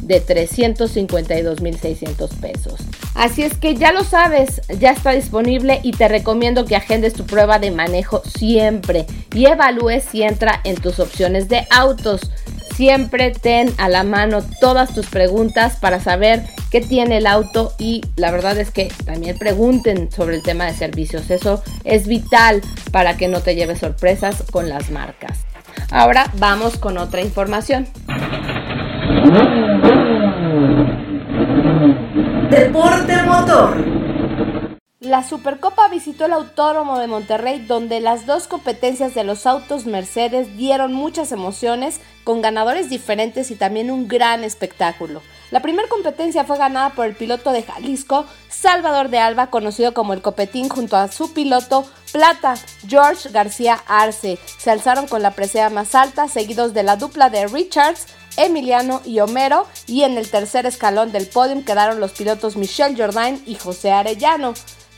de 0.06 0.24
352.600 0.24 2.28
pesos. 2.40 2.78
Así 3.14 3.42
es 3.42 3.56
que 3.56 3.74
ya 3.74 3.90
lo 3.92 4.04
sabes, 4.04 4.60
ya 4.78 4.90
está 4.90 5.12
disponible 5.12 5.80
y 5.82 5.92
te 5.92 6.08
recomiendo 6.08 6.66
que 6.66 6.76
agendes 6.76 7.14
tu 7.14 7.24
prueba 7.24 7.58
de 7.58 7.70
manejo 7.70 8.20
siempre 8.24 9.06
y 9.34 9.46
evalúes 9.46 10.04
si 10.04 10.22
entra 10.22 10.60
en 10.64 10.76
tus 10.76 11.00
opciones 11.00 11.48
de 11.48 11.66
autos. 11.70 12.20
Siempre 12.76 13.30
ten 13.30 13.72
a 13.78 13.88
la 13.88 14.02
mano 14.02 14.42
todas 14.60 14.92
tus 14.94 15.06
preguntas 15.06 15.76
para 15.76 16.00
saber 16.00 16.42
qué 16.70 16.80
tiene 16.80 17.18
el 17.18 17.26
auto 17.26 17.72
y 17.78 18.02
la 18.16 18.32
verdad 18.32 18.58
es 18.58 18.72
que 18.72 18.90
también 19.04 19.38
pregunten 19.38 20.10
sobre 20.10 20.34
el 20.36 20.42
tema 20.42 20.64
de 20.64 20.74
servicios. 20.74 21.30
Eso 21.30 21.62
es 21.84 22.08
vital 22.08 22.62
para 22.90 23.16
que 23.16 23.28
no 23.28 23.40
te 23.40 23.54
lleves 23.54 23.78
sorpresas 23.78 24.42
con 24.50 24.68
las 24.68 24.90
marcas. 24.90 25.44
Ahora 25.90 26.30
vamos 26.38 26.76
con 26.76 26.98
otra 26.98 27.20
información. 27.20 27.86
Deporte 32.50 33.22
motor. 33.22 33.93
La 35.04 35.22
Supercopa 35.22 35.88
visitó 35.88 36.24
el 36.24 36.32
Autódromo 36.32 36.98
de 36.98 37.06
Monterrey 37.06 37.58
donde 37.58 38.00
las 38.00 38.24
dos 38.24 38.48
competencias 38.48 39.14
de 39.14 39.22
los 39.22 39.44
autos 39.44 39.84
Mercedes 39.84 40.56
dieron 40.56 40.94
muchas 40.94 41.30
emociones 41.30 42.00
con 42.24 42.40
ganadores 42.40 42.88
diferentes 42.88 43.50
y 43.50 43.54
también 43.54 43.90
un 43.90 44.08
gran 44.08 44.44
espectáculo. 44.44 45.20
La 45.50 45.60
primera 45.60 45.88
competencia 45.88 46.44
fue 46.44 46.56
ganada 46.56 46.94
por 46.94 47.04
el 47.04 47.14
piloto 47.14 47.52
de 47.52 47.62
Jalisco, 47.62 48.24
Salvador 48.48 49.10
de 49.10 49.18
Alba, 49.18 49.48
conocido 49.48 49.92
como 49.92 50.14
el 50.14 50.22
Copetín, 50.22 50.70
junto 50.70 50.96
a 50.96 51.08
su 51.08 51.34
piloto 51.34 51.84
Plata, 52.10 52.54
George 52.88 53.28
García 53.28 53.82
Arce. 53.86 54.38
Se 54.56 54.70
alzaron 54.70 55.06
con 55.06 55.22
la 55.22 55.32
presea 55.32 55.68
más 55.68 55.94
alta, 55.94 56.28
seguidos 56.28 56.72
de 56.72 56.82
la 56.82 56.96
dupla 56.96 57.28
de 57.28 57.46
Richards, 57.46 58.06
Emiliano 58.38 59.02
y 59.04 59.20
Homero, 59.20 59.66
y 59.86 60.04
en 60.04 60.16
el 60.16 60.30
tercer 60.30 60.64
escalón 60.64 61.12
del 61.12 61.26
podium 61.26 61.62
quedaron 61.62 62.00
los 62.00 62.12
pilotos 62.12 62.56
Michelle 62.56 62.96
Jordain 62.96 63.42
y 63.44 63.56
José 63.56 63.92
Arellano. 63.92 64.54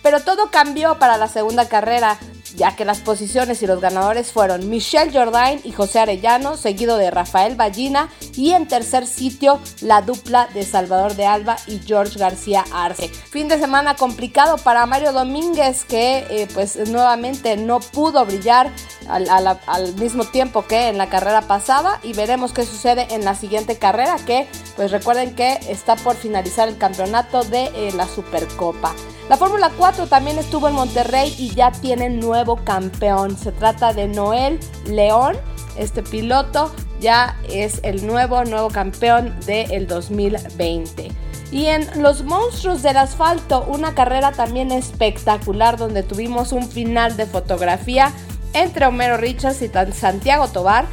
Pero 0.07 0.21
todo 0.21 0.53
cambió 0.53 1.01
para 1.01 1.17
la 1.17 1.27
segunda 1.27 1.69
carrera, 1.69 2.17
ya 2.57 2.75
que 2.75 2.85
las 2.85 2.99
posiciones 3.01 3.63
y 3.63 3.67
los 3.67 3.81
ganadores 3.81 4.33
fueron 4.33 4.69
Michelle 4.69 5.13
Jordain 5.13 5.61
y 5.63 5.73
José 5.73 6.01
Arellano, 6.01 6.57
seguido 6.57 6.97
de 6.97 7.11
Rafael 7.11 7.55
Ballina, 7.55 8.09
y 8.35 8.53
en 8.53 8.67
tercer 8.67 9.07
sitio 9.07 9.61
la 9.83 10.03
dupla 10.03 10.49
de 10.55 10.65
Salvador 10.65 11.15
de 11.15 11.27
Alba 11.27 11.57
y 11.67 11.81
George 11.81 12.19
García 12.19 12.65
Arce. 12.73 13.09
Fin 13.09 13.49
de 13.49 13.59
semana 13.59 13.95
complicado 13.95 14.57
para 14.57 14.87
Mario 14.87 15.13
Domínguez, 15.13 15.85
que 15.85 16.27
eh, 16.31 16.49
pues 16.55 16.77
nuevamente 16.89 17.57
no 17.57 17.81
pudo 17.81 18.25
brillar 18.25 18.71
al, 19.09 19.95
mismo 19.97 20.25
tiempo 20.25 20.67
que 20.67 20.89
en 20.89 20.99
la 20.99 21.09
carrera 21.09 21.43
pasada, 21.43 22.01
y 22.03 22.15
veremos 22.15 22.53
qué 22.53 22.65
sucede 22.65 23.07
en 23.11 23.25
la 23.25 23.35
siguiente 23.35 23.79
carrera, 23.79 24.17
que 24.27 24.49
pues 24.77 24.91
recuerden 24.91 25.35
que 25.35 25.59
está 25.69 25.97
por 25.97 26.17
finalizar 26.17 26.69
el 26.69 26.79
campeonato 26.79 27.43
de 27.45 27.65
eh, 27.75 27.93
la 27.95 28.07
Supercopa. 28.07 28.95
La 29.29 29.37
Fórmula 29.37 29.73
4 29.77 30.07
también 30.07 30.39
estuvo 30.39 30.69
en 30.69 30.75
Monterrey 30.75 31.35
y 31.37 31.53
ya 31.53 31.73
tiene 31.73 32.11
nuevo 32.11 32.46
campeón. 32.55 33.37
Se 33.37 33.51
trata 33.51 33.93
de 33.93 34.07
Noel 34.07 34.61
León. 34.87 35.37
Este 35.77 36.05
piloto 36.05 36.73
ya 37.01 37.37
es 37.51 37.81
el 37.83 38.07
nuevo, 38.07 38.45
nuevo 38.45 38.69
campeón 38.69 39.35
del 39.47 39.89
2020. 39.89 41.11
Y 41.53 41.67
en 41.67 42.03
Los 42.03 42.25
Monstruos 42.25 42.83
del 42.83 42.97
Asfalto, 42.97 43.65
una 43.69 43.95
carrera 43.95 44.33
también 44.33 44.73
espectacular 44.73 45.77
donde 45.77 46.03
tuvimos 46.03 46.53
un 46.53 46.69
final 46.69 47.17
de 47.17 47.27
fotografía 47.27 48.13
entre 48.53 48.87
Homero 48.87 49.17
Richards 49.17 49.63
y 49.63 49.71
Santiago 49.93 50.49
Tobar. 50.49 50.87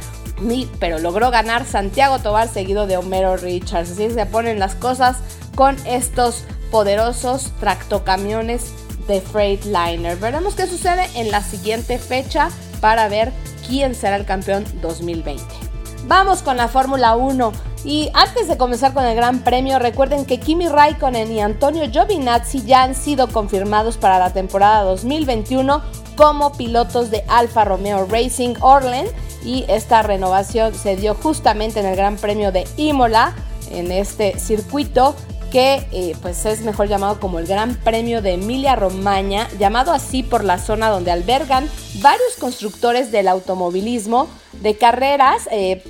Pero 0.78 0.98
logró 0.98 1.30
ganar 1.30 1.64
Santiago 1.64 2.18
Tobar 2.18 2.48
seguido 2.48 2.86
de 2.86 2.96
Homero 2.96 3.36
Richards. 3.36 3.92
Así 3.92 4.10
se 4.10 4.26
ponen 4.26 4.58
las 4.58 4.74
cosas 4.74 5.18
con 5.54 5.76
estos 5.86 6.44
poderosos 6.70 7.52
tractocamiones 7.60 8.72
de 9.06 9.20
Freightliner. 9.20 10.16
Veremos 10.16 10.54
qué 10.54 10.66
sucede 10.66 11.08
en 11.14 11.30
la 11.30 11.42
siguiente 11.42 11.98
fecha 11.98 12.50
para 12.80 13.08
ver 13.08 13.32
quién 13.66 13.94
será 13.94 14.16
el 14.16 14.24
campeón 14.24 14.64
2020. 14.82 15.42
Vamos 16.06 16.42
con 16.42 16.56
la 16.56 16.68
Fórmula 16.68 17.16
1. 17.16 17.52
Y 17.84 18.10
antes 18.14 18.48
de 18.48 18.56
comenzar 18.56 18.94
con 18.94 19.04
el 19.04 19.14
Gran 19.14 19.40
Premio, 19.40 19.78
recuerden 19.78 20.24
que 20.24 20.40
Kimi 20.40 20.68
Raikkonen 20.68 21.30
y 21.30 21.40
Antonio 21.40 21.90
Giovinazzi 21.90 22.62
ya 22.62 22.82
han 22.82 22.94
sido 22.94 23.28
confirmados 23.28 23.98
para 23.98 24.18
la 24.18 24.32
temporada 24.32 24.82
2021 24.84 25.82
como 26.16 26.52
pilotos 26.52 27.10
de 27.10 27.24
Alfa 27.28 27.64
Romeo 27.64 28.06
Racing 28.06 28.54
Orlen 28.60 29.06
y 29.44 29.64
esta 29.68 30.02
renovación 30.02 30.74
se 30.74 30.96
dio 30.96 31.14
justamente 31.14 31.80
en 31.80 31.86
el 31.86 31.96
Gran 31.96 32.16
Premio 32.16 32.52
de 32.52 32.66
Imola, 32.76 33.34
en 33.70 33.92
este 33.92 34.38
circuito 34.38 35.14
que 35.54 35.86
eh, 35.92 36.16
pues 36.20 36.46
es 36.46 36.62
mejor 36.62 36.88
llamado 36.88 37.20
como 37.20 37.38
el 37.38 37.46
Gran 37.46 37.76
Premio 37.76 38.20
de 38.20 38.32
Emilia 38.32 38.74
Romagna, 38.74 39.48
llamado 39.56 39.92
así 39.92 40.24
por 40.24 40.42
la 40.42 40.58
zona 40.58 40.88
donde 40.88 41.12
albergan 41.12 41.70
varios 42.00 42.34
constructores 42.40 43.12
del 43.12 43.28
automovilismo 43.28 44.26
de 44.62 44.76
carreras. 44.76 45.48
Eh, 45.52 45.84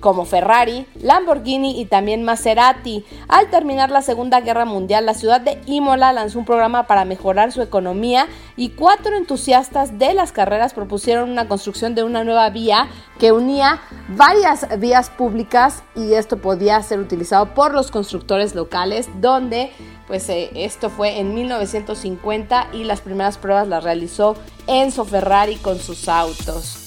como 0.00 0.24
Ferrari, 0.24 0.86
Lamborghini 1.00 1.80
y 1.80 1.84
también 1.84 2.24
Maserati. 2.24 3.04
Al 3.28 3.50
terminar 3.50 3.90
la 3.90 4.02
Segunda 4.02 4.40
Guerra 4.40 4.64
Mundial, 4.64 5.06
la 5.06 5.14
ciudad 5.14 5.40
de 5.40 5.60
Imola 5.66 6.12
lanzó 6.12 6.38
un 6.38 6.44
programa 6.44 6.86
para 6.86 7.04
mejorar 7.04 7.52
su 7.52 7.62
economía 7.62 8.26
y 8.56 8.70
cuatro 8.70 9.16
entusiastas 9.16 9.98
de 9.98 10.14
las 10.14 10.32
carreras 10.32 10.74
propusieron 10.74 11.30
una 11.30 11.48
construcción 11.48 11.94
de 11.94 12.02
una 12.02 12.24
nueva 12.24 12.50
vía 12.50 12.88
que 13.18 13.32
unía 13.32 13.80
varias 14.08 14.66
vías 14.78 15.10
públicas 15.10 15.82
y 15.94 16.14
esto 16.14 16.38
podía 16.38 16.82
ser 16.82 16.98
utilizado 16.98 17.54
por 17.54 17.74
los 17.74 17.90
constructores 17.90 18.54
locales 18.54 19.08
donde 19.20 19.70
pues 20.06 20.28
eh, 20.28 20.50
esto 20.54 20.90
fue 20.90 21.20
en 21.20 21.34
1950 21.34 22.70
y 22.72 22.84
las 22.84 23.00
primeras 23.00 23.38
pruebas 23.38 23.68
las 23.68 23.84
realizó 23.84 24.34
Enzo 24.66 25.04
Ferrari 25.04 25.56
con 25.56 25.78
sus 25.78 26.08
autos. 26.08 26.79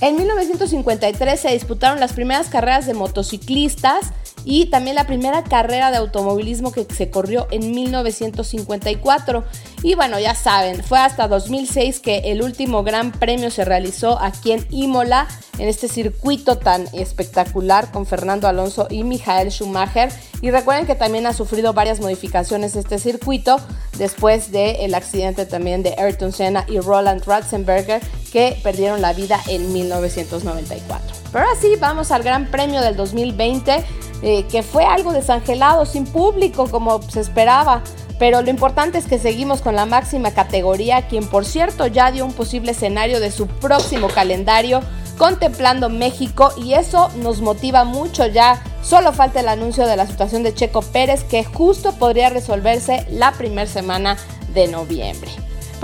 En 0.00 0.16
1953 0.16 1.40
se 1.40 1.50
disputaron 1.50 2.00
las 2.00 2.12
primeras 2.12 2.48
carreras 2.48 2.86
de 2.86 2.94
motociclistas 2.94 4.12
y 4.44 4.66
también 4.66 4.96
la 4.96 5.06
primera 5.06 5.42
carrera 5.42 5.90
de 5.90 5.96
automovilismo 5.96 6.72
que 6.72 6.84
se 6.84 7.10
corrió 7.10 7.46
en 7.50 7.70
1954. 7.70 9.44
Y 9.82 9.94
bueno, 9.94 10.18
ya 10.18 10.34
saben, 10.34 10.82
fue 10.82 10.98
hasta 10.98 11.28
2006 11.28 12.00
que 12.00 12.18
el 12.26 12.42
último 12.42 12.82
gran 12.82 13.12
premio 13.12 13.50
se 13.50 13.64
realizó 13.64 14.20
aquí 14.20 14.52
en 14.52 14.66
Imola, 14.70 15.26
en 15.58 15.68
este 15.68 15.88
circuito 15.88 16.58
tan 16.58 16.86
espectacular 16.92 17.90
con 17.90 18.06
Fernando 18.06 18.48
Alonso 18.48 18.86
y 18.90 19.04
Michael 19.04 19.50
Schumacher. 19.50 20.10
Y 20.42 20.50
recuerden 20.50 20.86
que 20.86 20.94
también 20.94 21.26
ha 21.26 21.32
sufrido 21.32 21.72
varias 21.72 22.00
modificaciones 22.00 22.76
este 22.76 22.98
circuito 22.98 23.56
después 23.96 24.52
del 24.52 24.94
accidente 24.94 25.46
también 25.46 25.82
de 25.82 25.94
Ayrton 25.96 26.32
Senna 26.32 26.66
y 26.68 26.80
Roland 26.80 27.24
Ratzenberger 27.24 28.02
que 28.34 28.58
perdieron 28.64 29.00
la 29.00 29.12
vida 29.12 29.40
en 29.46 29.72
1994. 29.72 31.16
Pero 31.30 31.44
ahora 31.44 31.60
sí, 31.60 31.76
vamos 31.78 32.10
al 32.10 32.24
Gran 32.24 32.50
Premio 32.50 32.80
del 32.80 32.96
2020 32.96 33.84
eh, 34.22 34.44
que 34.50 34.64
fue 34.64 34.84
algo 34.84 35.12
desangelado, 35.12 35.86
sin 35.86 36.04
público 36.04 36.68
como 36.68 37.00
se 37.02 37.20
esperaba. 37.20 37.84
Pero 38.18 38.42
lo 38.42 38.50
importante 38.50 38.98
es 38.98 39.06
que 39.06 39.20
seguimos 39.20 39.60
con 39.60 39.76
la 39.76 39.86
máxima 39.86 40.32
categoría, 40.32 41.06
quien 41.06 41.28
por 41.28 41.44
cierto 41.44 41.86
ya 41.86 42.10
dio 42.10 42.24
un 42.24 42.32
posible 42.32 42.72
escenario 42.72 43.20
de 43.20 43.30
su 43.30 43.46
próximo 43.46 44.08
calendario 44.08 44.80
contemplando 45.16 45.90
México 45.90 46.50
y 46.56 46.74
eso 46.74 47.10
nos 47.22 47.40
motiva 47.40 47.84
mucho 47.84 48.26
ya. 48.26 48.60
Solo 48.82 49.12
falta 49.12 49.38
el 49.38 49.48
anuncio 49.48 49.86
de 49.86 49.96
la 49.96 50.08
situación 50.08 50.42
de 50.42 50.54
Checo 50.54 50.82
Pérez 50.82 51.22
que 51.22 51.44
justo 51.44 51.92
podría 51.92 52.30
resolverse 52.30 53.06
la 53.10 53.30
primera 53.30 53.70
semana 53.70 54.16
de 54.54 54.66
noviembre. 54.66 55.30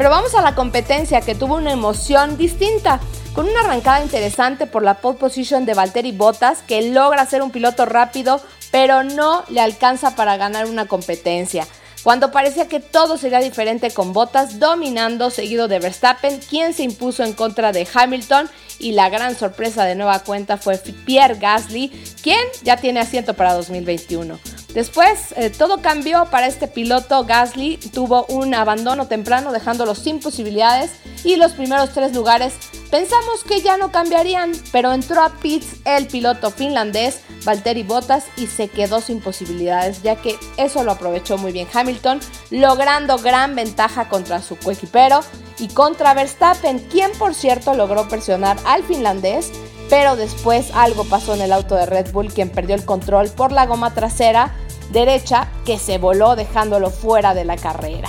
Pero 0.01 0.09
vamos 0.09 0.35
a 0.35 0.41
la 0.41 0.55
competencia 0.55 1.21
que 1.21 1.35
tuvo 1.35 1.57
una 1.57 1.73
emoción 1.73 2.39
distinta 2.39 3.01
con 3.35 3.47
una 3.47 3.61
arrancada 3.61 4.03
interesante 4.03 4.67
por 4.67 4.83
la 4.83 4.95
pole 4.95 5.19
position 5.19 5.67
de 5.67 5.75
Valtteri 5.75 6.13
Bottas, 6.13 6.63
que 6.67 6.81
logra 6.81 7.27
ser 7.27 7.43
un 7.43 7.51
piloto 7.51 7.85
rápido, 7.85 8.41
pero 8.71 9.05
no 9.05 9.45
le 9.51 9.61
alcanza 9.61 10.17
para 10.17 10.39
ganar 10.39 10.65
una 10.65 10.87
competencia. 10.87 11.67
Cuando 12.03 12.33
parecía 12.33 12.67
que 12.67 12.81
todo 12.81 13.19
sería 13.19 13.41
diferente 13.41 13.91
con 13.91 14.15
Bottas 14.15 14.59
dominando, 14.59 15.29
seguido 15.29 15.69
de 15.69 15.81
Verstappen, 15.81 16.41
quien 16.49 16.73
se 16.73 16.83
impuso 16.83 17.23
en 17.23 17.35
contra 17.35 17.71
de 17.73 17.87
Hamilton, 17.93 18.49
y 18.79 18.93
la 18.93 19.11
gran 19.11 19.37
sorpresa 19.37 19.85
de 19.85 19.97
nueva 19.97 20.21
cuenta 20.21 20.57
fue 20.57 20.79
Pierre 20.79 21.39
Gasly, 21.39 21.91
quien 22.23 22.41
ya 22.63 22.79
tiene 22.79 23.01
asiento 23.01 23.35
para 23.35 23.53
2021. 23.53 24.39
Después, 24.75 25.35
eh, 25.37 25.51
todo 25.51 25.83
cambió 25.83 26.27
para 26.27 26.47
este 26.47 26.69
piloto. 26.69 27.25
Gasly 27.25 27.77
tuvo 27.93 28.25
un 28.27 28.55
abandono 28.55 29.07
temprano, 29.07 29.53
dejándolo 29.53 29.95
sin 29.95 30.21
posibilidades. 30.21 30.93
Y 31.25 31.37
los 31.37 31.53
primeros 31.53 31.91
tres 31.91 32.15
lugares 32.15 32.55
pensamos 32.91 33.45
que 33.45 33.61
ya 33.61 33.77
no 33.77 33.93
cambiarían, 33.93 34.53
pero 34.73 34.93
entró 34.93 35.23
a 35.23 35.31
pits 35.31 35.67
el 35.85 36.07
piloto 36.07 36.51
finlandés 36.51 37.21
Valtteri 37.45 37.83
Bottas 37.83 38.25
y 38.37 38.47
se 38.47 38.69
quedó 38.69 39.01
sin 39.01 39.21
posibilidades, 39.21 40.03
ya 40.03 40.17
que 40.17 40.39
eso 40.57 40.85
lo 40.85 40.93
aprovechó 40.93 41.39
muy 41.39 41.53
bien 41.53 41.69
Hamilton, 41.73 42.21
logrando 42.51 43.19
gran 43.19 43.55
ventaja 43.55 44.09
contra 44.09 44.43
su 44.43 44.57
coequipero 44.57 45.21
y 45.59 45.69
contra 45.69 46.15
Verstappen, 46.15 46.79
quien 46.91 47.13
por 47.13 47.35
cierto 47.35 47.75
logró 47.75 48.09
presionar 48.09 48.59
al 48.65 48.83
finlandés 48.83 49.51
pero 49.91 50.15
después 50.17 50.71
algo 50.73 51.05
pasó 51.05 51.35
en 51.35 51.43
el 51.43 51.53
auto 51.53 51.75
de 51.75 51.85
Red 51.85 52.13
Bull, 52.13 52.33
quien 52.33 52.49
perdió 52.49 52.77
el 52.77 52.85
control 52.85 53.29
por 53.29 53.51
la 53.51 53.67
goma 53.67 53.93
trasera 53.93 54.55
derecha 54.93 55.49
que 55.67 55.79
se 55.79 55.99
voló 55.99 56.37
dejándolo 56.37 56.91
fuera 56.91 57.35
de 57.35 57.45
la 57.45 57.57
carrera. 57.57 58.09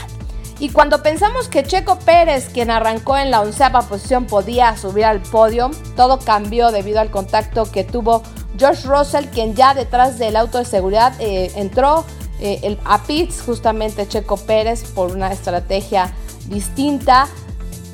Y 0.59 0.69
cuando 0.69 1.01
pensamos 1.01 1.47
que 1.47 1.63
Checo 1.63 1.97
Pérez, 1.97 2.49
quien 2.53 2.69
arrancó 2.69 3.17
en 3.17 3.31
la 3.31 3.41
onceava 3.41 3.81
posición, 3.81 4.27
podía 4.27 4.77
subir 4.77 5.05
al 5.05 5.19
podio, 5.19 5.71
todo 5.95 6.19
cambió 6.19 6.71
debido 6.71 6.99
al 6.99 7.09
contacto 7.09 7.69
que 7.71 7.83
tuvo 7.83 8.21
George 8.59 8.87
Russell, 8.87 9.25
quien 9.25 9.55
ya 9.55 9.73
detrás 9.73 10.19
del 10.19 10.35
auto 10.35 10.59
de 10.59 10.65
seguridad 10.65 11.13
eh, 11.19 11.51
entró 11.55 12.05
eh, 12.39 12.77
a 12.85 13.01
pits 13.03 13.41
justamente 13.41 14.07
Checo 14.07 14.37
Pérez 14.37 14.83
por 14.83 15.11
una 15.11 15.31
estrategia 15.31 16.13
distinta 16.47 17.27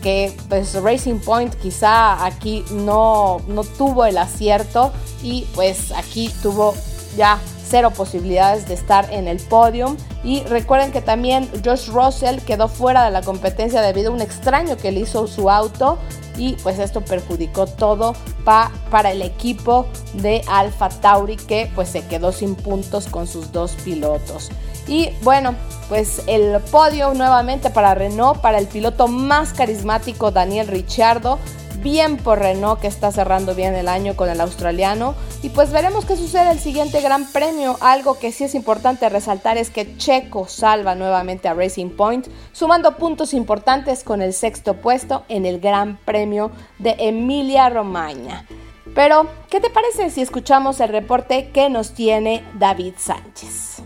que 0.01 0.35
pues 0.49 0.73
Racing 0.75 1.19
Point 1.19 1.53
quizá 1.55 2.25
aquí 2.25 2.63
no, 2.71 3.41
no 3.47 3.63
tuvo 3.63 4.05
el 4.05 4.17
acierto 4.17 4.91
y 5.23 5.45
pues 5.55 5.91
aquí 5.91 6.31
tuvo 6.41 6.75
ya 7.17 7.39
cero 7.69 7.91
posibilidades 7.91 8.67
de 8.67 8.73
estar 8.73 9.11
en 9.13 9.27
el 9.27 9.39
podium. 9.39 9.97
Y 10.23 10.43
recuerden 10.43 10.91
que 10.91 11.01
también 11.01 11.49
Josh 11.63 11.89
Russell 11.89 12.39
quedó 12.39 12.67
fuera 12.67 13.05
de 13.05 13.11
la 13.11 13.21
competencia 13.21 13.81
debido 13.81 14.11
a 14.11 14.15
un 14.15 14.21
extraño 14.21 14.77
que 14.77 14.91
le 14.91 15.01
hizo 15.01 15.27
su 15.27 15.49
auto 15.49 15.97
y 16.37 16.53
pues 16.63 16.79
esto 16.79 17.01
perjudicó 17.01 17.65
todo 17.65 18.13
para 18.45 19.11
el 19.11 19.21
equipo 19.21 19.87
de 20.13 20.41
Alfa 20.47 20.89
Tauri 20.89 21.35
que 21.35 21.69
pues 21.75 21.89
se 21.89 22.05
quedó 22.05 22.31
sin 22.31 22.55
puntos 22.55 23.07
con 23.07 23.27
sus 23.27 23.51
dos 23.51 23.71
pilotos. 23.83 24.49
Y 24.87 25.09
bueno, 25.21 25.53
pues 25.89 26.21
el 26.27 26.59
podio 26.71 27.13
nuevamente 27.13 27.69
para 27.69 27.95
Renault, 27.95 28.39
para 28.41 28.57
el 28.57 28.67
piloto 28.67 29.07
más 29.07 29.53
carismático 29.53 30.31
Daniel 30.31 30.67
Ricciardo. 30.67 31.39
Bien 31.81 32.17
por 32.17 32.39
Renault 32.39 32.81
que 32.81 32.87
está 32.87 33.11
cerrando 33.11 33.53
bien 33.53 33.75
el 33.75 33.87
año 33.87 34.15
con 34.15 34.29
el 34.29 34.41
australiano. 34.41 35.13
Y 35.43 35.49
pues 35.49 35.71
veremos 35.71 36.05
qué 36.05 36.17
sucede 36.17 36.51
el 36.51 36.59
siguiente 36.59 37.01
Gran 37.01 37.31
Premio. 37.31 37.77
Algo 37.81 38.17
que 38.17 38.31
sí 38.31 38.43
es 38.43 38.55
importante 38.55 39.07
resaltar 39.09 39.57
es 39.57 39.69
que 39.69 39.95
Checo 39.97 40.47
salva 40.47 40.95
nuevamente 40.95 41.47
a 41.47 41.53
Racing 41.53 41.91
Point, 41.91 42.27
sumando 42.51 42.97
puntos 42.97 43.33
importantes 43.33 44.03
con 44.03 44.21
el 44.21 44.33
sexto 44.33 44.73
puesto 44.73 45.23
en 45.29 45.45
el 45.45 45.59
Gran 45.59 45.97
Premio 45.97 46.51
de 46.79 46.95
Emilia 46.97 47.69
Romagna. 47.69 48.45
Pero, 48.95 49.27
¿qué 49.49 49.59
te 49.59 49.69
parece 49.69 50.09
si 50.09 50.21
escuchamos 50.21 50.79
el 50.79 50.89
reporte 50.89 51.51
que 51.51 51.69
nos 51.69 51.91
tiene 51.91 52.43
David 52.57 52.95
Sánchez? 52.97 53.76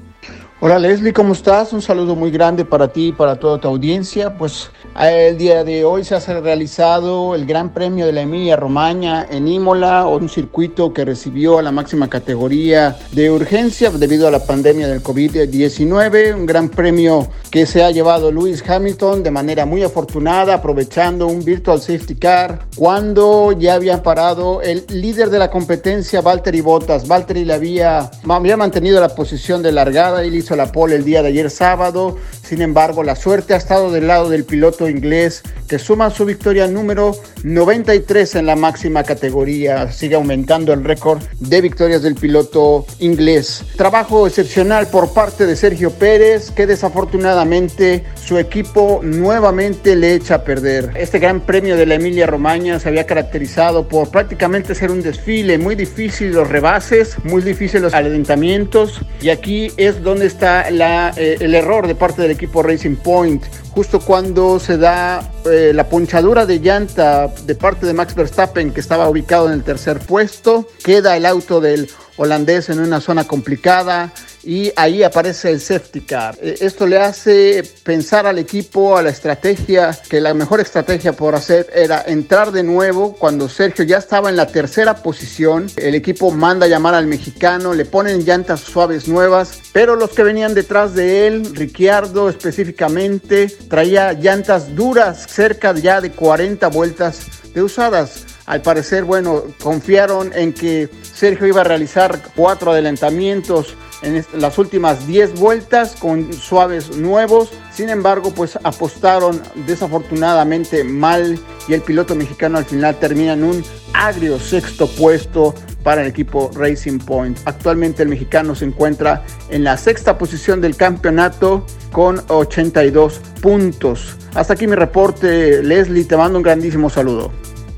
Hola 0.63 0.77
Leslie, 0.77 1.11
¿cómo 1.11 1.33
estás? 1.33 1.73
Un 1.73 1.81
saludo 1.81 2.15
muy 2.15 2.29
grande 2.29 2.65
para 2.65 2.87
ti 2.87 3.07
y 3.07 3.11
para 3.11 3.35
toda 3.37 3.59
tu 3.59 3.67
audiencia. 3.67 4.37
Pues 4.37 4.69
el 4.99 5.35
día 5.35 5.63
de 5.63 5.83
hoy 5.83 6.03
se 6.03 6.13
ha 6.13 6.19
realizado 6.19 7.33
el 7.33 7.47
Gran 7.47 7.73
Premio 7.73 8.05
de 8.05 8.11
la 8.11 8.21
Emilia 8.21 8.57
Romagna 8.57 9.25
en 9.27 9.47
Imola, 9.47 10.05
un 10.05 10.29
circuito 10.29 10.93
que 10.93 11.03
recibió 11.03 11.57
a 11.57 11.63
la 11.63 11.71
máxima 11.71 12.11
categoría 12.11 12.95
de 13.11 13.31
urgencia 13.31 13.89
debido 13.89 14.27
a 14.27 14.31
la 14.31 14.45
pandemia 14.45 14.87
del 14.87 15.01
COVID-19, 15.01 16.35
un 16.35 16.45
gran 16.45 16.69
premio 16.69 17.27
que 17.49 17.65
se 17.65 17.83
ha 17.83 17.89
llevado 17.89 18.31
Lewis 18.31 18.63
Hamilton 18.69 19.23
de 19.23 19.31
manera 19.31 19.65
muy 19.65 19.81
afortunada, 19.81 20.53
aprovechando 20.53 21.25
un 21.25 21.43
virtual 21.43 21.81
safety 21.81 22.13
car 22.13 22.67
cuando 22.75 23.51
ya 23.51 23.73
había 23.73 24.03
parado 24.03 24.61
el 24.61 24.85
líder 24.89 25.31
de 25.31 25.39
la 25.39 25.49
competencia, 25.49 26.21
Valtteri 26.21 26.61
Bottas. 26.61 27.07
Valtteri 27.07 27.45
le 27.45 27.53
había, 27.53 28.11
había 28.29 28.57
mantenido 28.57 29.01
la 29.01 29.09
posición 29.09 29.63
de 29.63 29.71
largada 29.71 30.23
y 30.23 30.29
le 30.29 30.37
hizo 30.37 30.50
llevándose 30.51 30.55
la 30.55 30.71
pole 30.71 30.95
el 30.95 31.03
día 31.03 31.21
de 31.21 31.29
ayer 31.29 31.49
sábado. 31.49 32.17
Sin 32.43 32.61
embargo, 32.61 33.03
la 33.03 33.15
suerte 33.15 33.53
ha 33.53 33.57
estado 33.57 33.91
del 33.91 34.07
lado 34.07 34.29
del 34.29 34.43
piloto 34.43 34.89
inglés 34.89 35.43
que 35.67 35.79
suma 35.79 36.09
su 36.09 36.25
victoria 36.25 36.67
número 36.67 37.15
93 37.43 38.35
en 38.35 38.45
la 38.45 38.55
máxima 38.55 39.03
categoría. 39.03 39.89
Sigue 39.91 40.15
aumentando 40.15 40.73
el 40.73 40.83
récord 40.83 41.21
de 41.39 41.61
victorias 41.61 42.01
del 42.01 42.15
piloto 42.15 42.85
inglés. 42.99 43.63
Trabajo 43.77 44.27
excepcional 44.27 44.87
por 44.87 45.13
parte 45.13 45.45
de 45.45 45.55
Sergio 45.55 45.91
Pérez, 45.91 46.51
que 46.51 46.67
desafortunadamente 46.67 48.03
su 48.15 48.37
equipo 48.37 48.99
nuevamente 49.01 49.95
le 49.95 50.15
echa 50.15 50.35
a 50.35 50.43
perder. 50.43 50.91
Este 50.95 51.19
gran 51.19 51.39
premio 51.39 51.77
de 51.77 51.85
la 51.85 51.95
Emilia 51.95 52.27
Romagna 52.27 52.79
se 52.79 52.89
había 52.89 53.05
caracterizado 53.05 53.87
por 53.87 54.09
prácticamente 54.09 54.75
ser 54.75 54.91
un 54.91 55.01
desfile 55.01 55.57
muy 55.57 55.75
difícil 55.75 56.33
los 56.33 56.49
rebases, 56.49 57.15
muy 57.23 57.41
difícil 57.41 57.81
los 57.81 57.93
alentamientos 57.93 59.01
y 59.21 59.29
aquí 59.29 59.71
es 59.77 60.03
donde 60.03 60.25
está 60.25 60.40
eh, 60.43 61.37
el 61.39 61.55
error 61.55 61.87
de 61.87 61.95
parte 61.95 62.21
del 62.21 62.31
equipo 62.31 62.63
Racing 62.63 62.95
Point. 62.95 63.43
Justo 63.71 63.99
cuando 63.99 64.59
se 64.59 64.77
da 64.77 65.31
eh, 65.45 65.71
la 65.73 65.87
ponchadura 65.87 66.45
de 66.45 66.59
llanta 66.59 67.27
de 67.27 67.55
parte 67.55 67.85
de 67.85 67.93
Max 67.93 68.15
Verstappen, 68.15 68.71
que 68.71 68.79
estaba 68.79 69.07
ubicado 69.07 69.47
en 69.47 69.53
el 69.53 69.63
tercer 69.63 69.99
puesto, 69.99 70.67
queda 70.83 71.15
el 71.15 71.25
auto 71.25 71.61
del 71.61 71.89
holandés 72.21 72.69
en 72.69 72.79
una 72.79 73.01
zona 73.01 73.23
complicada 73.23 74.13
y 74.43 74.71
ahí 74.75 75.03
aparece 75.03 75.49
el 75.49 75.59
safety 75.59 76.01
car. 76.01 76.37
Eh, 76.41 76.57
esto 76.61 76.85
le 76.85 76.97
hace 76.99 77.63
pensar 77.83 78.25
al 78.25 78.37
equipo, 78.37 78.97
a 78.97 79.01
la 79.01 79.09
estrategia, 79.09 79.97
que 80.09 80.21
la 80.21 80.33
mejor 80.33 80.59
estrategia 80.59 81.13
por 81.13 81.35
hacer 81.35 81.67
era 81.73 82.03
entrar 82.05 82.51
de 82.51 82.63
nuevo 82.63 83.13
cuando 83.13 83.49
Sergio 83.49 83.85
ya 83.85 83.97
estaba 83.97 84.29
en 84.29 84.35
la 84.35 84.47
tercera 84.47 84.95
posición. 84.95 85.67
El 85.77 85.95
equipo 85.95 86.31
manda 86.31 86.67
llamar 86.67 86.93
al 86.93 87.07
mexicano, 87.07 87.73
le 87.73 87.85
ponen 87.85 88.23
llantas 88.23 88.61
suaves 88.61 89.07
nuevas, 89.07 89.59
pero 89.73 89.95
los 89.95 90.11
que 90.11 90.23
venían 90.23 90.53
detrás 90.53 90.93
de 90.93 91.27
él, 91.27 91.55
Ricciardo 91.55 92.29
específicamente, 92.29 93.47
traía 93.67 94.13
llantas 94.13 94.75
duras, 94.75 95.25
cerca 95.27 95.73
ya 95.73 96.01
de 96.01 96.11
40 96.11 96.67
vueltas 96.67 97.21
de 97.53 97.61
usadas. 97.63 98.25
Al 98.45 98.61
parecer, 98.61 99.03
bueno, 99.03 99.43
confiaron 99.61 100.31
en 100.33 100.53
que 100.53 100.89
Sergio 101.01 101.47
iba 101.47 101.61
a 101.61 101.63
realizar 101.63 102.19
cuatro 102.35 102.71
adelantamientos 102.71 103.75
en 104.01 104.25
las 104.33 104.57
últimas 104.57 105.05
10 105.07 105.39
vueltas 105.39 105.95
con 105.99 106.33
suaves 106.33 106.97
nuevos. 106.97 107.51
Sin 107.71 107.89
embargo, 107.89 108.31
pues 108.33 108.57
apostaron 108.63 109.41
desafortunadamente 109.67 110.83
mal 110.83 111.39
y 111.67 111.73
el 111.73 111.81
piloto 111.81 112.15
mexicano 112.15 112.57
al 112.57 112.65
final 112.65 112.97
termina 112.99 113.33
en 113.33 113.43
un 113.43 113.63
agrio 113.93 114.39
sexto 114.39 114.87
puesto 114.87 115.53
para 115.83 116.01
el 116.01 116.07
equipo 116.07 116.51
Racing 116.53 116.99
Point. 116.99 117.37
Actualmente 117.45 118.03
el 118.03 118.09
mexicano 118.09 118.55
se 118.55 118.65
encuentra 118.65 119.23
en 119.49 119.63
la 119.63 119.77
sexta 119.77 120.17
posición 120.17 120.61
del 120.61 120.75
campeonato 120.75 121.65
con 121.91 122.21
82 122.27 123.19
puntos. 123.41 124.17
Hasta 124.35 124.53
aquí 124.53 124.67
mi 124.67 124.75
reporte, 124.75 125.63
Leslie, 125.63 126.05
te 126.05 126.17
mando 126.17 126.37
un 126.37 126.43
grandísimo 126.43 126.89
saludo. 126.89 127.31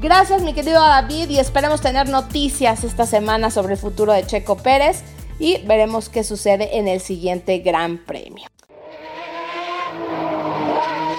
Gracias 0.04 0.42
mi 0.42 0.54
querido 0.54 0.82
David 0.82 1.30
y 1.30 1.40
esperemos 1.40 1.80
tener 1.80 2.10
noticias 2.10 2.84
esta 2.84 3.06
semana 3.06 3.50
sobre 3.50 3.76
el 3.76 3.80
futuro 3.80 4.12
de 4.12 4.28
Checo 4.28 4.58
Pérez 4.58 5.02
y 5.40 5.60
veremos 5.66 6.10
qué 6.10 6.26
sucede 6.26 6.78
en 6.78 6.90
el 6.90 7.00
siguiente 7.00 7.60
Gran 7.60 8.00
Premio. 8.00 8.50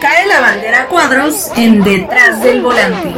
Cae 0.02 0.26
la 0.26 0.38
bandera 0.38 0.86
cuadros 0.88 1.50
en 1.56 1.82
detrás 1.82 2.42
del 2.42 2.60
volante. 2.60 3.14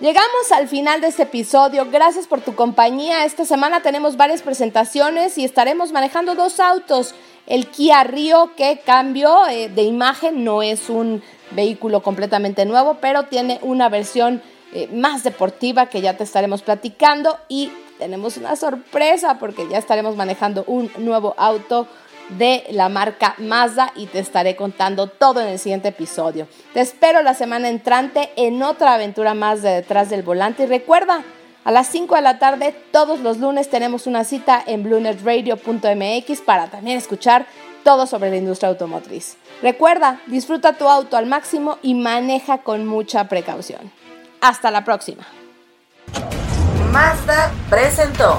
Llegamos 0.00 0.52
al 0.52 0.68
final 0.68 1.00
de 1.00 1.08
este 1.08 1.24
episodio. 1.24 1.88
Gracias 1.90 2.28
por 2.28 2.40
tu 2.40 2.54
compañía. 2.54 3.24
Esta 3.24 3.44
semana 3.44 3.82
tenemos 3.82 4.16
varias 4.16 4.42
presentaciones 4.42 5.36
y 5.38 5.44
estaremos 5.44 5.90
manejando 5.90 6.36
dos 6.36 6.60
autos. 6.60 7.16
El 7.48 7.66
Kia 7.66 8.04
Rio 8.04 8.52
que 8.56 8.80
cambió 8.86 9.48
eh, 9.48 9.68
de 9.68 9.82
imagen, 9.82 10.44
no 10.44 10.62
es 10.62 10.88
un 10.88 11.20
vehículo 11.50 12.00
completamente 12.00 12.64
nuevo, 12.64 12.98
pero 13.00 13.24
tiene 13.24 13.58
una 13.62 13.88
versión 13.88 14.40
eh, 14.72 14.88
más 14.92 15.24
deportiva 15.24 15.86
que 15.86 16.00
ya 16.00 16.16
te 16.16 16.22
estaremos 16.22 16.62
platicando 16.62 17.36
y 17.48 17.72
tenemos 17.98 18.36
una 18.36 18.54
sorpresa 18.54 19.40
porque 19.40 19.66
ya 19.68 19.78
estaremos 19.78 20.14
manejando 20.14 20.62
un 20.68 20.92
nuevo 20.98 21.34
auto 21.36 21.88
de 22.30 22.64
la 22.70 22.88
marca 22.88 23.34
Mazda 23.38 23.92
y 23.96 24.06
te 24.06 24.18
estaré 24.18 24.56
contando 24.56 25.06
todo 25.06 25.40
en 25.40 25.48
el 25.48 25.58
siguiente 25.58 25.88
episodio. 25.88 26.46
Te 26.74 26.80
espero 26.80 27.22
la 27.22 27.34
semana 27.34 27.68
entrante 27.68 28.30
en 28.36 28.62
otra 28.62 28.94
aventura 28.94 29.34
más 29.34 29.62
de 29.62 29.70
detrás 29.70 30.10
del 30.10 30.22
volante 30.22 30.64
y 30.64 30.66
recuerda, 30.66 31.22
a 31.64 31.70
las 31.70 31.88
5 31.88 32.14
de 32.14 32.22
la 32.22 32.38
tarde 32.38 32.74
todos 32.92 33.20
los 33.20 33.38
lunes 33.38 33.68
tenemos 33.68 34.06
una 34.06 34.24
cita 34.24 34.62
en 34.66 34.84
bluenetradio.mx 34.84 36.40
para 36.42 36.68
también 36.68 36.96
escuchar 36.96 37.46
todo 37.84 38.06
sobre 38.06 38.30
la 38.30 38.36
industria 38.36 38.70
automotriz. 38.70 39.36
Recuerda, 39.62 40.20
disfruta 40.26 40.74
tu 40.74 40.88
auto 40.88 41.16
al 41.16 41.26
máximo 41.26 41.78
y 41.82 41.94
maneja 41.94 42.58
con 42.58 42.86
mucha 42.86 43.24
precaución. 43.24 43.92
Hasta 44.40 44.70
la 44.70 44.84
próxima. 44.84 45.26
Mazda 46.92 47.52
presentó. 47.68 48.38